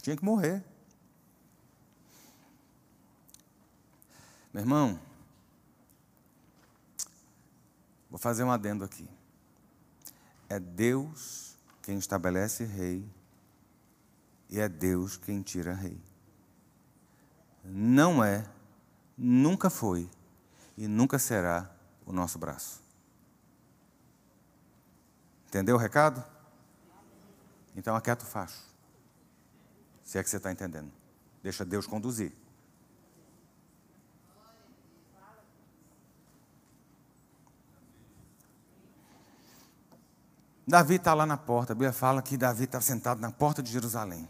Tinha 0.02 0.18
que 0.18 0.26
morrer. 0.26 0.64
Meu 4.52 4.62
irmão, 4.62 5.00
vou 8.14 8.20
fazer 8.20 8.44
um 8.44 8.52
adendo 8.52 8.84
aqui. 8.84 9.10
É 10.48 10.60
Deus 10.60 11.58
quem 11.82 11.98
estabelece 11.98 12.64
rei 12.64 13.04
e 14.48 14.60
é 14.60 14.70
Deus 14.70 15.18
quem 15.18 15.42
tira 15.42 15.74
rei. 15.74 16.00
Não 17.64 18.24
é, 18.24 18.48
nunca 19.18 19.68
foi 19.68 20.08
e 20.78 20.88
nunca 20.88 21.18
será 21.18 21.76
o 22.06 22.14
nosso 22.14 22.38
braço. 22.38 22.84
Entendeu 25.48 25.76
o 25.76 25.80
recado? 25.80 26.24
Então 27.76 27.96
aquieta 27.96 28.24
o 28.24 28.28
facho. 28.28 28.62
Se 30.04 30.20
é 30.20 30.24
que 30.24 30.30
você 30.30 30.38
está 30.38 30.52
entendendo. 30.52 30.92
Deixa 31.42 31.66
Deus 31.66 31.88
conduzir. 31.88 32.32
Davi 40.68 40.96
está 40.96 41.14
lá 41.14 41.26
na 41.26 41.38
porta. 41.38 41.74
A 41.74 41.76
Bíblia 41.76 41.92
fala 41.92 42.22
que 42.22 42.38
Davi 42.38 42.64
está 42.64 42.80
sentado 42.80 43.20
na 43.20 43.32
porta 43.32 43.62
de 43.62 43.72
Jerusalém. 43.72 44.28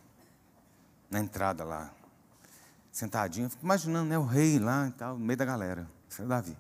Na 1.10 1.20
entrada 1.20 1.64
lá. 1.64 1.92
Sentadinho. 2.92 3.50
Fico 3.50 3.64
imaginando, 3.64 4.10
né? 4.10 4.18
O 4.18 4.26
rei 4.26 4.60
lá 4.60 4.88
e 4.88 4.92
tal, 4.92 5.18
no 5.18 5.26
meio 5.26 5.38
da 5.38 5.46
galera. 5.46 5.88
Isso 6.10 6.22
é 6.22 6.26
Davi. 6.26 6.58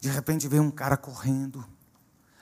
De 0.00 0.08
repente 0.08 0.46
vem 0.48 0.60
um 0.60 0.70
cara 0.70 0.96
correndo. 0.96 1.64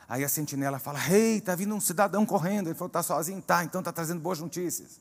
Aí 0.08 0.24
a 0.24 0.28
sentinela 0.28 0.78
fala: 0.78 0.98
Rei, 0.98 1.38
está 1.38 1.54
vindo 1.54 1.74
um 1.74 1.80
cidadão 1.80 2.24
correndo. 2.24 2.68
Ele 2.68 2.74
falou: 2.74 2.88
Está 2.88 3.02
sozinho? 3.02 3.40
Tá, 3.42 3.64
então 3.64 3.80
está 3.80 3.92
trazendo 3.92 4.20
boas 4.20 4.38
notícias. 4.40 5.00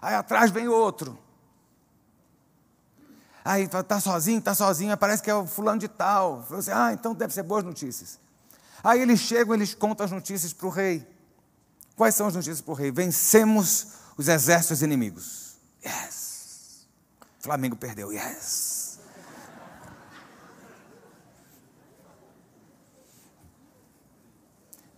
Aí 0.00 0.14
atrás 0.14 0.50
vem 0.50 0.68
outro. 0.68 1.18
Aí 3.44 3.66
fala: 3.68 3.82
Está 3.82 4.00
sozinho? 4.00 4.38
Está 4.38 4.54
sozinho. 4.54 4.96
Parece 4.96 5.22
que 5.22 5.30
é 5.30 5.34
o 5.34 5.46
fulano 5.46 5.80
de 5.80 5.88
tal. 5.88 6.42
Falou 6.44 6.60
assim: 6.60 6.70
Ah, 6.70 6.92
então 6.92 7.14
deve 7.14 7.34
ser 7.34 7.42
boas 7.42 7.64
notícias. 7.64 8.18
Aí 8.84 9.00
eles 9.00 9.20
chegam, 9.20 9.54
eles 9.54 9.74
contam 9.74 10.04
as 10.04 10.12
notícias 10.12 10.52
para 10.52 10.66
o 10.66 10.70
rei. 10.70 11.08
Quais 11.96 12.14
são 12.14 12.26
as 12.26 12.34
notícias 12.34 12.60
para 12.60 12.72
o 12.72 12.74
rei? 12.74 12.90
Vencemos 12.90 13.94
os 14.14 14.28
exércitos 14.28 14.82
inimigos. 14.82 15.56
Yes. 15.82 16.86
Flamengo 17.38 17.76
perdeu. 17.76 18.12
Yes. 18.12 18.98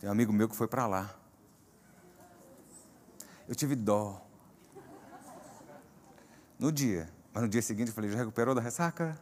Tem 0.01 0.09
um 0.09 0.13
amigo 0.13 0.33
meu 0.33 0.49
que 0.49 0.57
foi 0.57 0.67
para 0.67 0.89
lá. 0.89 1.15
Eu 3.47 3.55
tive 3.55 3.77
dó. 3.77 4.21
No 6.59 6.73
dia. 6.73 7.09
Mas 7.33 7.45
no 7.45 7.49
dia 7.49 7.63
seguinte 7.63 7.89
eu 7.89 7.95
falei, 7.95 8.11
já 8.11 8.19
recuperou 8.19 8.53
da 8.53 8.61
ressaca? 8.61 9.17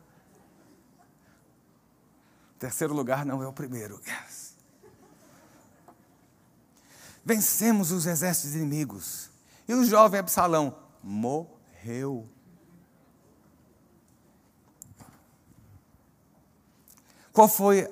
Terceiro 2.59 2.95
lugar 2.95 3.27
não 3.27 3.43
é 3.43 3.47
o 3.47 3.53
primeiro. 3.53 4.01
Yes. 4.07 4.54
Vencemos 7.25 7.91
os 7.91 8.07
exércitos 8.07 8.55
inimigos. 8.55 9.31
E 9.67 9.75
o 9.75 9.85
jovem 9.85 10.21
Absalão 10.21 10.77
morreu. 11.03 12.29
Qual 17.33 17.49
foi 17.49 17.91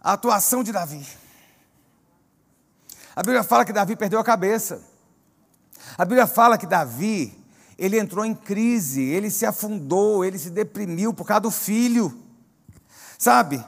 a 0.00 0.12
atuação 0.12 0.62
de 0.62 0.72
Davi? 0.72 1.06
A 3.14 3.22
Bíblia 3.22 3.42
fala 3.42 3.64
que 3.64 3.72
Davi 3.72 3.94
perdeu 3.94 4.18
a 4.18 4.24
cabeça. 4.24 4.82
A 5.98 6.04
Bíblia 6.04 6.26
fala 6.26 6.56
que 6.56 6.66
Davi, 6.66 7.38
ele 7.76 7.98
entrou 7.98 8.24
em 8.24 8.34
crise, 8.34 9.02
ele 9.02 9.30
se 9.30 9.44
afundou, 9.44 10.24
ele 10.24 10.38
se 10.38 10.48
deprimiu 10.48 11.12
por 11.12 11.26
causa 11.26 11.42
do 11.42 11.50
filho. 11.50 12.22
Sabe? 13.18 13.62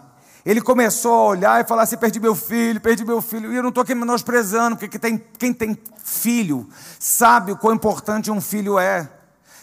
Ele 0.44 0.60
começou 0.60 1.12
a 1.12 1.24
olhar 1.26 1.64
e 1.64 1.66
falar 1.66 1.82
assim: 1.82 1.96
perdi 1.96 2.20
meu 2.20 2.34
filho, 2.34 2.80
perdi 2.80 3.04
meu 3.04 3.22
filho. 3.22 3.52
E 3.52 3.56
eu 3.56 3.62
não 3.62 3.70
estou 3.70 3.82
aqui 3.82 3.94
menosprezando, 3.94 4.76
porque 4.76 4.98
tem, 4.98 5.16
quem 5.38 5.52
tem 5.52 5.78
filho 6.04 6.68
sabe 6.98 7.52
o 7.52 7.56
quão 7.56 7.74
importante 7.74 8.30
um 8.30 8.40
filho 8.40 8.78
é, 8.78 9.10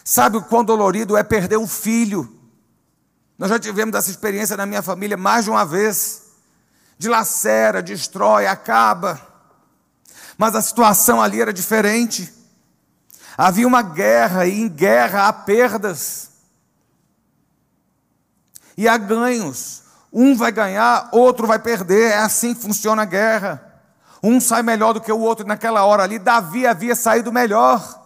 sabe 0.04 0.36
o 0.36 0.42
quão 0.42 0.64
dolorido 0.64 1.16
é 1.16 1.22
perder 1.22 1.56
um 1.56 1.68
filho. 1.68 2.40
Nós 3.38 3.48
já 3.48 3.58
tivemos 3.58 3.94
essa 3.94 4.10
experiência 4.10 4.56
na 4.56 4.66
minha 4.66 4.82
família 4.82 5.16
mais 5.16 5.44
de 5.44 5.50
uma 5.50 5.64
vez. 5.64 6.22
Dilacera, 6.98 7.82
destrói, 7.82 8.46
acaba. 8.46 9.20
Mas 10.36 10.54
a 10.54 10.62
situação 10.62 11.20
ali 11.20 11.40
era 11.40 11.52
diferente. 11.52 12.32
Havia 13.36 13.66
uma 13.66 13.82
guerra, 13.82 14.46
e 14.46 14.60
em 14.60 14.68
guerra 14.68 15.26
há 15.26 15.32
perdas. 15.32 16.30
E 18.76 18.86
há 18.86 18.96
ganhos. 18.96 19.81
Um 20.12 20.36
vai 20.36 20.52
ganhar, 20.52 21.08
outro 21.10 21.46
vai 21.46 21.58
perder. 21.58 22.12
É 22.12 22.18
assim 22.18 22.54
que 22.54 22.60
funciona 22.60 23.02
a 23.02 23.06
guerra. 23.06 23.72
Um 24.22 24.40
sai 24.40 24.62
melhor 24.62 24.92
do 24.92 25.00
que 25.00 25.10
o 25.10 25.18
outro 25.18 25.46
naquela 25.46 25.84
hora 25.84 26.02
ali. 26.02 26.18
Davi 26.18 26.66
havia 26.66 26.94
saído 26.94 27.32
melhor. 27.32 28.02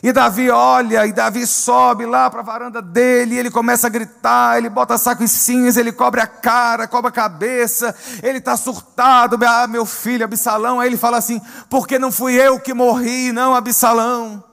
E 0.00 0.12
Davi 0.12 0.48
olha, 0.48 1.06
e 1.06 1.12
Davi 1.12 1.44
sobe 1.44 2.06
lá 2.06 2.30
para 2.30 2.40
a 2.40 2.44
varanda 2.44 2.80
dele, 2.80 3.34
e 3.34 3.38
ele 3.38 3.50
começa 3.50 3.88
a 3.88 3.90
gritar, 3.90 4.56
ele 4.56 4.68
bota 4.68 4.96
saco 4.96 5.24
e 5.24 5.28
cinza, 5.28 5.80
ele 5.80 5.90
cobre 5.90 6.20
a 6.20 6.26
cara, 6.26 6.86
cobre 6.86 7.08
a 7.08 7.12
cabeça, 7.12 7.92
ele 8.22 8.38
está 8.38 8.56
surtado, 8.56 9.36
ah, 9.44 9.66
meu 9.66 9.84
filho, 9.84 10.24
Absalão. 10.24 10.78
Aí 10.78 10.88
ele 10.88 10.96
fala 10.96 11.16
assim: 11.16 11.40
porque 11.68 11.98
não 11.98 12.12
fui 12.12 12.34
eu 12.34 12.60
que 12.60 12.72
morri, 12.72 13.32
não 13.32 13.54
Absalão. 13.54 14.44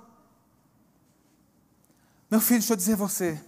Meu 2.30 2.41
filho, 2.41 2.59
deixa 2.59 2.73
eu 2.73 2.78
dizer 2.78 2.95
você, 2.95 3.39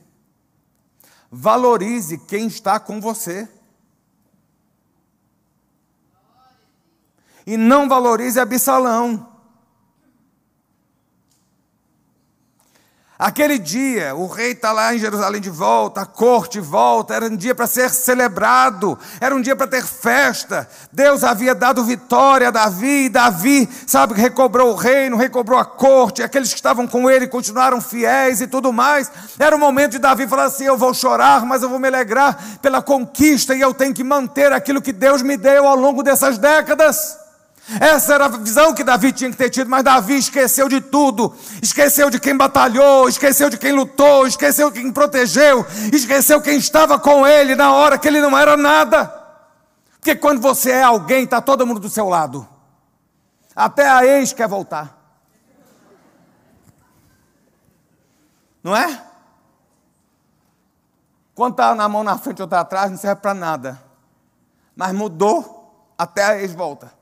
Valorize 1.32 2.18
quem 2.18 2.48
está 2.48 2.80
com 2.80 3.02
você. 3.02 3.48
E 7.46 7.56
não 7.56 7.88
valorize 7.88 8.40
Absalão. 8.40 9.37
Aquele 13.20 13.58
dia, 13.58 14.14
o 14.14 14.28
rei 14.28 14.52
está 14.52 14.72
lá 14.72 14.94
em 14.94 15.00
Jerusalém 15.00 15.42
de 15.42 15.50
volta, 15.50 16.02
a 16.02 16.06
corte 16.06 16.60
volta, 16.60 17.16
era 17.16 17.26
um 17.26 17.36
dia 17.36 17.56
para 17.56 17.66
ser 17.66 17.90
celebrado, 17.90 18.96
era 19.20 19.34
um 19.34 19.42
dia 19.42 19.56
para 19.56 19.66
ter 19.66 19.84
festa. 19.84 20.70
Deus 20.94 21.24
havia 21.24 21.56
dado 21.56 21.84
vitória 21.84 22.50
a 22.50 22.52
Davi, 22.52 23.06
e 23.06 23.10
Davi, 23.10 23.68
sabe, 23.88 24.14
recobrou 24.14 24.72
o 24.72 24.76
reino, 24.76 25.18
recobrou 25.18 25.58
a 25.58 25.66
corte, 25.66 26.22
aqueles 26.22 26.50
que 26.50 26.58
estavam 26.58 26.86
com 26.86 27.10
ele 27.10 27.28
continuaram 27.28 27.82
fiéis 27.82 28.40
e 28.40 28.46
tudo 28.46 28.72
mais. 28.72 29.12
Era 29.40 29.56
o 29.56 29.60
momento 29.60 29.94
de 29.94 30.00
Davi 30.00 30.28
falar 30.28 30.46
assim: 30.46 30.66
Eu 30.66 30.78
vou 30.78 30.94
chorar, 30.94 31.44
mas 31.44 31.64
eu 31.64 31.70
vou 31.70 31.80
me 31.80 31.88
alegrar 31.88 32.60
pela 32.62 32.84
conquista 32.84 33.56
e 33.56 33.62
eu 33.62 33.74
tenho 33.74 33.96
que 33.96 34.04
manter 34.04 34.54
aquilo 34.54 34.80
que 34.80 34.94
Deus 34.94 35.24
me 35.24 35.38
deu 35.38 35.68
ao 35.68 35.76
longo 35.76 36.04
dessas 36.04 36.38
décadas. 36.38 37.27
Essa 37.82 38.14
era 38.14 38.26
a 38.26 38.30
visão 38.30 38.74
que 38.74 38.84
Davi 38.84 39.12
tinha 39.12 39.30
que 39.30 39.36
ter 39.36 39.50
tido, 39.50 39.70
mas 39.70 39.84
Davi 39.84 40.18
esqueceu 40.18 40.70
de 40.70 40.80
tudo. 40.80 41.36
Esqueceu 41.62 42.10
de 42.10 42.18
quem 42.18 42.36
batalhou, 42.36 43.10
esqueceu 43.10 43.50
de 43.50 43.58
quem 43.58 43.74
lutou, 43.74 44.26
esqueceu 44.26 44.72
quem 44.72 44.90
protegeu, 44.90 45.66
esqueceu 45.92 46.42
quem 46.42 46.58
estava 46.58 46.98
com 46.98 47.28
ele 47.28 47.56
na 47.56 47.74
hora 47.74 47.98
que 47.98 48.08
ele 48.08 48.22
não 48.22 48.38
era 48.38 48.56
nada. 48.56 49.14
Porque 50.00 50.16
quando 50.16 50.40
você 50.40 50.72
é 50.72 50.84
alguém, 50.84 51.26
está 51.26 51.42
todo 51.42 51.68
mundo 51.68 51.82
do 51.82 51.90
seu 51.90 52.08
lado. 52.08 52.48
Até 53.54 53.90
a 53.90 54.06
ex 54.06 54.32
quer 54.32 54.48
voltar. 54.48 54.96
Não 58.64 58.76
é? 58.76 59.04
Quando 61.36 61.52
está 61.52 61.76
na 61.76 61.90
mão 61.90 62.04
na 62.04 62.18
frente 62.18 62.42
ou 62.42 62.46
está 62.46 62.62
atrás, 62.62 62.90
não 62.90 62.98
serve 62.98 63.22
para 63.22 63.34
nada. 63.34 63.84
Mas 64.74 64.94
mudou, 64.94 65.94
até 65.98 66.24
a 66.24 66.42
ex 66.42 66.54
volta. 66.54 66.97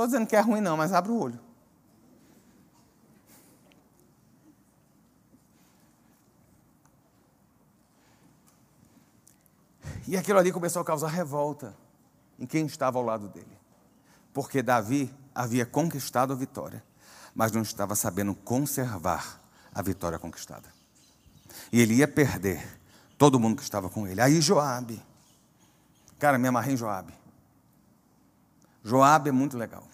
Estou 0.00 0.08
dizendo 0.08 0.26
que 0.26 0.34
é 0.34 0.40
ruim, 0.40 0.62
não, 0.62 0.78
mas 0.78 0.94
abre 0.94 1.12
o 1.12 1.18
olho. 1.18 1.38
E 10.08 10.16
aquilo 10.16 10.38
ali 10.38 10.50
começou 10.52 10.80
a 10.80 10.84
causar 10.86 11.08
revolta 11.08 11.76
em 12.38 12.46
quem 12.46 12.64
estava 12.64 12.96
ao 12.96 13.04
lado 13.04 13.28
dele. 13.28 13.58
Porque 14.32 14.62
Davi 14.62 15.14
havia 15.34 15.66
conquistado 15.66 16.32
a 16.32 16.36
vitória, 16.36 16.82
mas 17.34 17.52
não 17.52 17.60
estava 17.60 17.94
sabendo 17.94 18.34
conservar 18.34 19.38
a 19.70 19.82
vitória 19.82 20.18
conquistada. 20.18 20.70
E 21.70 21.78
ele 21.78 21.96
ia 21.96 22.08
perder 22.08 22.80
todo 23.18 23.38
mundo 23.38 23.56
que 23.56 23.62
estava 23.62 23.90
com 23.90 24.06
ele. 24.06 24.22
Aí 24.22 24.40
Joabe. 24.40 25.04
Cara, 26.18 26.38
me 26.38 26.48
amarrei 26.48 26.72
em 26.72 26.78
Joabe. 26.78 27.12
Joabe 28.82 29.28
é 29.28 29.32
muito 29.32 29.58
legal. 29.58 29.89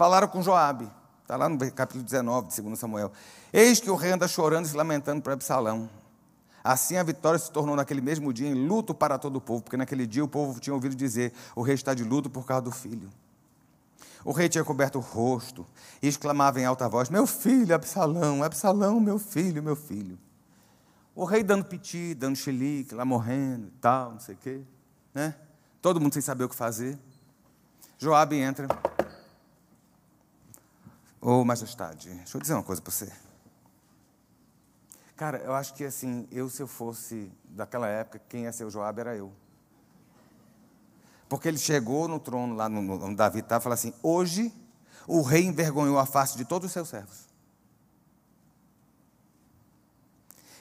Falaram 0.00 0.28
com 0.28 0.40
Joabe. 0.42 0.90
Está 1.20 1.36
lá 1.36 1.46
no 1.46 1.58
capítulo 1.72 2.02
19 2.02 2.48
de 2.48 2.62
2 2.62 2.78
Samuel. 2.78 3.12
Eis 3.52 3.80
que 3.80 3.90
o 3.90 3.94
rei 3.94 4.12
anda 4.12 4.26
chorando 4.26 4.64
e 4.64 4.68
se 4.70 4.74
lamentando 4.74 5.20
para 5.20 5.34
Absalão. 5.34 5.90
Assim 6.64 6.96
a 6.96 7.02
vitória 7.02 7.38
se 7.38 7.50
tornou 7.50 7.76
naquele 7.76 8.00
mesmo 8.00 8.32
dia 8.32 8.48
em 8.48 8.66
luto 8.66 8.94
para 8.94 9.18
todo 9.18 9.36
o 9.36 9.42
povo, 9.42 9.60
porque 9.60 9.76
naquele 9.76 10.06
dia 10.06 10.24
o 10.24 10.26
povo 10.26 10.58
tinha 10.58 10.72
ouvido 10.72 10.94
dizer: 10.94 11.34
o 11.54 11.60
rei 11.60 11.74
está 11.74 11.92
de 11.92 12.02
luto 12.02 12.30
por 12.30 12.46
causa 12.46 12.62
do 12.62 12.70
filho. 12.70 13.10
O 14.24 14.32
rei 14.32 14.48
tinha 14.48 14.64
coberto 14.64 14.96
o 14.96 15.02
rosto 15.02 15.66
e 16.00 16.08
exclamava 16.08 16.58
em 16.58 16.64
alta 16.64 16.88
voz: 16.88 17.10
Meu 17.10 17.26
filho, 17.26 17.74
Absalão, 17.74 18.42
Absalão, 18.42 18.98
meu 18.98 19.18
filho, 19.18 19.62
meu 19.62 19.76
filho. 19.76 20.18
O 21.14 21.26
rei 21.26 21.42
dando 21.42 21.66
piti, 21.66 22.14
dando 22.14 22.36
xilique, 22.36 22.94
lá 22.94 23.04
morrendo 23.04 23.66
e 23.66 23.72
tal, 23.72 24.12
não 24.12 24.20
sei 24.20 24.34
o 24.34 24.38
quê. 24.38 24.62
Né? 25.12 25.34
Todo 25.82 26.00
mundo 26.00 26.14
sem 26.14 26.22
saber 26.22 26.44
o 26.44 26.48
que 26.48 26.56
fazer. 26.56 26.98
Joabe 27.98 28.36
entra. 28.36 28.66
Ô, 31.20 31.40
oh, 31.40 31.44
majestade, 31.44 32.08
deixa 32.08 32.36
eu 32.36 32.40
dizer 32.40 32.54
uma 32.54 32.62
coisa 32.62 32.80
para 32.80 32.90
você. 32.90 33.12
Cara, 35.16 35.36
eu 35.38 35.52
acho 35.52 35.74
que 35.74 35.84
assim, 35.84 36.26
eu 36.32 36.48
se 36.48 36.62
eu 36.62 36.66
fosse 36.66 37.30
daquela 37.44 37.86
época, 37.86 38.22
quem 38.26 38.44
ia 38.44 38.52
ser 38.52 38.64
o 38.64 38.70
Joabe 38.70 39.02
era 39.02 39.14
eu. 39.14 39.30
Porque 41.28 41.46
ele 41.46 41.58
chegou 41.58 42.08
no 42.08 42.18
trono 42.18 42.54
lá 42.54 42.70
no, 42.70 42.80
no 42.80 43.14
Davi 43.14 43.40
estava 43.40 43.60
e 43.60 43.64
falou 43.64 43.74
assim: 43.74 43.92
hoje 44.02 44.50
o 45.06 45.20
rei 45.20 45.44
envergonhou 45.44 45.98
a 45.98 46.06
face 46.06 46.38
de 46.38 46.44
todos 46.46 46.66
os 46.66 46.72
seus 46.72 46.88
servos. 46.88 47.28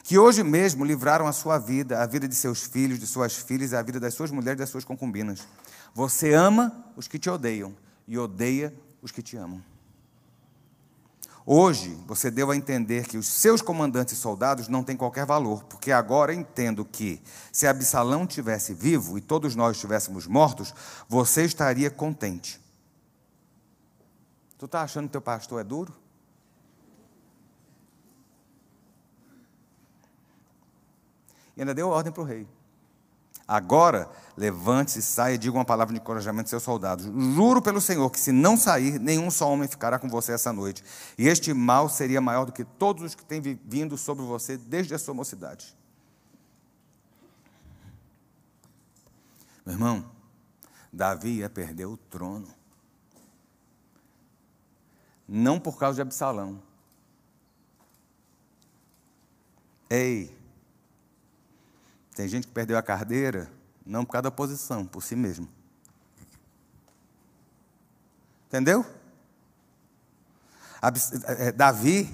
Que 0.03 0.17
hoje 0.17 0.43
mesmo 0.43 0.83
livraram 0.83 1.25
a 1.25 1.31
sua 1.31 1.57
vida, 1.57 2.03
a 2.03 2.05
vida 2.05 2.27
de 2.27 2.35
seus 2.35 2.63
filhos, 2.63 2.99
de 2.99 3.07
suas 3.07 3.35
filhas, 3.37 3.73
a 3.73 3.81
vida 3.81 3.99
das 3.99 4.13
suas 4.13 4.29
mulheres 4.29 4.59
das 4.59 4.69
suas 4.69 4.83
concubinas. 4.83 5.47
Você 5.93 6.33
ama 6.33 6.85
os 6.97 7.07
que 7.07 7.17
te 7.17 7.29
odeiam 7.29 7.73
e 8.05 8.17
odeia 8.17 8.73
os 9.01 9.11
que 9.11 9.21
te 9.21 9.37
amam. 9.37 9.63
Hoje, 11.51 11.95
você 12.05 12.29
deu 12.29 12.51
a 12.51 12.55
entender 12.55 13.07
que 13.07 13.17
os 13.17 13.25
seus 13.25 13.59
comandantes 13.59 14.13
e 14.13 14.21
soldados 14.21 14.67
não 14.67 14.83
têm 14.83 14.95
qualquer 14.95 15.25
valor, 15.25 15.63
porque 15.63 15.91
agora 15.91 16.31
entendo 16.31 16.85
que, 16.85 17.19
se 17.51 17.65
Absalão 17.65 18.27
tivesse 18.27 18.71
vivo 18.71 19.17
e 19.17 19.21
todos 19.21 19.55
nós 19.55 19.75
estivéssemos 19.75 20.27
mortos, 20.27 20.71
você 21.07 21.43
estaria 21.43 21.89
contente. 21.89 22.61
Tu 24.59 24.65
está 24.67 24.83
achando 24.83 25.07
que 25.07 25.13
teu 25.13 25.21
pastor 25.23 25.59
é 25.59 25.63
duro? 25.63 25.91
E 31.57 31.61
ainda 31.61 31.73
deu 31.73 31.89
ordem 31.89 32.13
para 32.13 32.21
o 32.21 32.25
rei. 32.25 32.47
Agora, 33.49 34.07
levante-se, 34.37 35.01
saia 35.01 35.33
e 35.33 35.37
diga 35.39 35.57
uma 35.57 35.65
palavra 35.65 35.91
de 35.91 35.99
encorajamento 35.99 36.43
aos 36.43 36.49
seus 36.51 36.61
soldados. 36.61 37.05
Juro 37.05 37.63
pelo 37.63 37.81
Senhor 37.81 38.07
que, 38.11 38.19
se 38.19 38.31
não 38.31 38.55
sair, 38.55 38.99
nenhum 38.99 39.31
só 39.31 39.51
homem 39.51 39.67
ficará 39.67 39.97
com 39.97 40.07
você 40.07 40.33
essa 40.33 40.53
noite. 40.53 40.83
E 41.17 41.27
este 41.27 41.51
mal 41.51 41.89
seria 41.89 42.21
maior 42.21 42.45
do 42.45 42.51
que 42.51 42.63
todos 42.63 43.03
os 43.03 43.15
que 43.15 43.25
têm 43.25 43.41
vindo 43.41 43.97
sobre 43.97 44.23
você 44.23 44.55
desde 44.55 44.93
a 44.93 44.99
sua 44.99 45.15
mocidade. 45.15 45.75
Meu 49.65 49.73
irmão, 49.73 50.05
Davi 50.93 51.39
ia 51.39 51.49
perder 51.49 51.87
o 51.87 51.97
trono. 51.97 52.47
Não 55.27 55.59
por 55.59 55.79
causa 55.79 55.95
de 55.95 56.01
Absalão. 56.03 56.61
Ei, 59.89 60.38
tem 62.19 62.27
gente 62.27 62.47
que 62.47 62.53
perdeu 62.53 62.77
a 62.77 62.83
carteira 62.83 63.49
não 63.85 64.03
por 64.03 64.11
causa 64.11 64.23
da 64.23 64.31
posição, 64.31 64.85
por 64.85 65.01
si 65.01 65.15
mesmo. 65.15 65.47
Entendeu? 68.45 68.85
É, 70.81 71.47
é, 71.47 71.51
Davi, 71.53 72.13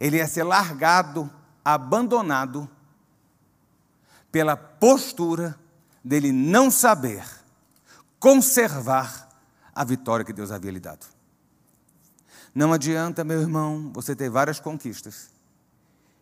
ele 0.00 0.16
ia 0.16 0.26
ser 0.26 0.42
largado, 0.42 1.30
abandonado, 1.64 2.68
pela 4.32 4.56
postura 4.56 5.56
dele 6.02 6.32
não 6.32 6.68
saber 6.68 7.24
conservar 8.18 9.28
a 9.72 9.84
vitória 9.84 10.24
que 10.24 10.32
Deus 10.32 10.50
havia 10.50 10.72
lhe 10.72 10.80
dado. 10.80 11.06
Não 12.52 12.72
adianta, 12.72 13.22
meu 13.22 13.40
irmão, 13.40 13.92
você 13.94 14.16
ter 14.16 14.28
várias 14.28 14.58
conquistas 14.58 15.31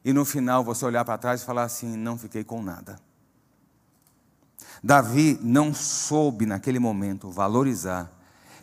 e 0.05 0.13
no 0.13 0.25
final 0.25 0.65
você 0.65 0.85
olhar 0.85 1.05
para 1.05 1.19
trás 1.19 1.43
e 1.43 1.45
falar 1.45 1.65
assim: 1.65 1.97
não 1.97 2.17
fiquei 2.17 2.43
com 2.45 2.63
nada. 2.63 2.99
Davi 4.83 5.39
não 5.43 5.75
soube 5.75 6.47
naquele 6.47 6.79
momento 6.79 7.31
valorizar 7.31 8.11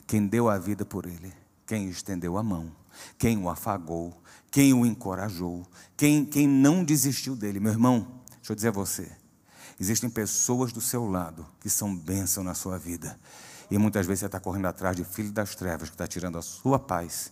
quem 0.08 0.26
deu 0.26 0.50
a 0.50 0.58
vida 0.58 0.84
por 0.86 1.06
ele, 1.06 1.32
quem 1.66 1.90
estendeu 1.90 2.38
a 2.38 2.44
mão, 2.44 2.72
quem 3.18 3.38
o 3.38 3.50
afagou, 3.50 4.20
quem 4.50 4.74
o 4.74 4.86
encorajou, 4.86 5.66
quem, 5.96 6.26
quem 6.26 6.48
não 6.48 6.84
desistiu 6.84 7.36
dele. 7.36 7.60
Meu 7.60 7.72
irmão, 7.72 8.08
deixa 8.38 8.54
eu 8.54 8.56
dizer 8.56 8.70
a 8.70 8.72
você: 8.72 9.12
existem 9.80 10.10
pessoas 10.10 10.72
do 10.72 10.82
seu 10.82 11.06
lado 11.06 11.46
que 11.60 11.70
são 11.70 11.96
bênção 11.96 12.44
na 12.44 12.56
sua 12.56 12.80
vida. 12.80 13.20
E 13.70 13.78
muitas 13.78 14.08
vezes 14.08 14.22
você 14.22 14.26
está 14.28 14.40
correndo 14.40 14.68
atrás 14.68 14.96
de 14.96 15.04
filho 15.04 15.32
das 15.32 15.54
trevas 15.54 15.90
que 15.90 15.96
está 15.96 16.08
tirando 16.08 16.38
a 16.38 16.42
sua 16.42 16.80
paz 16.80 17.32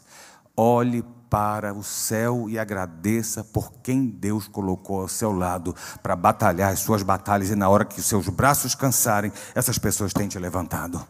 Olhe 0.56 1.03
para 1.30 1.74
o 1.74 1.84
céu 1.84 2.49
e 2.49 2.58
agradeça 2.58 3.43
por 3.43 3.74
quem 3.84 4.08
Deus 4.08 4.47
colocou 4.47 5.01
ao 5.01 5.08
seu 5.08 5.34
lado 5.34 5.76
para 6.01 6.16
batalhar 6.16 6.72
as 6.72 6.80
suas 6.80 7.03
batalhas 7.03 7.49
e 7.49 7.56
na 7.56 7.68
hora 7.68 7.84
que 7.84 7.99
os 7.99 8.06
seus 8.06 8.30
braços 8.30 8.74
cansarem, 8.74 9.34
essas 9.53 9.78
pessoas 9.78 10.14
têm 10.14 10.30
te 10.30 10.39
levantado. 10.39 11.06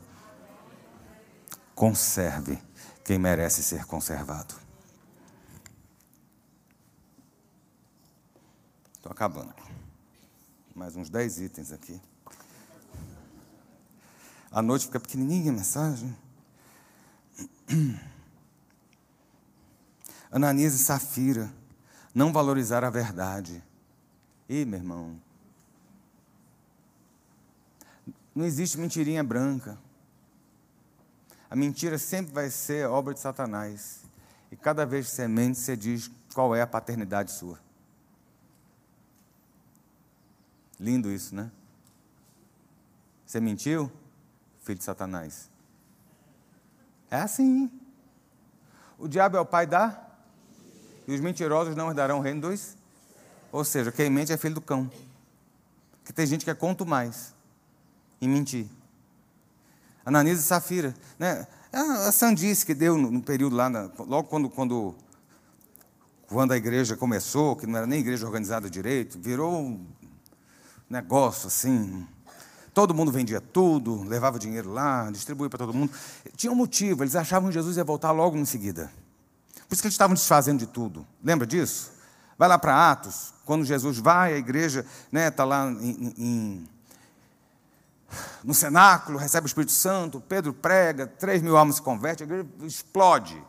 Conserve 1.76 2.58
quem 3.04 3.20
merece 3.20 3.62
ser 3.62 3.86
conservado. 3.86 4.56
Estou 8.96 9.12
acabando. 9.12 9.54
Mais 10.74 10.96
uns 10.96 11.10
dez 11.10 11.40
itens 11.40 11.72
aqui. 11.72 12.02
A 14.52 14.62
noite 14.62 14.86
fica 14.88 15.00
pequenininha 15.00 15.52
a 15.52 15.56
mensagem. 15.56 16.18
Ananias 20.36 20.74
e 20.74 20.80
Safira 20.80 21.50
não 22.14 22.34
valorizaram 22.34 22.90
a 22.90 22.92
verdade. 22.92 23.64
Ih, 24.50 24.66
meu 24.66 24.78
irmão, 24.78 25.18
não 28.36 28.44
existe 28.44 28.78
mentirinha 28.78 29.24
branca. 29.24 29.78
A 31.50 31.56
mentira 31.56 31.98
sempre 31.98 32.34
vai 32.34 32.50
ser 32.50 32.86
obra 32.90 33.14
de 33.14 33.22
Satanás. 33.22 34.02
E 34.52 34.58
cada 34.58 34.86
vez 34.86 35.08
que 35.08 35.16
você 35.16 35.26
mente, 35.26 35.58
você 35.58 35.78
diz 35.78 36.12
qual 36.34 36.54
é 36.54 36.62
a 36.62 36.68
paternidade 36.68 37.32
sua. 37.32 37.58
Lindo 40.78 41.10
isso, 41.10 41.34
né? 41.34 41.50
Você 43.26 43.40
mentiu? 43.40 43.90
Filho 44.60 44.80
de 44.80 44.84
Satanás. 44.84 45.50
É 47.10 47.22
assim. 47.22 47.72
O 49.00 49.08
diabo 49.08 49.38
é 49.38 49.40
o 49.40 49.46
pai 49.46 49.66
da 49.66 50.06
e 51.08 51.14
os 51.14 51.22
mentirosos 51.22 51.76
não 51.76 51.90
herdarão 51.90 52.20
o 52.20 52.22
reino 52.22 52.42
dos. 52.42 52.76
Ou 53.52 53.64
seja, 53.64 53.92
quem 53.92 54.10
mente 54.10 54.32
é 54.32 54.38
filho 54.38 54.56
do 54.56 54.62
cão. 54.62 54.90
Que 56.04 56.12
tem 56.12 56.26
gente 56.26 56.44
que 56.44 56.52
é 56.52 56.56
conto 56.56 56.86
mais 56.86 57.34
em 58.22 58.28
mentir. 58.28 58.68
Ananias 60.06 60.40
e 60.40 60.44
Safira. 60.44 60.94
Né? 61.18 61.48
É 61.72 61.80
a 61.80 62.12
sandice 62.12 62.66
que 62.66 62.74
deu 62.74 62.98
no 62.98 63.22
período 63.22 63.56
lá, 63.56 63.68
logo 64.00 64.30
quando, 64.30 64.50
quando, 64.50 64.96
quando 66.28 66.52
a 66.52 66.58
igreja 66.58 66.96
começou, 66.96 67.56
que 67.56 67.68
não 67.68 67.78
era 67.78 67.88
nem 67.88 68.00
igreja 68.00 68.26
organizada 68.26 68.70
direito, 68.70 69.20
virou 69.20 69.54
um 69.54 69.86
negócio 70.90 71.48
assim. 71.48 72.08
Todo 72.74 72.94
mundo 72.94 73.12
vendia 73.12 73.40
tudo, 73.40 74.04
levava 74.04 74.38
dinheiro 74.38 74.72
lá, 74.72 75.10
distribuía 75.12 75.50
para 75.50 75.60
todo 75.60 75.74
mundo. 75.74 75.92
Tinha 76.36 76.52
um 76.52 76.56
motivo, 76.56 77.04
eles 77.04 77.16
achavam 77.16 77.50
que 77.50 77.54
Jesus 77.54 77.78
ia 77.78 77.84
voltar 77.84 78.12
logo 78.12 78.38
em 78.38 78.46
seguida. 78.46 78.92
Por 79.68 79.74
isso 79.74 79.82
que 79.82 79.88
eles 79.88 79.94
estavam 79.94 80.14
desfazendo 80.14 80.60
de 80.60 80.68
tudo. 80.68 81.06
Lembra 81.24 81.48
disso? 81.48 81.92
Vai 82.38 82.50
lá 82.50 82.60
para 82.60 82.92
Atos, 82.92 83.34
quando 83.46 83.64
Jesus 83.64 83.98
vai, 83.98 84.34
a 84.34 84.38
igreja 84.38 84.82
está 84.82 85.08
né, 85.12 85.32
tá 85.32 85.46
lá 85.46 85.72
em, 85.72 86.14
em, 86.18 86.70
no 88.44 88.54
cenáculo, 88.54 89.18
recebe 89.18 89.46
o 89.46 89.48
Espírito 89.48 89.72
Santo, 89.72 90.20
Pedro 90.20 90.54
prega, 90.54 91.08
três 91.08 91.42
mil 91.42 91.56
almas 91.56 91.78
se 91.78 91.82
convertem, 91.82 92.26
a 92.26 92.28
igreja 92.28 92.50
explode. 92.64 93.42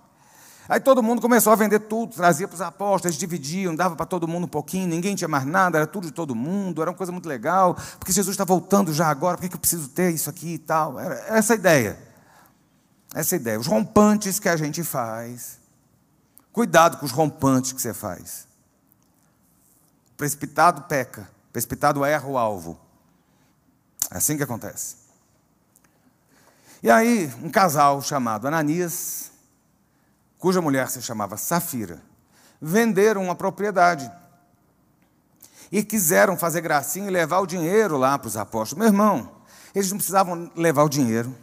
Aí 0.68 0.80
todo 0.80 1.02
mundo 1.02 1.20
começou 1.20 1.52
a 1.52 1.56
vender 1.56 1.80
tudo, 1.80 2.14
trazia 2.14 2.46
para 2.48 2.54
os 2.54 2.60
apóstolos, 2.60 3.04
eles 3.06 3.16
dividiam, 3.16 3.74
dava 3.74 3.94
para 3.94 4.06
todo 4.06 4.26
mundo 4.26 4.44
um 4.44 4.48
pouquinho, 4.48 4.88
ninguém 4.88 5.14
tinha 5.14 5.28
mais 5.28 5.44
nada, 5.44 5.78
era 5.78 5.86
tudo 5.86 6.06
de 6.06 6.12
todo 6.12 6.34
mundo, 6.34 6.82
era 6.82 6.90
uma 6.90 6.96
coisa 6.96 7.12
muito 7.12 7.28
legal, 7.28 7.76
porque 7.98 8.12
Jesus 8.12 8.34
está 8.34 8.44
voltando 8.44 8.92
já 8.92 9.08
agora, 9.08 9.36
por 9.36 9.48
que 9.48 9.54
eu 9.54 9.60
preciso 9.60 9.88
ter 9.88 10.10
isso 10.12 10.28
aqui 10.28 10.54
e 10.54 10.58
tal? 10.58 10.98
Era 10.98 11.14
essa 11.28 11.52
a 11.52 11.56
ideia. 11.56 11.98
Essa 13.14 13.34
a 13.34 13.38
ideia. 13.38 13.60
Os 13.60 13.66
rompantes 13.66 14.40
que 14.40 14.48
a 14.48 14.56
gente 14.56 14.82
faz. 14.82 15.65
Cuidado 16.56 16.96
com 16.96 17.04
os 17.04 17.12
rompantes 17.12 17.72
que 17.72 17.82
você 17.82 17.92
faz. 17.92 18.48
O 20.12 20.16
precipitado 20.16 20.84
peca, 20.84 21.28
o 21.50 21.52
precipitado 21.52 22.02
erra 22.02 22.26
o 22.26 22.38
alvo. 22.38 22.80
É 24.10 24.16
assim 24.16 24.38
que 24.38 24.42
acontece. 24.42 24.96
E 26.82 26.90
aí, 26.90 27.30
um 27.42 27.50
casal 27.50 28.00
chamado 28.00 28.48
Ananias, 28.48 29.30
cuja 30.38 30.62
mulher 30.62 30.88
se 30.88 31.02
chamava 31.02 31.36
Safira, 31.36 32.00
venderam 32.58 33.22
uma 33.24 33.34
propriedade 33.34 34.10
e 35.70 35.84
quiseram 35.84 36.38
fazer 36.38 36.62
gracinha 36.62 37.08
e 37.08 37.10
levar 37.10 37.40
o 37.40 37.46
dinheiro 37.46 37.98
lá 37.98 38.18
para 38.18 38.28
os 38.28 38.36
apóstolos. 38.38 38.78
Meu 38.78 38.88
irmão, 38.88 39.30
eles 39.74 39.90
não 39.90 39.98
precisavam 39.98 40.50
levar 40.56 40.84
o 40.84 40.88
dinheiro, 40.88 41.36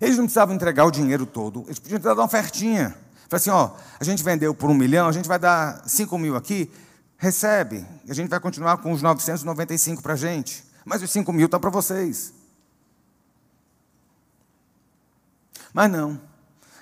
eles 0.00 0.16
não 0.16 0.24
precisavam 0.24 0.56
entregar 0.56 0.86
o 0.86 0.90
dinheiro 0.90 1.24
todo, 1.24 1.62
eles 1.66 1.78
podiam 1.78 2.00
dado 2.00 2.18
uma 2.18 2.24
ofertinha. 2.24 2.98
Falei 3.30 3.40
assim: 3.40 3.50
ó, 3.50 3.76
a 4.00 4.02
gente 4.02 4.24
vendeu 4.24 4.52
por 4.52 4.68
um 4.68 4.74
milhão, 4.74 5.06
a 5.06 5.12
gente 5.12 5.28
vai 5.28 5.38
dar 5.38 5.88
cinco 5.88 6.18
mil 6.18 6.34
aqui, 6.34 6.68
recebe, 7.16 7.86
a 8.08 8.12
gente 8.12 8.28
vai 8.28 8.40
continuar 8.40 8.78
com 8.78 8.90
os 8.90 9.02
995 9.02 10.02
para 10.02 10.14
a 10.14 10.16
gente, 10.16 10.64
mas 10.84 11.00
os 11.00 11.12
cinco 11.12 11.32
mil 11.32 11.46
está 11.46 11.58
para 11.58 11.70
vocês. 11.70 12.34
Mas 15.72 15.88
não. 15.88 16.20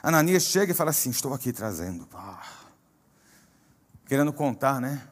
Ananias 0.03 0.45
chega 0.45 0.73
e 0.73 0.75
fala 0.75 0.89
assim: 0.89 1.11
Estou 1.11 1.35
aqui 1.35 1.53
trazendo. 1.53 2.09
Ah, 2.15 2.43
querendo 4.07 4.33
contar, 4.33 4.81
né? 4.81 5.07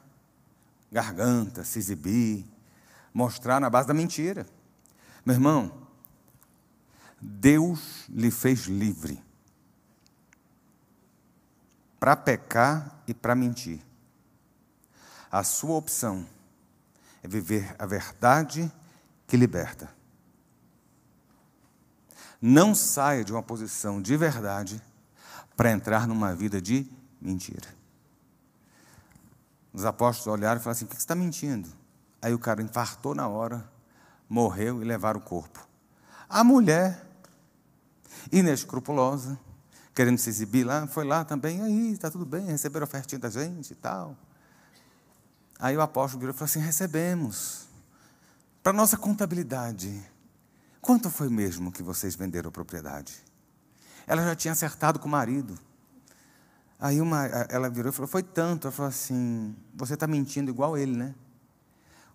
Garganta, 0.91 1.65
se 1.65 1.79
exibir, 1.79 2.47
mostrar 3.13 3.61
na 3.61 3.69
base 3.69 3.87
da 3.87 3.93
mentira. 3.93 4.47
Meu 5.23 5.35
irmão, 5.35 5.71
Deus 7.21 8.07
lhe 8.09 8.31
fez 8.31 8.61
livre 8.61 9.26
para 12.07 12.15
pecar 12.15 13.03
e 13.09 13.13
para 13.13 13.35
mentir. 13.35 13.85
A 15.29 15.43
sua 15.43 15.75
opção 15.75 16.25
é 17.21 17.27
viver 17.27 17.75
a 17.81 17.85
verdade 17.85 18.73
que 19.27 19.37
liberta. 19.37 19.91
Não 22.41 22.77
saia 22.77 23.25
de 23.25 23.33
uma 23.33 23.43
posição 23.43 24.01
de 24.01 24.17
verdade 24.17 24.81
para 25.57 25.73
entrar 25.73 26.07
numa 26.07 26.33
vida 26.33 26.63
de 26.63 26.89
mentira. 27.21 27.67
Os 29.73 29.85
apóstolos 29.85 30.39
olharam 30.39 30.61
e 30.61 30.63
falaram 30.63 30.77
assim: 30.77 30.87
por 30.87 30.93
que 30.95 30.99
você 30.99 31.07
está 31.07 31.17
mentindo? 31.17 31.69
Aí 32.23 32.33
o 32.33 32.39
cara 32.39 32.63
infartou 32.63 33.17
na 33.17 33.27
hora, 33.27 33.69
morreu 34.29 34.81
e 34.81 34.85
levaram 34.85 35.19
o 35.19 35.25
corpo. 35.25 35.67
A 36.29 36.45
mulher, 36.45 37.05
inescrupulosa, 38.31 39.37
querendo 39.97 40.19
se 40.19 40.29
exibir 40.31 40.65
lá, 40.65 40.87
foi 40.87 41.05
lá 41.05 41.25
também, 41.25 41.61
aí, 41.61 41.91
está 41.91 42.09
tudo 42.09 42.25
bem, 42.25 42.47
receberam 42.47 42.85
a 42.85 42.89
ofertinha 42.89 43.19
da 43.19 43.31
gente 43.31 43.73
e 43.73 43.75
tal. 43.75 44.17
Aí 45.59 45.77
o 45.77 45.81
apóstolo 45.81 46.21
virou 46.21 46.35
e 46.35 46.39
falou 46.39 46.49
assim: 46.49 46.61
recebemos. 46.61 47.67
Para 48.63 48.73
nossa 48.73 48.97
contabilidade, 48.97 50.05
Quanto 50.87 51.11
foi 51.11 51.29
mesmo 51.29 51.73
que 51.73 51.83
vocês 51.83 52.15
venderam 52.15 52.49
a 52.49 52.53
propriedade? 52.53 53.13
Ela 54.07 54.23
já 54.23 54.37
tinha 54.37 54.53
acertado 54.53 55.01
com 55.01 55.09
o 55.09 55.11
marido. 55.11 55.59
Aí 56.79 57.01
uma, 57.01 57.27
ela 57.27 57.69
virou 57.69 57.91
e 57.91 57.93
falou: 57.93 58.07
Foi 58.07 58.23
tanto. 58.23 58.69
Ela 58.69 58.73
falou 58.73 58.91
assim: 58.91 59.57
Você 59.75 59.95
está 59.95 60.07
mentindo 60.07 60.49
igual 60.49 60.79
ele, 60.79 60.97
né? 60.97 61.13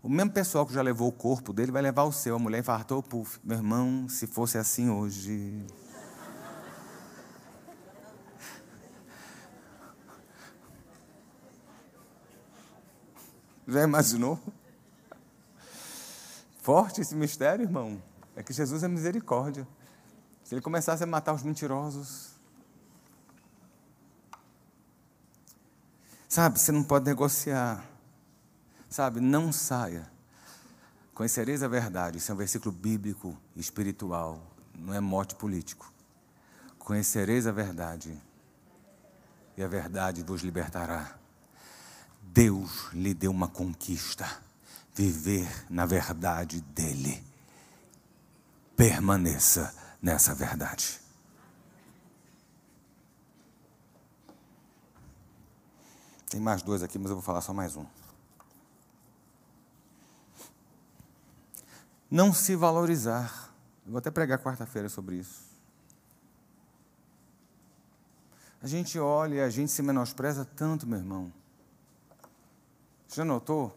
O 0.02 0.08
mesmo 0.08 0.32
pessoal 0.32 0.66
que 0.66 0.74
já 0.74 0.82
levou 0.82 1.10
o 1.10 1.12
corpo 1.12 1.52
dele 1.52 1.70
vai 1.70 1.82
levar 1.82 2.04
o 2.04 2.14
seu. 2.14 2.34
A 2.34 2.40
mulher 2.40 2.60
infartou 2.60 3.00
o 3.00 3.04
puff. 3.04 3.42
Meu 3.44 3.58
irmão, 3.58 4.08
se 4.08 4.26
fosse 4.26 4.58
assim 4.58 4.90
hoje. 4.90 5.66
Já 13.72 13.84
imaginou? 13.84 14.38
Forte 16.62 17.00
esse 17.00 17.16
mistério, 17.16 17.64
irmão. 17.64 18.04
É 18.36 18.44
que 18.44 18.52
Jesus 18.52 18.84
é 18.84 18.88
misericórdia. 18.88 19.66
Se 20.44 20.54
ele 20.54 20.62
começasse 20.62 21.02
a 21.04 21.08
matar 21.08 21.34
os 21.34 21.42
mentirosos. 21.42 22.32
Sabe, 26.28 26.60
você 26.60 26.72
não 26.74 26.84
pode 26.84 27.06
negociar. 27.06 27.86
Sabe, 28.90 29.22
não 29.22 29.54
saia. 29.54 30.12
Conhecereis 31.14 31.64
a 31.64 31.68
verdade. 31.70 32.18
Isso 32.18 32.30
é 32.30 32.36
um 32.36 32.38
versículo 32.38 32.74
bíblico, 32.74 33.38
espiritual, 33.56 34.42
não 34.76 34.94
é 34.94 35.00
mote 35.00 35.36
político. 35.36 35.92
Conhecereis 36.78 37.48
a 37.48 37.52
verdade, 37.52 38.22
e 39.56 39.64
a 39.64 39.68
verdade 39.68 40.24
vos 40.24 40.42
libertará. 40.42 41.21
Deus 42.34 42.90
lhe 42.94 43.14
deu 43.14 43.32
uma 43.32 43.48
conquista: 43.48 44.26
viver 44.94 45.66
na 45.70 45.86
verdade 45.86 46.62
dEle 46.62 47.32
permaneça 48.82 49.76
nessa 50.02 50.34
verdade. 50.34 51.00
Tem 56.28 56.40
mais 56.40 56.64
dois 56.64 56.82
aqui, 56.82 56.98
mas 56.98 57.12
eu 57.12 57.18
vou 57.18 57.24
falar 57.24 57.42
só 57.42 57.54
mais 57.54 57.76
um. 57.76 57.86
Não 62.10 62.34
se 62.34 62.56
valorizar. 62.56 63.54
Eu 63.86 63.92
vou 63.92 64.00
até 64.00 64.10
pregar 64.10 64.40
quarta-feira 64.40 64.90
sobre 64.90 65.18
isso. 65.18 65.44
A 68.64 68.68
gente 68.68 68.98
olha 68.98 69.36
e 69.36 69.42
a 69.42 69.50
gente 69.52 69.72
se 69.72 69.84
menospreza 69.84 70.44
tanto, 70.44 70.88
meu 70.88 70.98
irmão. 70.98 71.32
Já 73.14 73.26
notou? 73.26 73.76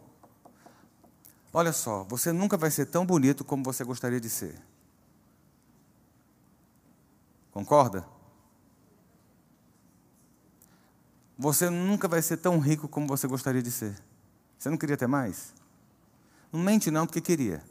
Olha 1.53 1.73
só, 1.73 2.05
você 2.05 2.33
nunca 2.33 2.57
vai 2.57 2.71
ser 2.71 2.87
tão 2.87 3.05
bonito 3.05 3.45
como 3.45 3.65
você 3.65 3.85
gostaria 3.85 4.21
de 4.21 4.29
ser. 4.29 4.61
Concorda? 7.53 8.07
Você 11.39 11.69
nunca 11.69 12.07
vai 12.07 12.23
ser 12.23 12.37
tão 12.37 12.59
rico 12.59 12.89
como 12.89 13.07
você 13.07 13.27
gostaria 13.27 13.63
de 13.63 13.71
ser. 13.71 13.97
Você 14.59 14.71
não 14.71 14.77
queria 14.77 14.97
ter 14.97 15.07
mais? 15.07 15.53
Não 16.53 16.61
mente 16.61 16.91
não, 16.91 17.07
porque 17.07 17.21
queria. 17.21 17.63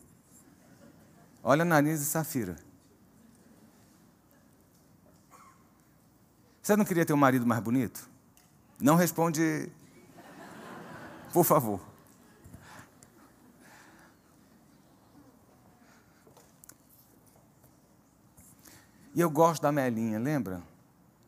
Olha 1.41 1.66
nariz 1.66 2.01
e 2.01 2.05
Safira. 2.05 2.57
Você 6.61 6.76
não 6.76 6.86
queria 6.86 7.05
ter 7.05 7.14
um 7.14 7.18
marido 7.18 7.45
mais 7.45 7.61
bonito? 7.61 8.09
Não 8.80 8.95
responde, 8.95 9.70
por 11.34 11.44
favor. 11.44 11.82
E 19.16 19.20
eu 19.20 19.30
gosto 19.30 19.62
da 19.62 19.72
Melinha, 19.72 20.20
lembra? 20.20 20.62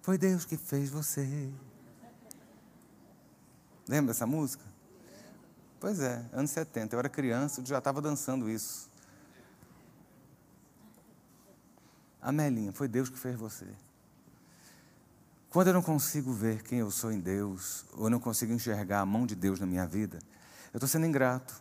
Foi 0.01 0.17
Deus 0.17 0.45
que 0.45 0.57
fez 0.57 0.89
você. 0.89 1.51
Lembra 3.87 4.13
dessa 4.13 4.25
música? 4.27 4.63
Pois 5.79 5.99
é, 5.99 6.23
anos 6.31 6.51
70. 6.51 6.95
Eu 6.95 6.99
era 6.99 7.09
criança, 7.09 7.61
eu 7.61 7.65
já 7.65 7.79
estava 7.79 7.99
dançando 8.01 8.49
isso. 8.49 8.89
A 12.21 12.31
Melinha, 12.31 12.71
foi 12.73 12.87
Deus 12.87 13.09
que 13.09 13.17
fez 13.17 13.35
você. 13.35 13.67
Quando 15.55 15.67
eu 15.67 15.73
não 15.73 15.81
consigo 15.81 16.33
ver 16.33 16.63
quem 16.63 16.79
eu 16.79 16.91
sou 16.91 17.13
em 17.13 17.19
Deus, 17.21 17.85
ou 17.93 18.09
não 18.09 18.19
consigo 18.19 18.51
enxergar 18.51 18.99
a 18.99 19.05
mão 19.05 19.25
de 19.25 19.35
Deus 19.35 19.57
na 19.57 19.65
minha 19.65 19.87
vida, 19.87 20.19
eu 20.73 20.77
estou 20.77 20.85
sendo 20.85 21.05
ingrato. 21.05 21.53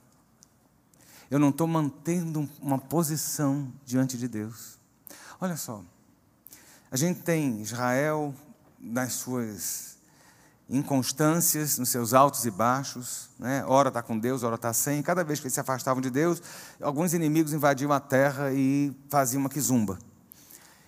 Eu 1.31 1.39
não 1.39 1.51
estou 1.51 1.69
mantendo 1.69 2.51
uma 2.61 2.77
posição 2.77 3.73
diante 3.87 4.19
de 4.19 4.27
Deus. 4.27 4.81
Olha 5.41 5.57
só, 5.57 5.81
a 6.91 6.97
gente 6.97 7.21
tem 7.21 7.63
Israel 7.63 8.35
nas 8.81 9.13
suas 9.13 9.97
inconstâncias, 10.69 11.79
nos 11.79 11.91
seus 11.91 12.13
altos 12.13 12.45
e 12.45 12.51
baixos, 12.51 13.31
né? 13.39 13.65
ora 13.65 13.91
está 13.91 14.03
com 14.03 14.19
Deus, 14.19 14.43
ora 14.43 14.57
está 14.57 14.73
sem. 14.73 15.05
Cada 15.05 15.23
vez 15.23 15.39
que 15.39 15.47
eles 15.47 15.55
se 15.55 15.61
afastavam 15.61 16.03
de 16.03 16.11
Deus, 16.11 16.43
alguns 16.83 17.15
inimigos 17.15 17.53
invadiam 17.53 17.93
a 17.93 18.01
terra 18.01 18.53
e 18.53 18.93
faziam 19.09 19.39
uma 19.39 19.49
quizumba. 19.49 19.97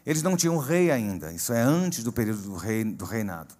Eles 0.06 0.22
não 0.22 0.36
tinham 0.36 0.56
rei 0.56 0.92
ainda, 0.92 1.32
isso 1.32 1.52
é 1.52 1.60
antes 1.60 2.04
do 2.04 2.12
período 2.12 2.40
do, 2.42 2.54
rei, 2.54 2.84
do 2.84 3.04
reinado. 3.04 3.52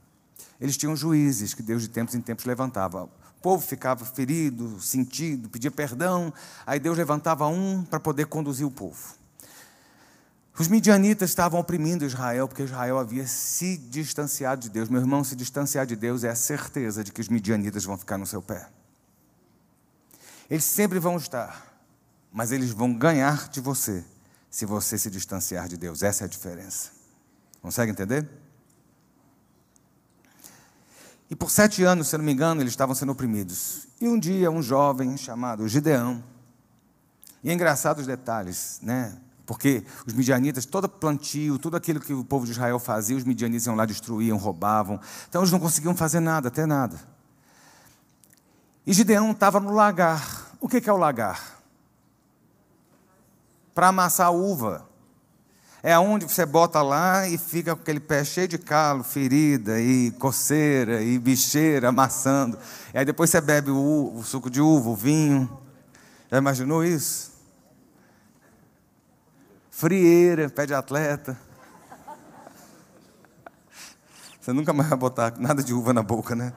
Eles 0.60 0.76
tinham 0.76 0.94
juízes 0.94 1.52
que 1.52 1.62
Deus 1.62 1.82
de 1.82 1.88
tempos 1.88 2.14
em 2.14 2.20
tempos 2.20 2.44
levantava. 2.44 3.02
O 3.04 3.42
povo 3.42 3.66
ficava 3.66 4.04
ferido, 4.04 4.80
sentido, 4.80 5.48
pedia 5.48 5.72
perdão, 5.72 6.32
aí 6.64 6.78
Deus 6.78 6.96
levantava 6.96 7.48
um 7.48 7.82
para 7.82 7.98
poder 7.98 8.26
conduzir 8.26 8.64
o 8.64 8.70
povo. 8.70 9.16
Os 10.56 10.68
midianitas 10.68 11.30
estavam 11.30 11.58
oprimindo 11.58 12.04
Israel 12.04 12.46
porque 12.46 12.62
Israel 12.62 12.98
havia 12.98 13.26
se 13.26 13.76
distanciado 13.76 14.62
de 14.62 14.70
Deus. 14.70 14.88
Meu 14.88 15.00
irmão, 15.00 15.24
se 15.24 15.34
distanciar 15.34 15.84
de 15.84 15.96
Deus 15.96 16.22
é 16.22 16.30
a 16.30 16.36
certeza 16.36 17.02
de 17.02 17.12
que 17.12 17.20
os 17.20 17.28
midianitas 17.28 17.84
vão 17.84 17.98
ficar 17.98 18.16
no 18.16 18.26
seu 18.26 18.40
pé. 18.40 18.68
Eles 20.48 20.64
sempre 20.64 21.00
vão 21.00 21.16
estar, 21.16 21.76
mas 22.32 22.52
eles 22.52 22.70
vão 22.70 22.94
ganhar 22.94 23.48
de 23.48 23.60
você 23.60 24.04
se 24.56 24.64
você 24.64 24.96
se 24.96 25.10
distanciar 25.10 25.68
de 25.68 25.76
Deus. 25.76 26.02
Essa 26.02 26.24
é 26.24 26.26
a 26.26 26.28
diferença. 26.28 26.88
Consegue 27.60 27.92
entender? 27.92 28.26
E 31.28 31.36
por 31.36 31.50
sete 31.50 31.84
anos, 31.84 32.08
se 32.08 32.16
não 32.16 32.24
me 32.24 32.32
engano, 32.32 32.62
eles 32.62 32.72
estavam 32.72 32.94
sendo 32.94 33.12
oprimidos. 33.12 33.86
E 34.00 34.08
um 34.08 34.18
dia, 34.18 34.50
um 34.50 34.62
jovem 34.62 35.14
chamado 35.18 35.68
Gideão, 35.68 36.24
e 37.44 37.50
é 37.50 37.52
engraçado 37.52 37.98
os 37.98 38.06
detalhes, 38.06 38.80
né? 38.82 39.18
Porque 39.44 39.84
os 40.06 40.14
midianitas, 40.14 40.64
todo 40.64 40.88
plantio, 40.88 41.58
tudo 41.58 41.76
aquilo 41.76 42.00
que 42.00 42.14
o 42.14 42.24
povo 42.24 42.46
de 42.46 42.52
Israel 42.52 42.78
fazia, 42.78 43.14
os 43.14 43.24
midianitas 43.24 43.66
iam 43.66 43.74
lá, 43.74 43.84
destruíam, 43.84 44.38
roubavam. 44.38 44.98
Então 45.28 45.42
eles 45.42 45.52
não 45.52 45.60
conseguiam 45.60 45.94
fazer 45.94 46.20
nada, 46.20 46.48
até 46.48 46.64
nada. 46.64 46.98
E 48.86 48.92
Gideão 48.94 49.32
estava 49.32 49.60
no 49.60 49.74
lagar. 49.74 50.56
O 50.58 50.66
que 50.66 50.88
é 50.88 50.92
o 50.94 50.96
lagar? 50.96 51.55
Para 53.76 53.88
amassar 53.88 54.34
uva. 54.34 54.88
É 55.84 55.96
onde 55.96 56.24
você 56.24 56.44
bota 56.44 56.82
lá 56.82 57.28
e 57.28 57.38
fica 57.38 57.76
com 57.76 57.82
aquele 57.82 58.00
pé 58.00 58.24
cheio 58.24 58.48
de 58.48 58.58
calo, 58.58 59.04
ferida 59.04 59.80
e 59.80 60.10
coceira 60.18 61.00
e 61.00 61.16
bicheira 61.16 61.90
amassando. 61.90 62.58
E 62.92 62.98
aí 62.98 63.04
depois 63.04 63.30
você 63.30 63.40
bebe 63.40 63.70
o, 63.70 64.12
o 64.16 64.24
suco 64.24 64.50
de 64.50 64.60
uva, 64.60 64.90
o 64.90 64.96
vinho. 64.96 65.48
Já 66.28 66.38
imaginou 66.38 66.82
isso? 66.82 67.36
frieira, 69.76 70.48
pé 70.48 70.64
de 70.64 70.72
atleta. 70.72 71.38
Você 74.40 74.50
nunca 74.50 74.72
mais 74.72 74.88
vai 74.88 74.98
botar 74.98 75.34
nada 75.38 75.62
de 75.62 75.74
uva 75.74 75.92
na 75.92 76.02
boca, 76.02 76.34
né? 76.34 76.54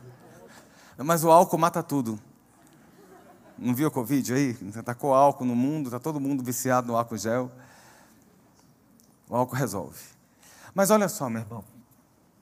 Mas 0.97 1.25
o 1.25 1.29
álcool 1.29 1.57
mata 1.57 1.83
tudo. 1.83 2.17
Não 3.61 3.75
viu 3.75 3.87
a 3.87 3.91
Covid 3.91 4.33
aí? 4.33 4.53
Tacou 4.83 5.13
álcool 5.13 5.43
no 5.43 5.55
mundo, 5.55 5.87
está 5.87 5.99
todo 5.99 6.19
mundo 6.19 6.41
viciado 6.41 6.87
no 6.87 6.97
álcool 6.97 7.17
gel. 7.17 7.51
O 9.27 9.35
álcool 9.35 9.55
resolve. 9.55 9.99
Mas 10.73 10.89
olha 10.89 11.09
só, 11.09 11.29
meu 11.29 11.41
irmão. 11.41 11.63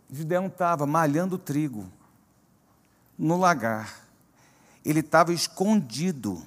Gideão 0.10 0.46
estava 0.46 0.86
malhando 0.86 1.38
trigo 1.38 1.86
no 3.18 3.38
lagar. 3.38 3.94
Ele 4.86 5.00
estava 5.00 5.34
escondido, 5.34 6.46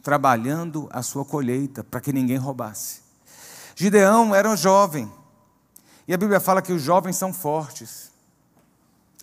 trabalhando 0.00 0.88
a 0.92 1.02
sua 1.02 1.24
colheita 1.24 1.82
para 1.82 2.00
que 2.00 2.12
ninguém 2.12 2.36
roubasse. 2.36 3.02
Gideão 3.74 4.34
era 4.34 4.48
um 4.48 4.56
jovem. 4.56 5.12
E 6.06 6.14
a 6.14 6.16
Bíblia 6.16 6.38
fala 6.38 6.62
que 6.62 6.72
os 6.72 6.80
jovens 6.80 7.16
são 7.16 7.32
fortes. 7.32 8.12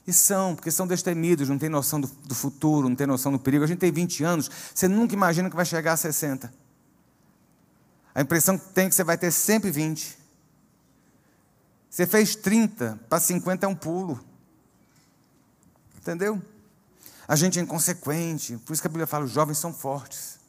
E 0.05 0.11
são, 0.11 0.55
porque 0.55 0.69
são 0.69 0.85
destemidos, 0.85 1.47
não 1.47 1.57
tem 1.57 1.69
noção 1.69 2.01
do, 2.01 2.07
do, 2.07 2.35
futuro, 2.35 2.89
não 2.89 2.95
tem 2.95 3.07
noção 3.07 3.31
do 3.31 3.39
perigo. 3.39 3.63
A 3.63 3.67
gente 3.67 3.79
tem 3.79 3.91
20 3.91 4.23
anos, 4.23 4.51
você 4.73 4.87
nunca 4.87 5.13
imagina 5.13 5.49
que 5.49 5.55
vai 5.55 5.65
chegar 5.65 5.93
a 5.93 5.97
60. 5.97 6.53
A 8.13 8.21
impressão 8.21 8.57
que 8.57 8.65
tem 8.69 8.85
é 8.85 8.89
que 8.89 8.95
você 8.95 9.03
vai 9.03 9.17
ter 9.17 9.31
sempre 9.31 9.71
20. 9.71 10.17
Você 11.89 12.05
fez 12.05 12.35
30, 12.35 12.99
para 13.07 13.19
50 13.19 13.65
é 13.65 13.69
um 13.69 13.75
pulo. 13.75 14.19
Entendeu? 15.97 16.41
A 17.27 17.35
gente 17.35 17.57
é 17.57 17.61
inconsequente, 17.61 18.57
por 18.57 18.73
isso 18.73 18.81
que 18.81 18.87
a 18.87 18.89
Bíblia 18.89 19.07
fala: 19.07 19.23
os 19.23 19.31
jovens 19.31 19.57
são 19.57 19.73
fortes. 19.73 20.39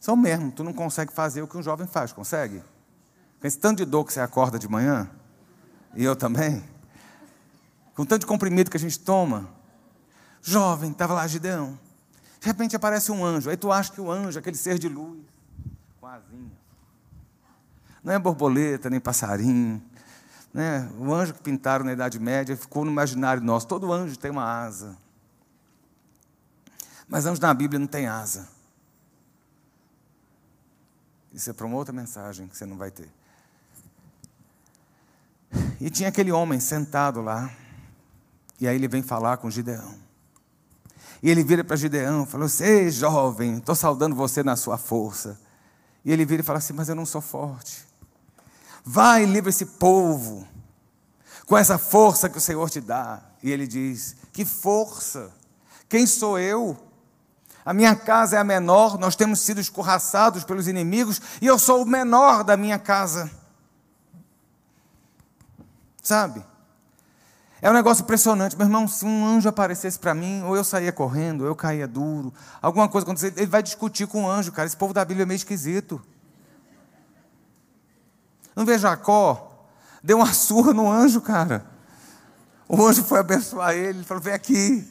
São 0.00 0.16
mesmo, 0.16 0.50
tu 0.50 0.64
não 0.64 0.72
consegue 0.72 1.12
fazer 1.12 1.42
o 1.42 1.48
que 1.48 1.56
um 1.56 1.62
jovem 1.62 1.86
faz, 1.86 2.12
consegue? 2.12 2.62
Com 3.40 3.46
esse 3.46 3.58
tanto 3.58 3.78
de 3.78 3.90
dor 3.90 4.04
que 4.04 4.12
você 4.12 4.20
acorda 4.20 4.58
de 4.58 4.68
manhã, 4.68 5.10
e 5.94 6.04
eu 6.04 6.16
também, 6.16 6.62
com 7.94 8.04
tanto 8.04 8.26
comprimido 8.26 8.70
que 8.70 8.76
a 8.76 8.80
gente 8.80 8.98
toma, 8.98 9.48
jovem, 10.42 10.90
estava 10.90 11.14
lá 11.14 11.26
Gideão, 11.26 11.78
de 12.40 12.46
repente 12.46 12.76
aparece 12.76 13.10
um 13.12 13.24
anjo, 13.24 13.48
aí 13.48 13.56
tu 13.56 13.72
acha 13.72 13.92
que 13.92 14.00
o 14.00 14.10
anjo, 14.10 14.38
aquele 14.38 14.56
ser 14.56 14.78
de 14.78 14.88
luz, 14.88 15.24
com 16.00 16.06
asinha, 16.06 16.52
não 18.02 18.12
é 18.12 18.18
borboleta, 18.18 18.90
nem 18.90 19.00
passarinho, 19.00 19.82
né? 20.52 20.90
o 20.98 21.12
anjo 21.14 21.34
que 21.34 21.40
pintaram 21.40 21.84
na 21.84 21.92
Idade 21.92 22.18
Média 22.18 22.56
ficou 22.56 22.84
no 22.84 22.90
imaginário 22.90 23.42
nosso, 23.42 23.66
todo 23.66 23.92
anjo 23.92 24.18
tem 24.18 24.30
uma 24.30 24.44
asa, 24.44 24.96
mas 27.08 27.26
anjo 27.26 27.40
na 27.40 27.54
Bíblia 27.54 27.78
não 27.78 27.86
tem 27.86 28.06
asa, 28.06 28.48
isso 31.32 31.50
é 31.50 31.52
para 31.52 31.66
uma 31.66 31.76
outra 31.76 31.92
mensagem 31.92 32.46
que 32.46 32.56
você 32.56 32.64
não 32.64 32.76
vai 32.76 32.92
ter. 32.92 33.08
E 35.80 35.90
tinha 35.90 36.08
aquele 36.08 36.30
homem 36.30 36.60
sentado 36.60 37.20
lá. 37.20 37.50
E 38.64 38.68
aí 38.68 38.76
ele 38.76 38.88
vem 38.88 39.02
falar 39.02 39.36
com 39.36 39.50
Gideão. 39.50 39.94
E 41.22 41.28
ele 41.28 41.44
vira 41.44 41.62
para 41.62 41.76
Gideão 41.76 42.26
e 42.26 42.42
assim: 42.42 42.64
Ei, 42.64 42.90
jovem, 42.90 43.58
estou 43.58 43.74
saudando 43.74 44.16
você 44.16 44.42
na 44.42 44.56
sua 44.56 44.78
força. 44.78 45.38
E 46.02 46.10
ele 46.10 46.24
vira 46.24 46.40
e 46.40 46.44
fala 46.44 46.60
assim: 46.60 46.72
Mas 46.72 46.88
eu 46.88 46.94
não 46.94 47.04
sou 47.04 47.20
forte. 47.20 47.84
Vai 48.82 49.26
livra 49.26 49.50
esse 49.50 49.66
povo 49.66 50.48
com 51.44 51.58
essa 51.58 51.76
força 51.76 52.26
que 52.26 52.38
o 52.38 52.40
Senhor 52.40 52.70
te 52.70 52.80
dá. 52.80 53.20
E 53.42 53.50
ele 53.50 53.66
diz: 53.66 54.16
Que 54.32 54.46
força? 54.46 55.30
Quem 55.86 56.06
sou 56.06 56.38
eu? 56.38 56.74
A 57.66 57.74
minha 57.74 57.94
casa 57.94 58.36
é 58.36 58.38
a 58.38 58.44
menor, 58.44 58.98
nós 58.98 59.14
temos 59.14 59.40
sido 59.40 59.60
escorraçados 59.60 60.42
pelos 60.42 60.68
inimigos 60.68 61.20
e 61.42 61.46
eu 61.46 61.58
sou 61.58 61.82
o 61.82 61.86
menor 61.86 62.42
da 62.42 62.56
minha 62.56 62.78
casa. 62.78 63.30
Sabe? 66.02 66.53
É 67.62 67.70
um 67.70 67.72
negócio 67.72 68.02
impressionante. 68.02 68.56
Meu 68.56 68.66
irmão, 68.66 68.86
se 68.86 69.04
um 69.04 69.26
anjo 69.26 69.48
aparecesse 69.48 69.98
para 69.98 70.14
mim, 70.14 70.42
ou 70.42 70.56
eu 70.56 70.64
saía 70.64 70.92
correndo, 70.92 71.42
ou 71.42 71.46
eu 71.46 71.56
caía 71.56 71.86
duro, 71.88 72.32
alguma 72.60 72.88
coisa 72.88 73.06
acontecer, 73.06 73.32
ele 73.36 73.46
vai 73.46 73.62
discutir 73.62 74.06
com 74.06 74.24
o 74.24 74.30
anjo, 74.30 74.52
cara. 74.52 74.66
Esse 74.66 74.76
povo 74.76 74.92
da 74.92 75.04
Bíblia 75.04 75.22
é 75.22 75.26
meio 75.26 75.36
esquisito. 75.36 76.02
Não 78.54 78.64
vê 78.64 78.78
Jacó? 78.78 79.66
Deu 80.02 80.18
uma 80.18 80.32
surra 80.34 80.72
no 80.74 80.90
anjo, 80.90 81.20
cara. 81.20 81.64
O 82.68 82.84
anjo 82.84 83.02
foi 83.02 83.20
abençoar 83.20 83.72
ele, 83.72 83.98
ele 83.98 84.04
falou: 84.04 84.22
vem 84.22 84.34
aqui. 84.34 84.86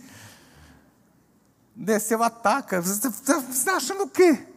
Desceu, 1.75 2.23
ataca. 2.23 2.81
Você 2.81 3.07
está 3.07 3.75
achando 3.75 4.03
o 4.03 4.09
quê? 4.09 4.47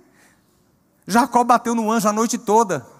Jacó 1.06 1.44
bateu 1.44 1.74
no 1.74 1.90
anjo 1.90 2.08
a 2.08 2.12
noite 2.12 2.36
toda 2.36 2.95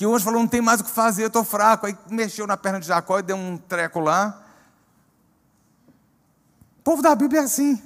que 0.00 0.06
hoje 0.06 0.24
falou: 0.24 0.40
não 0.40 0.48
tem 0.48 0.62
mais 0.62 0.80
o 0.80 0.84
que 0.84 0.90
fazer, 0.90 1.24
eu 1.24 1.26
estou 1.26 1.44
fraco. 1.44 1.84
Aí 1.84 1.94
mexeu 2.08 2.46
na 2.46 2.56
perna 2.56 2.80
de 2.80 2.86
Jacó 2.86 3.18
e 3.18 3.22
deu 3.22 3.36
um 3.36 3.58
treco 3.58 4.00
lá. 4.00 4.42
O 6.78 6.82
povo 6.82 7.02
da 7.02 7.14
Bíblia 7.14 7.42
é 7.42 7.44
assim. 7.44 7.78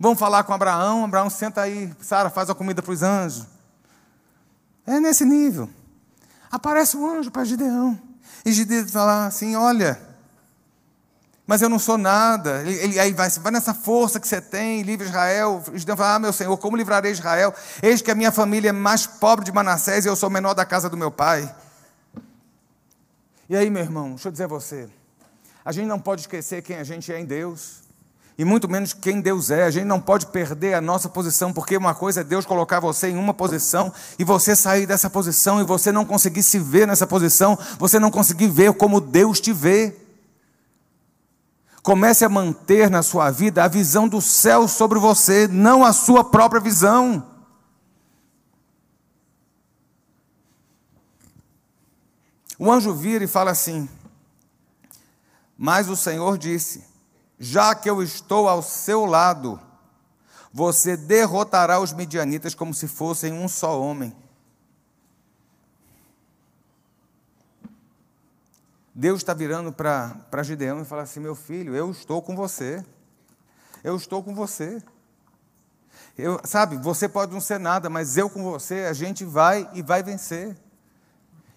Vão 0.00 0.16
falar 0.16 0.44
com 0.44 0.54
Abraão, 0.54 1.04
Abraão 1.04 1.28
senta 1.28 1.60
aí, 1.60 1.92
Sara 2.00 2.30
faz 2.30 2.48
a 2.48 2.54
comida 2.54 2.80
para 2.80 2.90
os 2.90 3.02
anjos. 3.02 3.46
É 4.86 4.98
nesse 4.98 5.26
nível. 5.26 5.68
Aparece 6.50 6.96
um 6.96 7.06
anjo 7.06 7.30
para 7.30 7.44
Gideão. 7.44 8.00
E 8.42 8.50
Gideão 8.50 8.88
fala 8.88 9.26
assim: 9.26 9.56
olha, 9.56 10.00
mas 11.46 11.60
eu 11.60 11.68
não 11.68 11.78
sou 11.78 11.98
nada. 11.98 12.62
Ele, 12.62 12.74
ele, 12.74 13.00
aí 13.00 13.12
vai, 13.12 13.28
vai 13.28 13.52
nessa 13.52 13.74
força 13.74 14.18
que 14.18 14.26
você 14.26 14.40
tem, 14.40 14.82
livre 14.82 15.06
Israel. 15.06 15.62
Deus 15.70 15.84
fala, 15.84 16.14
ah, 16.14 16.18
meu 16.18 16.32
Senhor, 16.32 16.56
como 16.56 16.76
livrarei 16.76 17.12
Israel? 17.12 17.54
Eis 17.82 18.00
que 18.00 18.10
a 18.10 18.14
minha 18.14 18.32
família 18.32 18.70
é 18.70 18.72
mais 18.72 19.06
pobre 19.06 19.44
de 19.44 19.52
Manassés 19.52 20.04
e 20.04 20.08
eu 20.08 20.16
sou 20.16 20.30
menor 20.30 20.54
da 20.54 20.64
casa 20.64 20.88
do 20.88 20.96
meu 20.96 21.10
pai. 21.10 21.54
E 23.48 23.56
aí, 23.56 23.68
meu 23.68 23.82
irmão, 23.82 24.10
deixa 24.10 24.28
eu 24.28 24.32
dizer 24.32 24.44
a 24.44 24.48
você, 24.48 24.88
a 25.64 25.70
gente 25.70 25.86
não 25.86 25.98
pode 25.98 26.22
esquecer 26.22 26.62
quem 26.62 26.76
a 26.76 26.84
gente 26.84 27.12
é 27.12 27.20
em 27.20 27.26
Deus. 27.26 27.84
E 28.36 28.44
muito 28.44 28.68
menos 28.68 28.92
quem 28.92 29.20
Deus 29.20 29.50
é. 29.50 29.64
A 29.64 29.70
gente 29.70 29.84
não 29.84 30.00
pode 30.00 30.26
perder 30.26 30.74
a 30.74 30.80
nossa 30.80 31.08
posição, 31.08 31.52
porque 31.52 31.76
uma 31.76 31.94
coisa 31.94 32.22
é 32.22 32.24
Deus 32.24 32.44
colocar 32.44 32.80
você 32.80 33.08
em 33.08 33.16
uma 33.16 33.32
posição 33.32 33.92
e 34.18 34.24
você 34.24 34.56
sair 34.56 34.86
dessa 34.86 35.08
posição 35.08 35.60
e 35.60 35.64
você 35.64 35.92
não 35.92 36.04
conseguir 36.04 36.42
se 36.42 36.58
ver 36.58 36.86
nessa 36.86 37.06
posição, 37.06 37.56
você 37.78 38.00
não 38.00 38.10
conseguir 38.10 38.48
ver 38.48 38.72
como 38.72 39.00
Deus 39.00 39.40
te 39.40 39.52
vê. 39.52 39.94
Comece 41.84 42.24
a 42.24 42.30
manter 42.30 42.88
na 42.88 43.02
sua 43.02 43.30
vida 43.30 43.62
a 43.62 43.68
visão 43.68 44.08
do 44.08 44.18
céu 44.18 44.66
sobre 44.66 44.98
você, 44.98 45.46
não 45.46 45.84
a 45.84 45.92
sua 45.92 46.24
própria 46.24 46.58
visão. 46.58 47.22
O 52.58 52.72
anjo 52.72 52.94
vira 52.94 53.24
e 53.24 53.28
fala 53.28 53.50
assim: 53.50 53.86
Mas 55.58 55.90
o 55.90 55.94
Senhor 55.94 56.38
disse: 56.38 56.82
Já 57.38 57.74
que 57.74 57.90
eu 57.90 58.02
estou 58.02 58.48
ao 58.48 58.62
seu 58.62 59.04
lado, 59.04 59.60
você 60.50 60.96
derrotará 60.96 61.78
os 61.80 61.92
midianitas 61.92 62.54
como 62.54 62.72
se 62.72 62.88
fossem 62.88 63.34
um 63.34 63.46
só 63.46 63.78
homem. 63.78 64.23
Deus 68.94 69.18
está 69.18 69.34
virando 69.34 69.72
para 69.72 70.42
Gideão 70.42 70.80
e 70.80 70.84
fala 70.84 71.02
assim: 71.02 71.18
meu 71.18 71.34
filho, 71.34 71.74
eu 71.74 71.90
estou 71.90 72.22
com 72.22 72.36
você. 72.36 72.84
Eu 73.82 73.96
estou 73.96 74.22
com 74.22 74.34
você. 74.34 74.80
Eu, 76.16 76.40
sabe, 76.44 76.76
você 76.76 77.08
pode 77.08 77.32
não 77.32 77.40
ser 77.40 77.58
nada, 77.58 77.90
mas 77.90 78.16
eu 78.16 78.30
com 78.30 78.42
você, 78.42 78.86
a 78.88 78.92
gente 78.92 79.24
vai 79.24 79.68
e 79.72 79.82
vai 79.82 80.02
vencer. 80.02 80.56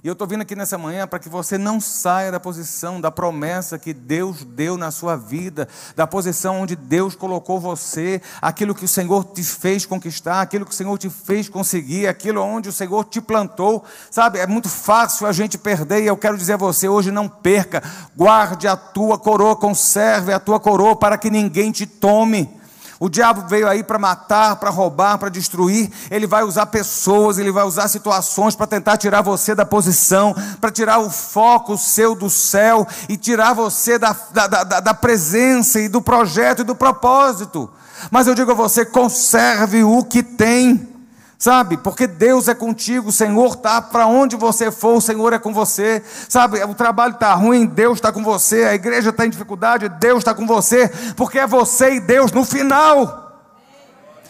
E 0.08 0.10
eu 0.10 0.14
estou 0.14 0.26
vindo 0.26 0.40
aqui 0.40 0.56
nessa 0.56 0.78
manhã 0.78 1.06
para 1.06 1.20
que 1.20 1.28
você 1.28 1.58
não 1.58 1.82
saia 1.82 2.32
da 2.32 2.40
posição, 2.40 3.02
da 3.02 3.12
promessa 3.12 3.78
que 3.78 3.94
Deus 3.94 4.42
deu 4.42 4.78
na 4.78 4.90
sua 4.90 5.18
vida, 5.18 5.68
da 5.98 6.08
posição 6.08 6.62
onde 6.62 6.78
Deus 6.78 7.14
colocou 7.14 7.60
você, 7.60 8.22
aquilo 8.42 8.74
que 8.74 8.86
o 8.86 8.88
Senhor 8.88 9.26
te 9.26 9.44
fez 9.44 9.86
conquistar, 9.86 10.40
aquilo 10.40 10.64
que 10.66 10.72
o 10.72 10.74
Senhor 10.74 10.98
te 10.98 11.10
fez 11.10 11.50
conseguir, 11.50 12.08
aquilo 12.08 12.42
onde 12.42 12.70
o 12.70 12.72
Senhor 12.72 13.04
te 13.04 13.20
plantou. 13.20 13.84
Sabe, 14.10 14.40
é 14.40 14.48
muito 14.48 14.70
fácil 14.70 15.28
a 15.28 15.34
gente 15.34 15.58
perder, 15.58 16.02
e 16.02 16.08
eu 16.08 16.16
quero 16.16 16.38
dizer 16.38 16.54
a 16.54 16.58
você 16.58 16.88
hoje: 16.88 17.12
não 17.12 17.28
perca, 17.28 17.84
guarde 18.16 18.66
a 18.66 18.78
tua 18.78 19.20
coroa, 19.20 19.58
conserve 19.58 20.32
a 20.32 20.40
tua 20.40 20.58
coroa 20.58 20.96
para 20.96 21.18
que 21.18 21.30
ninguém 21.30 21.70
te 21.70 21.86
tome. 21.86 22.57
O 23.00 23.10
diabo 23.10 23.48
veio 23.48 23.68
aí 23.68 23.84
para 23.84 24.00
matar, 24.00 24.56
para 24.56 24.72
roubar, 24.72 25.18
para 25.18 25.30
destruir. 25.30 25.92
Ele 26.10 26.26
vai 26.26 26.44
usar 26.44 26.66
pessoas, 26.66 27.38
ele 27.38 27.52
vai 27.52 27.64
usar 27.64 27.88
situações 27.88 28.56
para 28.56 28.66
tentar 28.66 28.98
tirar 28.98 29.22
você 29.22 29.54
da 29.54 29.66
posição, 29.66 30.36
para 30.60 30.72
tirar 30.72 30.98
o 31.00 31.10
foco 31.10 31.78
seu 31.78 32.16
do 32.16 32.30
céu 32.30 32.88
e 33.08 33.16
tirar 33.16 33.54
você 33.54 34.00
da, 34.00 34.16
da, 34.32 34.48
da, 34.48 34.80
da 34.80 34.94
presença 34.94 35.80
e 35.80 35.88
do 35.88 36.02
projeto 36.02 36.62
e 36.62 36.66
do 36.66 36.76
propósito. 36.76 37.70
Mas 38.10 38.28
eu 38.28 38.34
digo 38.34 38.52
a 38.52 38.56
você: 38.56 38.84
conserve 38.84 39.84
o 39.84 40.04
que 40.04 40.24
tem. 40.24 40.97
Sabe, 41.40 41.78
porque 41.78 42.08
Deus 42.08 42.48
é 42.48 42.56
contigo, 42.56 43.10
o 43.10 43.12
Senhor 43.12 43.54
está 43.54 43.80
para 43.80 44.08
onde 44.08 44.36
você 44.36 44.72
for, 44.72 44.96
o 44.96 45.02
Senhor 45.02 45.34
é 45.34 45.40
com 45.40 45.54
você. 45.54 46.04
Sabe, 46.28 46.64
o 46.64 46.74
trabalho 46.74 47.14
está 47.14 47.34
ruim, 47.36 47.68
Deus 47.68 48.00
está 48.00 48.12
com 48.12 48.24
você. 48.24 48.64
A 48.64 48.74
igreja 48.74 49.12
está 49.12 49.24
em 49.24 49.30
dificuldade, 49.30 49.88
Deus 49.88 50.20
está 50.20 50.34
com 50.34 50.48
você, 50.48 50.90
porque 51.16 51.38
é 51.38 51.46
você 51.46 51.96
e 51.96 52.00
Deus 52.00 52.32
no 52.32 52.44
final. 52.44 53.28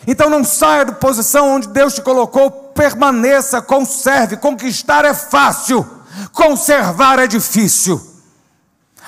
Então 0.06 0.30
não 0.30 0.44
saia 0.44 0.84
da 0.84 0.92
posição 0.94 1.56
onde 1.56 1.70
Deus 1.70 1.94
te 1.94 2.02
colocou, 2.02 2.52
permaneça, 2.52 3.62
conserve. 3.62 4.36
Conquistar 4.36 5.06
é 5.06 5.14
fácil, 5.14 5.86
conservar 6.34 7.20
é 7.20 7.28
difícil. 7.28 8.02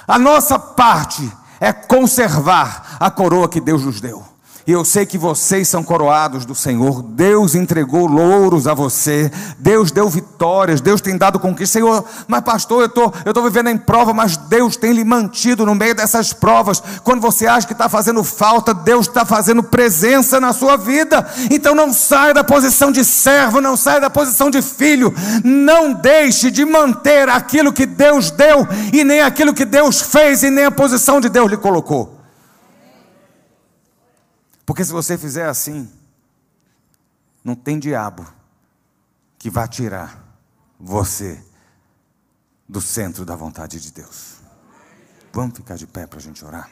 A 0.08 0.18
nossa 0.18 0.58
parte 0.58 1.30
é 1.60 1.74
conservar 1.74 2.98
a 2.98 3.12
coroa 3.12 3.50
que 3.50 3.60
Deus 3.60 3.84
nos 3.84 4.00
deu. 4.00 4.29
E 4.70 4.72
eu 4.72 4.86
sei 4.86 5.04
que 5.04 5.18
vocês 5.18 5.68
são 5.68 5.84
coroados 5.84 6.46
do 6.46 6.54
Senhor. 6.54 7.02
Deus 7.02 7.56
entregou 7.56 8.06
louros 8.06 8.68
a 8.68 8.74
você. 8.76 9.32
Deus 9.58 9.90
deu 9.90 10.08
vitórias. 10.08 10.80
Deus 10.80 11.02
tem 11.02 11.18
dado 11.18 11.40
conquista. 11.40 11.80
Senhor, 11.80 12.06
mas 12.28 12.42
pastor, 12.42 12.84
eu 12.84 12.90
tô, 12.90 13.12
estou 13.26 13.44
vivendo 13.44 13.72
em 13.72 13.78
prova, 13.80 14.14
mas 14.14 14.38
Deus 14.38 14.78
tem 14.78 14.94
lhe 14.94 15.04
mantido 15.04 15.66
no 15.66 15.74
meio 15.74 15.96
dessas 15.96 16.34
provas. 16.34 16.84
Quando 17.04 17.20
você 17.20 17.48
acha 17.48 17.66
que 17.66 17.74
está 17.74 17.90
fazendo 17.90 18.24
falta, 18.24 18.72
Deus 18.72 19.08
está 19.08 19.26
fazendo 19.26 19.64
presença 19.64 20.40
na 20.40 20.54
sua 20.54 20.78
vida. 20.78 21.28
Então 21.50 21.74
não 21.74 21.92
saia 21.92 22.36
da 22.36 22.44
posição 22.44 22.92
de 22.92 23.04
servo, 23.04 23.60
não 23.60 23.76
saia 23.76 24.00
da 24.00 24.10
posição 24.12 24.52
de 24.52 24.62
filho. 24.62 25.12
Não 25.44 25.94
deixe 25.94 26.52
de 26.52 26.64
manter 26.64 27.28
aquilo 27.28 27.74
que 27.74 27.88
Deus 27.88 28.30
deu, 28.30 28.68
e 28.94 29.04
nem 29.04 29.22
aquilo 29.22 29.52
que 29.52 29.66
Deus 29.66 30.00
fez, 30.00 30.44
e 30.44 30.52
nem 30.52 30.66
a 30.66 30.72
posição 30.72 31.20
de 31.20 31.28
Deus 31.28 31.50
lhe 31.50 31.58
colocou. 31.58 32.19
Porque 34.70 34.86
se 34.86 34.92
você 34.92 35.18
fizer 35.18 35.50
assim, 35.50 35.92
não 37.44 37.56
tem 37.56 37.80
diabo 37.80 38.32
que 39.40 39.50
vá 39.50 39.68
tirar 39.68 40.24
você 40.80 41.44
do 42.68 42.80
centro 42.80 43.26
da 43.26 43.36
vontade 43.36 43.80
de 43.80 43.92
Deus. 43.92 44.36
Vamos 45.34 45.58
ficar 45.58 45.76
de 45.76 45.88
pé 45.88 46.06
para 46.06 46.20
a 46.20 46.22
gente 46.22 46.46
orar. 46.46 46.70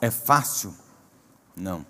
É 0.00 0.12
fácil? 0.12 0.72
Não. 1.56 1.84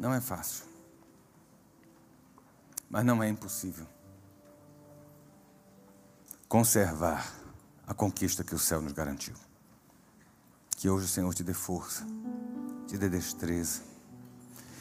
Não 0.00 0.14
é 0.14 0.20
fácil. 0.20 0.64
Mas 2.88 3.04
não 3.04 3.22
é 3.22 3.28
impossível. 3.28 3.86
Conservar 6.48 7.30
a 7.86 7.92
conquista 7.92 8.42
que 8.42 8.54
o 8.54 8.58
céu 8.58 8.80
nos 8.80 8.94
garantiu. 8.94 9.34
Que 10.70 10.88
hoje 10.88 11.04
o 11.04 11.08
Senhor 11.08 11.34
te 11.34 11.44
dê 11.44 11.52
força, 11.52 12.06
te 12.86 12.96
dê 12.96 13.10
destreza. 13.10 13.82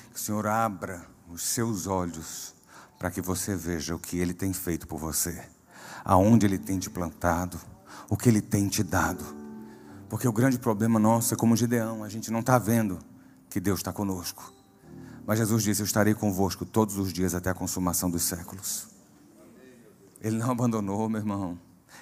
Que 0.09 0.15
o 0.15 0.20
Senhor 0.20 0.47
abra 0.47 1.05
os 1.30 1.43
seus 1.43 1.86
olhos 1.86 2.55
para 2.97 3.11
que 3.11 3.20
você 3.20 3.57
veja 3.57 3.93
o 3.93 3.99
que 3.99 4.17
Ele 4.20 4.34
tem 4.34 4.53
feito 4.53 4.88
por 4.88 4.97
você, 4.97 5.49
aonde 6.05 6.45
Ele 6.45 6.57
tem 6.57 6.80
te 6.80 6.89
plantado, 6.89 7.59
o 8.09 8.15
que 8.15 8.30
Ele 8.30 8.41
tem 8.41 8.70
te 8.70 8.84
dado. 8.84 9.26
Porque 10.07 10.28
o 10.30 10.34
grande 10.34 10.57
problema 10.57 10.97
nosso 10.97 11.34
é 11.34 11.38
como 11.38 11.57
Gideão, 11.57 12.05
a 12.05 12.09
gente 12.09 12.32
não 12.32 12.39
está 12.39 12.57
vendo 12.57 12.99
que 13.49 13.59
Deus 13.59 13.80
está 13.80 13.91
conosco. 13.91 14.59
Mas 15.30 15.38
Jesus 15.38 15.61
disse: 15.61 15.80
Eu 15.80 15.86
estarei 15.86 16.15
convosco 16.15 16.65
todos 16.65 16.97
os 16.97 17.13
dias 17.13 17.36
até 17.36 17.51
a 17.51 17.53
consumação 17.53 18.09
dos 18.09 18.23
séculos. 18.23 18.88
Ele 20.19 20.36
não 20.38 20.49
abandonou, 20.49 21.07
meu 21.07 21.19
irmão. 21.21 21.59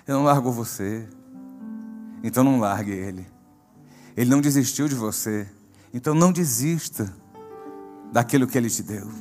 Ele 0.07 0.17
não 0.17 0.23
largou 0.23 0.53
você. 0.53 1.05
Então 2.23 2.41
não 2.41 2.57
largue 2.57 2.91
ele. 2.91 3.28
Ele 4.15 4.30
não 4.30 4.39
desistiu 4.39 4.88
de 4.88 4.95
você. 4.95 5.45
Então 5.93 6.15
não 6.15 6.32
desista 6.32 7.13
daquilo 8.13 8.47
que 8.47 8.57
ele 8.57 8.69
te 8.69 8.82
deu. 8.82 9.11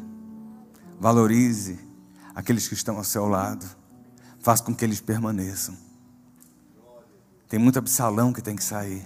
Valorize 1.00 1.76
aqueles 2.32 2.68
que 2.68 2.74
estão 2.74 2.98
ao 2.98 3.04
seu 3.04 3.26
lado. 3.26 3.66
Faça 4.38 4.62
com 4.62 4.72
que 4.72 4.84
eles 4.84 5.00
permaneçam. 5.00 5.76
Tem 7.48 7.59
muito 7.59 7.80
Absalão 7.80 8.32
que 8.32 8.40
tem 8.40 8.54
que 8.54 8.62
sair. 8.62 9.04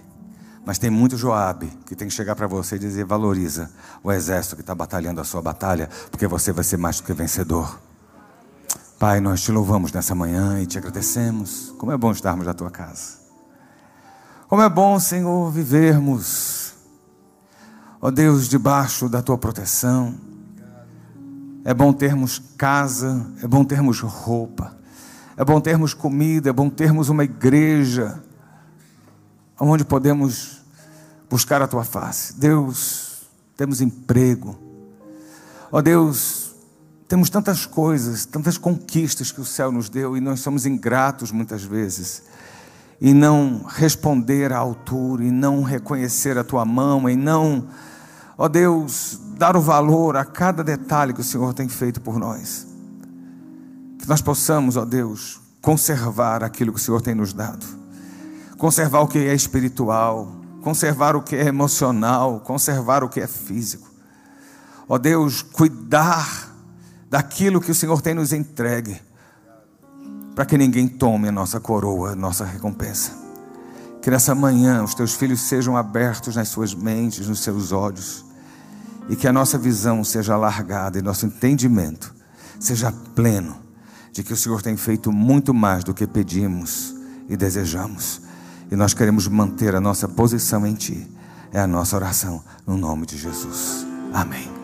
Mas 0.65 0.77
tem 0.77 0.89
muito 0.89 1.17
Joabe 1.17 1.67
que 1.85 1.95
tem 1.95 2.07
que 2.07 2.13
chegar 2.13 2.35
para 2.35 2.47
você 2.47 2.75
e 2.75 2.79
dizer: 2.79 3.03
valoriza 3.03 3.71
o 4.03 4.11
exército 4.11 4.55
que 4.55 4.61
está 4.61 4.75
batalhando 4.75 5.19
a 5.19 5.23
sua 5.23 5.41
batalha, 5.41 5.89
porque 6.09 6.27
você 6.27 6.51
vai 6.51 6.63
ser 6.63 6.77
mais 6.77 6.97
do 6.97 7.03
que 7.03 7.13
vencedor. 7.13 7.79
Pai, 8.99 9.19
nós 9.19 9.41
te 9.41 9.51
louvamos 9.51 9.91
nessa 9.91 10.13
manhã 10.13 10.61
e 10.61 10.67
te 10.67 10.77
agradecemos. 10.77 11.73
Como 11.79 11.91
é 11.91 11.97
bom 11.97 12.11
estarmos 12.11 12.45
na 12.45 12.53
tua 12.53 12.69
casa. 12.69 13.19
Como 14.47 14.61
é 14.61 14.69
bom, 14.69 14.99
Senhor, 14.99 15.49
vivermos, 15.49 16.73
ó 17.99 18.11
Deus, 18.11 18.47
debaixo 18.47 19.09
da 19.09 19.21
tua 19.21 19.37
proteção. 19.37 20.13
É 21.63 21.73
bom 21.73 21.93
termos 21.93 22.39
casa, 22.57 23.25
é 23.41 23.47
bom 23.47 23.63
termos 23.63 24.01
roupa, 24.01 24.75
é 25.37 25.45
bom 25.45 25.61
termos 25.61 25.93
comida, 25.93 26.49
é 26.49 26.53
bom 26.53 26.69
termos 26.69 27.07
uma 27.07 27.23
igreja 27.23 28.21
onde 29.69 29.85
podemos 29.85 30.61
buscar 31.29 31.61
a 31.61 31.67
tua 31.67 31.83
face. 31.83 32.33
Deus, 32.33 33.21
temos 33.55 33.79
emprego. 33.79 34.57
Ó 35.71 35.77
oh, 35.77 35.81
Deus, 35.81 36.55
temos 37.07 37.29
tantas 37.29 37.65
coisas, 37.65 38.25
tantas 38.25 38.57
conquistas 38.57 39.31
que 39.31 39.39
o 39.39 39.45
céu 39.45 39.71
nos 39.71 39.87
deu 39.87 40.17
e 40.17 40.21
nós 40.21 40.39
somos 40.39 40.65
ingratos 40.65 41.31
muitas 41.31 41.63
vezes. 41.63 42.23
E 42.99 43.13
não 43.13 43.63
responder 43.67 44.51
à 44.51 44.57
altura, 44.57 45.23
e 45.23 45.31
não 45.31 45.63
reconhecer 45.63 46.37
a 46.37 46.43
tua 46.43 46.65
mão, 46.65 47.09
e 47.09 47.15
não, 47.15 47.67
ó 48.37 48.45
oh 48.45 48.49
Deus, 48.49 49.19
dar 49.37 49.55
o 49.55 49.61
valor 49.61 50.15
a 50.15 50.25
cada 50.25 50.63
detalhe 50.63 51.13
que 51.13 51.21
o 51.21 51.23
Senhor 51.23 51.53
tem 51.53 51.67
feito 51.67 51.99
por 51.99 52.19
nós. 52.19 52.67
Que 53.97 54.07
nós 54.07 54.21
possamos, 54.21 54.77
ó 54.77 54.85
Deus, 54.85 55.41
conservar 55.61 56.43
aquilo 56.43 56.71
que 56.71 56.79
o 56.79 56.83
Senhor 56.83 57.01
tem 57.01 57.15
nos 57.15 57.33
dado 57.33 57.80
conservar 58.61 59.01
o 59.01 59.07
que 59.07 59.17
é 59.17 59.33
espiritual, 59.33 60.31
conservar 60.61 61.15
o 61.15 61.23
que 61.23 61.35
é 61.35 61.47
emocional, 61.47 62.41
conservar 62.41 63.03
o 63.03 63.09
que 63.09 63.19
é 63.19 63.25
físico. 63.25 63.89
Ó 64.87 64.99
Deus, 64.99 65.41
cuidar 65.41 66.53
daquilo 67.09 67.59
que 67.59 67.71
o 67.71 67.73
Senhor 67.73 68.03
tem 68.03 68.13
nos 68.13 68.31
entregue, 68.31 69.01
para 70.35 70.45
que 70.45 70.59
ninguém 70.59 70.87
tome 70.87 71.27
a 71.27 71.31
nossa 71.31 71.59
coroa, 71.59 72.11
a 72.11 72.15
nossa 72.15 72.45
recompensa. 72.45 73.13
Que 73.99 74.11
nessa 74.11 74.35
manhã 74.35 74.83
os 74.83 74.93
teus 74.93 75.15
filhos 75.15 75.41
sejam 75.41 75.75
abertos 75.75 76.35
nas 76.35 76.49
suas 76.49 76.75
mentes, 76.75 77.27
nos 77.27 77.39
seus 77.39 77.71
olhos, 77.71 78.23
e 79.09 79.15
que 79.15 79.27
a 79.27 79.33
nossa 79.33 79.57
visão 79.57 80.03
seja 80.03 80.35
alargada 80.35 80.99
e 80.99 81.01
nosso 81.01 81.25
entendimento 81.25 82.13
seja 82.59 82.91
pleno 83.15 83.57
de 84.11 84.21
que 84.21 84.33
o 84.33 84.37
Senhor 84.37 84.61
tem 84.61 84.77
feito 84.77 85.11
muito 85.11 85.51
mais 85.51 85.83
do 85.83 85.95
que 85.95 86.05
pedimos 86.05 86.93
e 87.27 87.35
desejamos. 87.35 88.29
E 88.71 88.75
nós 88.75 88.93
queremos 88.93 89.27
manter 89.27 89.75
a 89.75 89.81
nossa 89.81 90.07
posição 90.07 90.65
em 90.65 90.73
Ti. 90.73 91.05
É 91.51 91.59
a 91.59 91.67
nossa 91.67 91.97
oração, 91.97 92.41
no 92.65 92.77
nome 92.77 93.05
de 93.05 93.17
Jesus. 93.17 93.85
Amém. 94.13 94.60